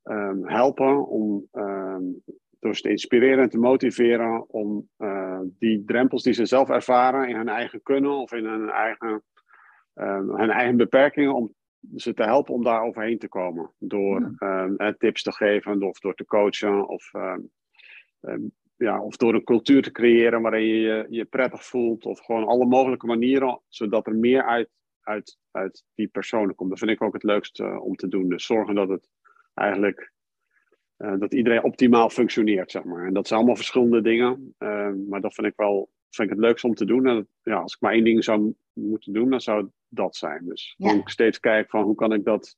um, 0.03 0.49
helpen 0.49 1.07
om 1.07 1.49
door 2.61 2.75
ze 2.75 2.83
te 2.83 2.91
inspireren 2.91 3.43
en 3.43 3.49
te 3.49 3.59
motiveren 3.59 4.49
om 4.49 4.89
uh, 4.99 5.41
die 5.59 5.85
drempels 5.85 6.23
die 6.23 6.33
ze 6.33 6.47
zelf 6.47 6.69
ervaren 6.69 7.29
in 7.29 7.37
hun 7.37 7.49
eigen 7.49 7.83
kunnen 7.83 8.11
of 8.11 8.33
in 8.33 8.45
hun 8.45 8.71
eigen, 8.71 9.23
hun 9.95 10.51
eigen 10.51 10.77
beperkingen, 10.77 11.35
om 11.35 11.55
ze 11.95 12.15
te 12.15 12.23
helpen 12.23 12.55
om 12.55 12.65
daar 12.65 12.83
overheen 12.83 13.19
te 13.19 13.29
komen. 13.29 13.73
Door 13.79 14.35
ja. 14.39 14.67
uh, 14.67 14.89
tips 14.89 15.23
te 15.23 15.33
geven 15.33 15.83
of 15.83 15.99
door 15.99 16.15
te 16.15 16.25
coachen 16.25 16.89
of, 16.89 17.11
ja, 18.79 19.03
of 19.03 19.17
door 19.17 19.35
een 19.35 19.45
cultuur 19.45 19.83
te 19.83 19.91
creëren 19.91 20.43
waarin 20.43 20.67
je, 20.67 20.81
je 20.81 21.07
je 21.09 21.25
prettig 21.25 21.65
voelt 21.65 22.07
of 22.07 22.21
gewoon 22.21 22.47
alle 22.47 22.67
mogelijke 22.67 23.07
manieren, 23.07 23.61
zodat 23.69 24.07
er 24.07 24.15
meer 24.15 24.43
uit, 24.43 24.69
uit, 25.01 25.39
uit 25.51 25.85
die 25.95 26.09
personen 26.09 26.55
komt. 26.55 26.71
Dat 26.71 26.79
vind 26.79 26.91
ik 26.91 27.03
ook 27.03 27.13
het 27.13 27.23
leukste 27.23 27.81
om 27.81 27.97
te 27.97 28.09
doen. 28.09 28.29
Dus 28.29 28.47
zorgen 28.47 28.75
dat 28.75 28.89
het 28.89 29.09
eigenlijk 29.55 30.13
uh, 30.99 31.19
dat 31.19 31.35
iedereen 31.35 31.63
optimaal 31.63 32.11
functioneert, 32.11 32.71
zeg 32.71 32.85
maar. 32.85 33.07
En 33.07 33.13
dat 33.13 33.27
zijn 33.27 33.39
allemaal 33.39 33.57
verschillende 33.57 34.01
dingen. 34.01 34.55
Uh, 34.59 34.91
maar 35.09 35.21
dat 35.21 35.35
vind 35.35 35.47
ik 35.47 35.57
wel 35.57 35.91
vind 36.11 36.31
ik 36.31 36.37
het 36.37 36.45
leukste 36.45 36.67
om 36.67 36.75
te 36.75 36.85
doen. 36.85 37.07
En 37.07 37.29
ja, 37.43 37.57
als 37.57 37.75
ik 37.75 37.81
maar 37.81 37.93
één 37.93 38.05
ding 38.05 38.25
zou 38.25 38.55
moeten 38.73 39.13
doen, 39.13 39.31
dan 39.31 39.41
zou 39.41 39.69
dat 39.89 40.17
zijn. 40.17 40.45
Dus 40.45 40.75
ja. 40.77 40.93
ik 40.93 41.09
steeds 41.09 41.41
kijk 41.41 41.71
van 41.71 41.83
hoe 41.83 41.95
kan 41.95 42.13
ik 42.13 42.25
dat, 42.25 42.57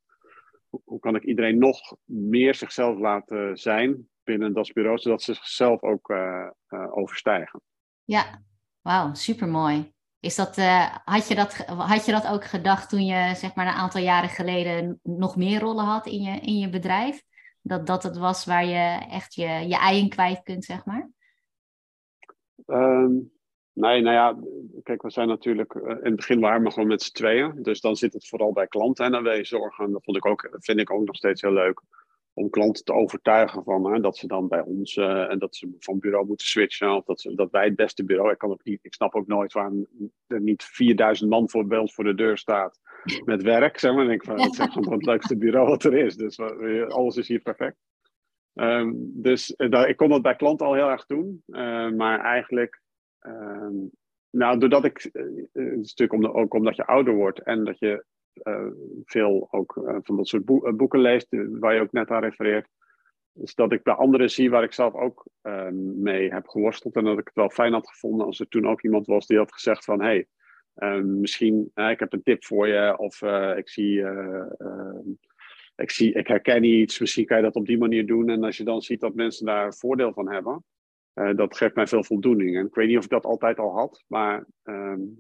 hoe 0.85 0.99
kan 0.99 1.15
ik 1.15 1.25
iedereen 1.25 1.59
nog 1.59 1.97
meer 2.05 2.55
zichzelf 2.55 2.99
laten 2.99 3.57
zijn 3.57 4.09
binnen 4.25 4.53
dat 4.53 4.73
bureau, 4.73 4.99
zodat 4.99 5.23
ze 5.23 5.35
zichzelf 5.35 5.83
ook 5.83 6.09
uh, 6.09 6.49
overstijgen. 6.91 7.61
Ja, 8.05 8.43
wauw, 8.81 9.15
supermooi. 9.15 9.93
Is 10.21 10.35
dat, 10.35 10.57
had, 11.05 11.29
je 11.29 11.35
dat, 11.35 11.57
had 11.67 12.07
je 12.07 12.13
dat 12.13 12.27
ook 12.27 12.45
gedacht 12.45 12.89
toen 12.89 13.05
je 13.05 13.35
zeg 13.35 13.55
maar 13.55 13.67
een 13.67 13.73
aantal 13.73 14.01
jaren 14.01 14.29
geleden 14.29 15.01
nog 15.03 15.37
meer 15.37 15.61
rollen 15.61 15.85
had 15.85 16.07
in 16.07 16.23
je, 16.23 16.41
in 16.41 16.59
je 16.59 16.69
bedrijf? 16.69 17.23
dat 17.63 17.87
dat 17.87 18.03
het 18.03 18.19
was 18.19 18.45
waar 18.45 18.65
je 18.65 19.07
echt 19.11 19.35
je, 19.35 19.49
je 19.49 19.77
ei 19.77 19.99
in 19.99 20.09
kwijt 20.09 20.43
kunt, 20.43 20.65
zeg 20.65 20.85
maar? 20.85 21.11
Um, 22.67 23.33
nee, 23.73 24.01
nou 24.03 24.15
ja, 24.15 24.39
kijk, 24.83 25.03
we 25.03 25.11
zijn 25.11 25.29
natuurlijk, 25.29 25.75
in 25.75 25.99
het 26.03 26.17
begin 26.17 26.41
waren 26.41 26.63
we 26.63 26.71
gewoon 26.71 26.89
met 26.89 27.03
z'n 27.03 27.13
tweeën. 27.13 27.63
Dus 27.63 27.81
dan 27.81 27.97
zit 27.97 28.13
het 28.13 28.29
vooral 28.29 28.53
bij 28.53 28.67
klanten 28.67 29.05
en 29.05 29.25
dan 29.25 29.37
je 29.37 29.45
zorgen. 29.45 29.93
Dat 29.93 30.05
vond 30.05 30.17
ik 30.17 30.27
ook, 30.27 30.57
vind 30.59 30.81
ik 30.81 30.93
ook 30.93 31.07
nog 31.07 31.17
steeds 31.17 31.41
heel 31.41 31.53
leuk. 31.53 31.83
Om 32.33 32.51
klanten 32.51 32.85
te 32.85 32.93
overtuigen 32.93 33.65
van 33.65 33.93
hè, 33.93 34.01
dat 34.01 34.17
ze 34.17 34.27
dan 34.27 34.49
bij 34.49 34.61
ons 34.61 34.97
uh, 34.97 35.31
en 35.31 35.39
dat 35.39 35.57
ze 35.57 35.77
van 35.79 35.99
bureau 35.99 36.27
moeten 36.27 36.47
switchen. 36.47 36.97
Of 36.97 37.05
dat, 37.05 37.21
ze, 37.21 37.35
dat 37.35 37.51
wij 37.51 37.65
het 37.65 37.77
beste 37.77 38.05
bureau. 38.05 38.31
Ik, 38.31 38.39
kan 38.39 38.51
ook 38.51 38.65
niet, 38.65 38.79
ik 38.83 38.95
snap 38.95 39.15
ook 39.15 39.27
nooit 39.27 39.53
waarom 39.53 39.87
er 40.27 40.41
niet 40.41 40.63
4000 40.63 41.31
man 41.31 41.51
voor, 41.51 41.67
bij 41.67 41.79
ons 41.79 41.95
voor 41.95 42.05
de 42.05 42.15
deur 42.15 42.39
staat 42.39 42.81
met 43.25 43.43
werk, 43.43 43.79
zeg 43.79 43.95
maar. 43.95 44.05
En 44.05 44.11
ik 44.11 44.25
van, 44.25 44.41
het 44.43 44.59
is 44.59 44.67
gewoon 44.73 44.93
het 44.93 45.07
leukste 45.07 45.37
bureau 45.37 45.69
wat 45.69 45.85
er 45.85 45.95
is. 45.95 46.17
Dus 46.17 46.41
alles 46.89 47.17
is 47.17 47.29
hier 47.29 47.41
perfect. 47.41 47.77
Um, 48.55 49.11
dus 49.23 49.55
uh, 49.57 49.89
ik 49.89 49.97
kon 49.97 50.09
dat 50.09 50.23
bij 50.23 50.37
klanten 50.37 50.67
al 50.67 50.75
heel 50.75 50.91
erg 50.91 51.07
doen. 51.07 51.43
Uh, 51.47 51.91
maar 51.91 52.21
eigenlijk, 52.21 52.83
um, 53.21 53.91
nou, 54.31 54.59
doordat 54.59 54.85
ik, 54.85 55.11
uh, 55.13 55.23
het 55.53 55.81
is 55.81 55.95
natuurlijk 55.95 56.13
om 56.13 56.27
ook 56.27 56.55
omdat 56.55 56.77
je 56.77 56.87
ouder 56.87 57.15
wordt 57.15 57.43
en 57.43 57.65
dat 57.65 57.79
je 57.79 58.05
veel 59.05 59.49
ook 59.51 60.01
van 60.03 60.17
dat 60.17 60.29
soort 60.29 60.45
boe 60.45 60.73
boeken 60.73 61.01
leest, 61.01 61.27
waar 61.31 61.75
je 61.75 61.81
ook 61.81 61.93
net 61.93 62.11
aan 62.11 62.23
refereert. 62.23 62.69
Dus 63.33 63.55
dat 63.55 63.73
ik 63.73 63.83
bij 63.83 63.95
anderen 63.95 64.31
zie 64.31 64.51
waar 64.51 64.63
ik 64.63 64.73
zelf 64.73 64.95
ook 64.95 65.27
mee 65.95 66.33
heb 66.33 66.49
geworsteld. 66.49 66.97
En 66.97 67.05
dat 67.05 67.19
ik 67.19 67.27
het 67.27 67.35
wel 67.35 67.51
fijn 67.51 67.73
had 67.73 67.89
gevonden 67.89 68.27
als 68.27 68.41
er 68.41 68.49
toen 68.49 68.67
ook 68.67 68.83
iemand 68.83 69.07
was 69.07 69.27
die 69.27 69.39
had 69.39 69.53
gezegd 69.53 69.85
van... 69.85 70.03
Hey, 70.03 70.27
misschien, 71.03 71.71
uh, 71.75 71.91
ik 71.91 71.99
heb 71.99 72.13
een 72.13 72.23
tip 72.23 72.45
voor 72.45 72.69
je, 72.69 72.99
of 72.99 73.23
ik 73.57 73.69
zie, 73.69 74.05
ik 75.77 75.91
zie, 75.91 76.13
ik 76.13 76.27
herken 76.27 76.65
iets, 76.65 76.99
misschien 76.99 77.25
kan 77.25 77.37
je 77.37 77.43
dat 77.43 77.55
op 77.55 77.67
die 77.67 77.79
manier 77.79 78.07
doen. 78.07 78.29
En 78.29 78.45
als 78.45 78.57
je 78.57 78.65
dan 78.65 78.83
ziet 78.83 79.01
dat 79.01 79.15
mensen 79.15 79.47
daar 79.47 79.75
voordeel 79.75 80.13
van 80.13 80.31
hebben, 80.31 80.65
dat 81.37 81.57
geeft 81.57 81.75
mij 81.75 81.87
veel 81.87 82.05
voldoening. 82.05 82.57
En 82.57 82.67
ik 82.67 82.75
weet 82.75 82.89
niet 82.89 82.99
of 82.99 83.05
ik 83.05 83.11
dat 83.11 83.25
altijd 83.25 83.59
al 83.59 83.73
had, 83.73 84.05
maar 84.07 84.47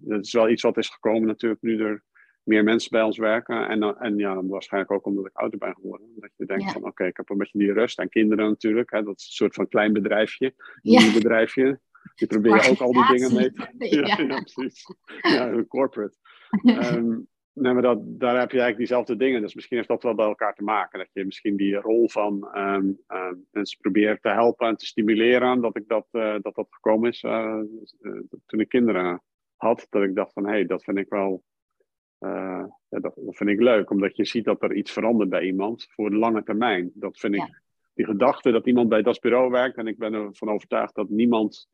dat 0.01 0.25
is 0.25 0.33
wel 0.33 0.49
iets 0.49 0.63
wat 0.63 0.77
is 0.77 0.89
gekomen 0.89 1.27
natuurlijk 1.27 1.63
nu 1.63 1.81
er 1.81 2.05
meer 2.43 2.65
mensen 2.65 2.91
bij 2.91 3.03
ons 3.03 3.19
werken. 3.19 3.69
En, 3.69 3.83
en 3.99 4.17
ja, 4.17 4.45
waarschijnlijk 4.45 4.93
ook 4.93 5.07
omdat 5.07 5.27
ik 5.27 5.37
ouder 5.37 5.59
ben 5.59 5.75
geworden. 5.75 6.13
Dat 6.17 6.31
je 6.37 6.47
denkt 6.47 6.65
ja. 6.65 6.71
van 6.71 6.81
oké, 6.81 6.91
okay, 6.91 7.09
ik 7.09 7.17
heb 7.17 7.31
een 7.31 7.39
beetje 7.39 7.59
die 7.59 7.73
rust. 7.73 7.99
En 7.99 8.09
kinderen 8.09 8.49
natuurlijk, 8.49 8.91
hè, 8.91 9.03
dat 9.03 9.19
is 9.19 9.25
een 9.25 9.33
soort 9.33 9.55
van 9.55 9.69
klein 9.69 9.93
bedrijfje, 9.93 10.47
een 10.47 10.93
ja. 10.93 11.13
bedrijfje. 11.13 11.81
Je 12.15 12.27
probeert 12.27 12.71
ook 12.71 12.81
al 12.81 12.93
die 12.93 13.07
dingen 13.07 13.35
mee 13.35 13.53
te... 13.53 13.69
Ja, 13.79 14.07
ja. 14.07 14.23
ja 14.23 14.41
precies. 14.41 14.85
Ja, 15.21 15.65
corporate. 15.69 16.17
um, 16.65 17.29
Nee, 17.53 17.73
maar 17.73 17.83
dat, 17.83 17.99
daar 18.03 18.39
heb 18.39 18.51
je 18.51 18.61
eigenlijk 18.61 18.77
diezelfde 18.77 19.17
dingen. 19.17 19.41
Dus 19.41 19.55
misschien 19.55 19.77
heeft 19.77 19.89
dat 19.89 20.03
wel 20.03 20.15
bij 20.15 20.27
elkaar 20.27 20.55
te 20.55 20.63
maken. 20.63 20.99
Dat 20.99 21.09
je 21.13 21.25
misschien 21.25 21.57
die 21.57 21.75
rol 21.75 22.09
van 22.09 22.59
um, 22.59 22.99
mensen 23.51 23.79
probeert 23.81 24.23
te 24.23 24.29
helpen 24.29 24.69
en 24.69 24.77
te 24.77 24.87
stimuleren. 24.87 25.61
Dat 25.61 25.77
ik 25.77 25.89
dat, 25.89 26.07
uh, 26.13 26.37
dat, 26.41 26.55
dat 26.55 26.67
gekomen 26.71 27.11
is 27.11 27.23
uh, 27.23 27.61
toen 28.47 28.61
ik 28.61 28.69
kinderen 28.69 29.23
had. 29.57 29.87
Dat 29.91 30.03
ik 30.03 30.15
dacht 30.15 30.33
van, 30.33 30.45
hé, 30.45 30.51
hey, 30.51 30.67
dat 30.67 30.85
vind 30.85 30.99
ik 30.99 31.09
wel... 31.09 31.43
Ja, 32.21 32.79
dat, 32.89 33.03
dat, 33.03 33.37
vind 33.37 33.51
ik 33.51 33.61
leuk. 33.61 33.91
Omdat 33.91 34.17
je 34.17 34.25
ziet 34.25 34.45
dat 34.45 34.63
er 34.63 34.75
iets 34.75 34.93
verandert 34.93 35.31
bij 35.31 35.43
iemand 35.43 35.87
voor 35.91 36.11
de 36.11 36.17
lange 36.17 36.43
termijn. 36.43 36.91
Dat 36.95 37.19
vind 37.19 37.35
ik... 37.35 37.63
Die 37.95 38.05
gedachte 38.05 38.51
dat 38.51 38.67
iemand 38.67 38.89
bij 38.89 39.03
dat 39.03 39.21
bureau 39.21 39.51
werkt. 39.51 39.77
En 39.77 39.87
ik 39.87 39.99
ben 39.99 40.15
ervan 40.15 40.49
overtuigd 40.49 40.95
dat 40.95 41.09
niemand 41.09 41.69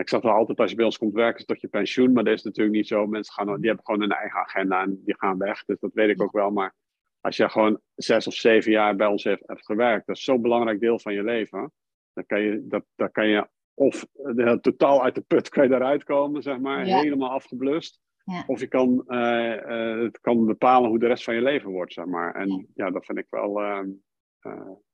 ik 0.00 0.08
zeg 0.08 0.20
wel 0.20 0.32
altijd, 0.32 0.58
als 0.58 0.70
je 0.70 0.76
bij 0.76 0.84
ons 0.84 0.98
komt 0.98 1.14
werken, 1.14 1.38
is 1.38 1.44
tot 1.44 1.60
je 1.60 1.68
pensioen. 1.68 2.12
Maar 2.12 2.24
dat 2.24 2.34
is 2.34 2.42
natuurlijk 2.42 2.76
niet 2.76 2.86
zo. 2.86 3.06
Mensen 3.06 3.34
gaan, 3.34 3.46
die 3.46 3.66
hebben 3.66 3.84
gewoon 3.84 4.02
een 4.02 4.12
eigen 4.12 4.40
agenda 4.40 4.82
en 4.82 5.02
die 5.04 5.14
gaan 5.18 5.38
weg. 5.38 5.64
Dus 5.64 5.80
dat 5.80 5.90
weet 5.94 6.10
ik 6.10 6.22
ook 6.22 6.32
wel. 6.32 6.50
Maar 6.50 6.74
als 7.20 7.36
je 7.36 7.48
gewoon 7.48 7.80
zes 7.94 8.26
of 8.26 8.34
zeven 8.34 8.70
jaar 8.70 8.96
bij 8.96 9.06
ons 9.06 9.24
hebt 9.24 9.44
gewerkt, 9.46 10.06
dat 10.06 10.16
is 10.16 10.24
zo'n 10.24 10.42
belangrijk 10.42 10.80
deel 10.80 10.98
van 10.98 11.14
je 11.14 11.22
leven. 11.22 11.72
Dan 12.12 12.26
kan 12.26 12.40
je, 12.40 12.66
dat, 12.66 12.84
dan 12.94 13.10
kan 13.10 13.28
je 13.28 13.48
of 13.74 14.06
de, 14.12 14.58
totaal 14.60 15.02
uit 15.02 15.14
de 15.14 15.20
put 15.20 15.48
kan 15.48 15.68
je 15.68 15.74
eruit 15.74 16.04
komen, 16.04 16.42
zeg 16.42 16.58
maar, 16.58 16.84
helemaal 16.84 17.30
afgeblust. 17.30 18.00
Ja. 18.24 18.44
Of 18.46 18.60
je 18.60 18.66
kan, 18.66 19.04
uh, 19.06 19.56
uh, 19.68 20.02
het 20.02 20.20
kan 20.20 20.46
bepalen 20.46 20.88
hoe 20.88 20.98
de 20.98 21.06
rest 21.06 21.24
van 21.24 21.34
je 21.34 21.42
leven 21.42 21.70
wordt, 21.70 21.92
zeg 21.92 22.04
maar. 22.04 22.34
En 22.34 22.48
ja, 22.48 22.64
ja 22.74 22.90
dat 22.90 23.04
vind 23.04 23.18
ik 23.18 23.26
wel. 23.30 23.60
Uh, 23.60 23.80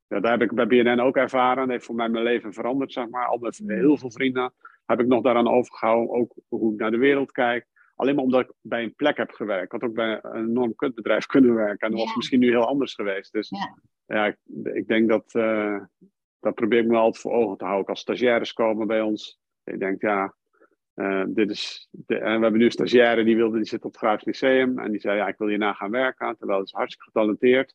ja, 0.08 0.20
daar 0.20 0.30
heb 0.30 0.42
ik 0.42 0.52
bij 0.52 0.66
BNN 0.66 1.00
ook 1.00 1.16
ervaren. 1.16 1.62
Dat 1.62 1.68
heeft 1.68 1.84
voor 1.84 1.94
mij 1.94 2.08
mijn 2.08 2.24
leven 2.24 2.52
veranderd, 2.52 2.92
zeg 2.92 3.08
maar. 3.08 3.26
Al 3.26 3.38
met 3.38 3.62
heel 3.66 3.96
veel 3.96 4.10
vrienden 4.10 4.52
heb 4.86 5.00
ik 5.00 5.06
nog 5.06 5.22
daaraan 5.22 5.48
overgehouden. 5.48 6.14
Ook 6.14 6.34
hoe 6.48 6.72
ik 6.72 6.78
naar 6.78 6.90
de 6.90 6.96
wereld 6.96 7.32
kijk. 7.32 7.66
Alleen 7.94 8.14
maar 8.14 8.24
omdat 8.24 8.40
ik 8.40 8.52
bij 8.60 8.82
een 8.82 8.94
plek 8.94 9.16
heb 9.16 9.30
gewerkt. 9.30 9.64
Ik 9.64 9.80
had 9.80 9.90
ook 9.90 9.94
bij 9.94 10.18
een 10.22 10.48
enorm 10.48 10.74
kutbedrijf 10.74 11.26
kunnen 11.34 11.54
werken. 11.54 11.88
En 11.88 11.96
dat 11.96 12.04
was 12.04 12.16
misschien 12.16 12.40
nu 12.40 12.50
heel 12.50 12.66
anders 12.66 12.94
geweest. 12.94 13.32
Dus 13.32 13.50
ja, 14.06 14.26
ik, 14.26 14.36
ik, 14.62 14.88
denk 14.88 15.08
dat. 15.08 15.30
Dat 16.40 16.54
probeer 16.54 16.78
ik 16.78 16.86
me 16.86 16.96
altijd 16.96 17.22
voor 17.22 17.32
ogen 17.32 17.56
te 17.56 17.64
houden. 17.64 17.86
Als 17.86 18.00
stagiaires 18.00 18.52
komen 18.52 18.86
bij 18.86 19.00
ons. 19.00 19.40
Ik 19.64 19.78
denk, 19.78 20.02
ja. 20.02 20.34
Uh, 20.96 21.24
dit 21.26 21.50
is 21.50 21.88
de, 21.90 22.18
en 22.18 22.36
we 22.36 22.42
hebben 22.42 22.58
nu 22.58 22.64
een 22.64 22.70
stagiaire 22.70 23.24
die, 23.24 23.36
wilde, 23.36 23.56
die 23.56 23.66
zit 23.66 23.84
op 23.84 23.90
het 23.90 24.00
Graafs 24.00 24.24
Lyceum. 24.24 24.78
En 24.78 24.90
die 24.90 25.00
zei, 25.00 25.16
ja, 25.16 25.26
ik 25.26 25.38
wil 25.38 25.48
hierna 25.48 25.72
gaan 25.72 25.90
werken. 25.90 26.36
Terwijl 26.36 26.58
het 26.58 26.68
is 26.68 26.74
hartstikke 26.74 27.04
getalenteerd 27.04 27.74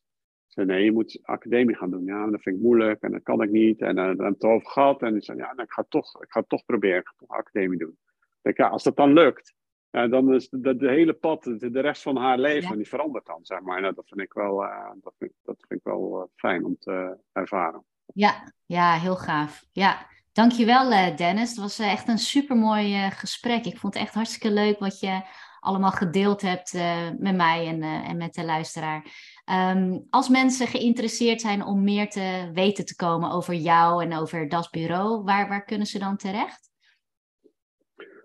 zei, 0.52 0.66
nee, 0.66 0.84
je 0.84 0.92
moet 0.92 1.18
academie 1.22 1.76
gaan 1.76 1.90
doen. 1.90 2.04
Ja, 2.04 2.26
dat 2.26 2.42
vind 2.42 2.56
ik 2.56 2.62
moeilijk 2.62 3.02
en 3.02 3.12
dat 3.12 3.22
kan 3.22 3.42
ik 3.42 3.50
niet. 3.50 3.80
En 3.80 3.88
uh, 3.88 3.94
daar 3.94 4.06
hebben 4.06 4.26
we 4.26 4.32
het 4.32 4.44
over 4.44 4.70
gehad. 4.70 5.02
En 5.02 5.16
ik 5.16 5.24
zei, 5.24 5.38
ja, 5.38 5.52
nou, 5.52 5.62
ik, 5.62 5.72
ga 5.72 5.84
toch, 5.88 6.22
ik 6.22 6.30
ga 6.30 6.42
toch 6.42 6.64
proberen. 6.64 6.98
Ik 6.98 7.06
ga 7.06 7.14
toch 7.16 7.28
academie 7.28 7.78
doen. 7.78 7.98
denk, 8.42 8.56
ja, 8.56 8.68
als 8.68 8.82
dat 8.82 8.96
dan 8.96 9.12
lukt, 9.12 9.54
uh, 9.90 10.10
dan 10.10 10.34
is 10.34 10.48
de, 10.48 10.76
de, 10.76 10.88
hele 10.88 11.12
pad, 11.12 11.42
de, 11.42 11.70
de, 11.70 11.80
rest 11.80 12.02
van 12.02 12.16
haar 12.16 12.38
leven, 12.38 12.76
die 12.76 12.88
verandert 12.88 13.26
dan, 13.26 13.38
zeg 13.42 13.60
maar. 13.60 13.80
Nou, 13.80 13.94
dat 13.94 14.08
vind 14.08 14.20
ik 14.20 14.32
wel, 14.32 14.56
dat 15.02 15.14
vind, 15.18 15.32
dat 15.42 15.56
vind 15.68 15.80
ik 15.80 15.86
wel 15.86 16.30
fijn 16.34 16.64
om 16.64 16.76
te 16.78 17.16
ervaren. 17.32 17.84
Ja, 18.14 18.52
ja, 18.66 18.94
heel 18.94 19.16
gaaf. 19.16 19.64
Ja, 19.70 20.06
dankjewel 20.32 21.16
Dennis. 21.16 21.48
Het 21.48 21.58
was 21.58 21.78
echt 21.78 22.08
een 22.08 22.18
supermooi 22.18 23.10
gesprek. 23.10 23.64
Ik 23.64 23.78
vond 23.78 23.94
het 23.94 24.02
echt 24.02 24.14
hartstikke 24.14 24.50
leuk 24.50 24.78
wat 24.78 25.00
je 25.00 25.22
allemaal 25.60 25.90
gedeeld 25.90 26.40
hebt 26.40 26.72
met 27.18 27.36
mij 27.36 27.80
en, 27.80 28.16
met 28.16 28.34
de 28.34 28.44
luisteraar. 28.44 29.06
Um, 29.44 30.06
als 30.10 30.28
mensen 30.28 30.66
geïnteresseerd 30.66 31.40
zijn 31.40 31.64
om 31.64 31.82
meer 31.82 32.10
te 32.10 32.50
weten 32.52 32.84
te 32.84 32.96
komen 32.96 33.30
over 33.30 33.54
jou 33.54 34.04
en 34.04 34.16
over 34.16 34.48
Das 34.48 34.70
Bureau, 34.70 35.22
waar, 35.22 35.48
waar 35.48 35.64
kunnen 35.64 35.86
ze 35.86 35.98
dan 35.98 36.16
terecht? 36.16 36.71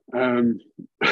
Um, 0.10 0.62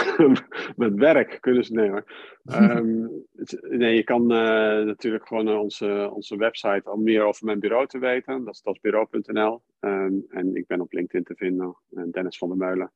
met 0.76 0.94
werk 0.94 1.38
kunnen 1.42 1.64
ze 1.64 1.74
nemen. 1.74 2.04
Um, 2.44 3.26
nee, 3.62 3.96
je 3.96 4.04
kan 4.04 4.22
uh, 4.22 4.86
natuurlijk 4.86 5.28
gewoon 5.28 5.58
onze, 5.58 6.10
onze 6.14 6.38
website 6.38 6.92
om 6.92 7.04
meer 7.04 7.24
over 7.24 7.46
mijn 7.46 7.60
bureau 7.60 7.88
te 7.88 8.00
weten. 8.00 8.44
Dat 8.44 8.54
is 8.54 8.62
dasbureau.nl. 8.62 9.62
Um, 9.80 10.26
en 10.30 10.56
ik 10.56 10.68
ben 10.68 10.82
op 10.82 10.94
LinkedIn 10.94 11.24
te 11.24 11.36
vinden, 11.36 11.76
Dennis 12.12 12.38
van 12.38 12.48
der 12.48 12.58
Meulen. 12.58 12.92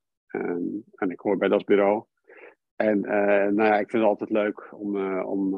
en 0.96 1.10
ik 1.10 1.20
hoor 1.20 1.38
bij 1.38 1.48
Das 1.48 1.64
Bureau. 1.64 2.04
En 2.76 2.98
uh, 2.98 3.12
nou 3.48 3.64
ja, 3.64 3.80
ik 3.80 3.90
vind 3.90 4.04
het 4.04 4.12
altijd 4.12 4.30
leuk 4.30 4.68
om, 4.72 4.96
uh, 4.96 5.30
om 5.30 5.56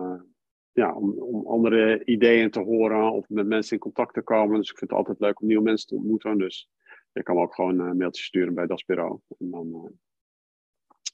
ja, 0.71 0.93
om, 0.93 1.19
om 1.19 1.45
andere 1.47 2.05
ideeën 2.05 2.51
te 2.51 2.59
horen 2.59 3.11
of 3.11 3.29
met 3.29 3.47
mensen 3.47 3.73
in 3.73 3.79
contact 3.79 4.13
te 4.13 4.21
komen. 4.21 4.57
Dus 4.57 4.69
ik 4.69 4.77
vind 4.77 4.89
het 4.89 4.99
altijd 4.99 5.19
leuk 5.19 5.41
om 5.41 5.47
nieuwe 5.47 5.63
mensen 5.63 5.87
te 5.87 5.95
ontmoeten. 5.95 6.37
Dus 6.37 6.69
je 7.11 7.23
kan 7.23 7.37
ook 7.37 7.55
gewoon 7.55 7.79
een 7.79 7.97
mailtje 7.97 8.23
sturen 8.23 8.53
bij 8.53 8.65
Das 8.65 8.85
Bureau. 8.85 9.19
En 9.39 9.49
dan, 9.49 9.91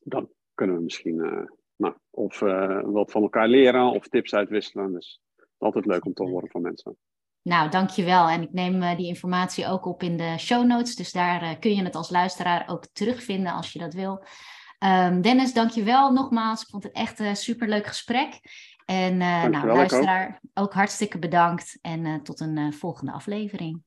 dan 0.07 0.29
kunnen 0.53 0.75
we 0.75 0.81
misschien 0.81 1.15
uh, 1.15 1.47
nou, 1.75 1.95
of 2.09 2.41
uh, 2.41 2.81
wat 2.83 3.11
van 3.11 3.21
elkaar 3.21 3.47
leren 3.47 3.91
of 3.91 4.07
tips 4.07 4.33
uitwisselen. 4.33 4.93
Dus 4.93 5.21
altijd 5.57 5.85
leuk 5.85 6.05
om 6.05 6.13
te 6.13 6.23
horen 6.23 6.49
van 6.49 6.61
mensen. 6.61 6.97
Nou, 7.41 7.69
dankjewel. 7.69 8.29
En 8.29 8.41
ik 8.41 8.53
neem 8.53 8.95
die 8.95 9.07
informatie 9.07 9.67
ook 9.67 9.85
op 9.85 10.03
in 10.03 10.17
de 10.17 10.35
show 10.37 10.65
notes. 10.65 10.95
Dus 10.95 11.11
daar 11.11 11.59
kun 11.59 11.75
je 11.75 11.83
het 11.83 11.95
als 11.95 12.09
luisteraar 12.09 12.63
ook 12.67 12.85
terugvinden 12.93 13.53
als 13.53 13.73
je 13.73 13.79
dat 13.79 13.93
wil. 13.93 14.25
Um, 14.85 15.21
Dennis, 15.21 15.53
dankjewel 15.53 16.11
nogmaals. 16.11 16.61
Ik 16.61 16.67
vond 16.67 16.83
het 16.83 16.93
echt 16.93 17.19
een 17.19 17.35
superleuk 17.35 17.85
gesprek. 17.85 18.39
En 18.85 19.17
nou, 19.17 19.67
luisteraar, 19.67 20.39
ook. 20.53 20.63
ook. 20.63 20.73
hartstikke 20.73 21.19
bedankt 21.19 21.77
en 21.81 22.23
tot 22.23 22.39
een 22.39 22.73
volgende 22.73 23.11
aflevering. 23.11 23.83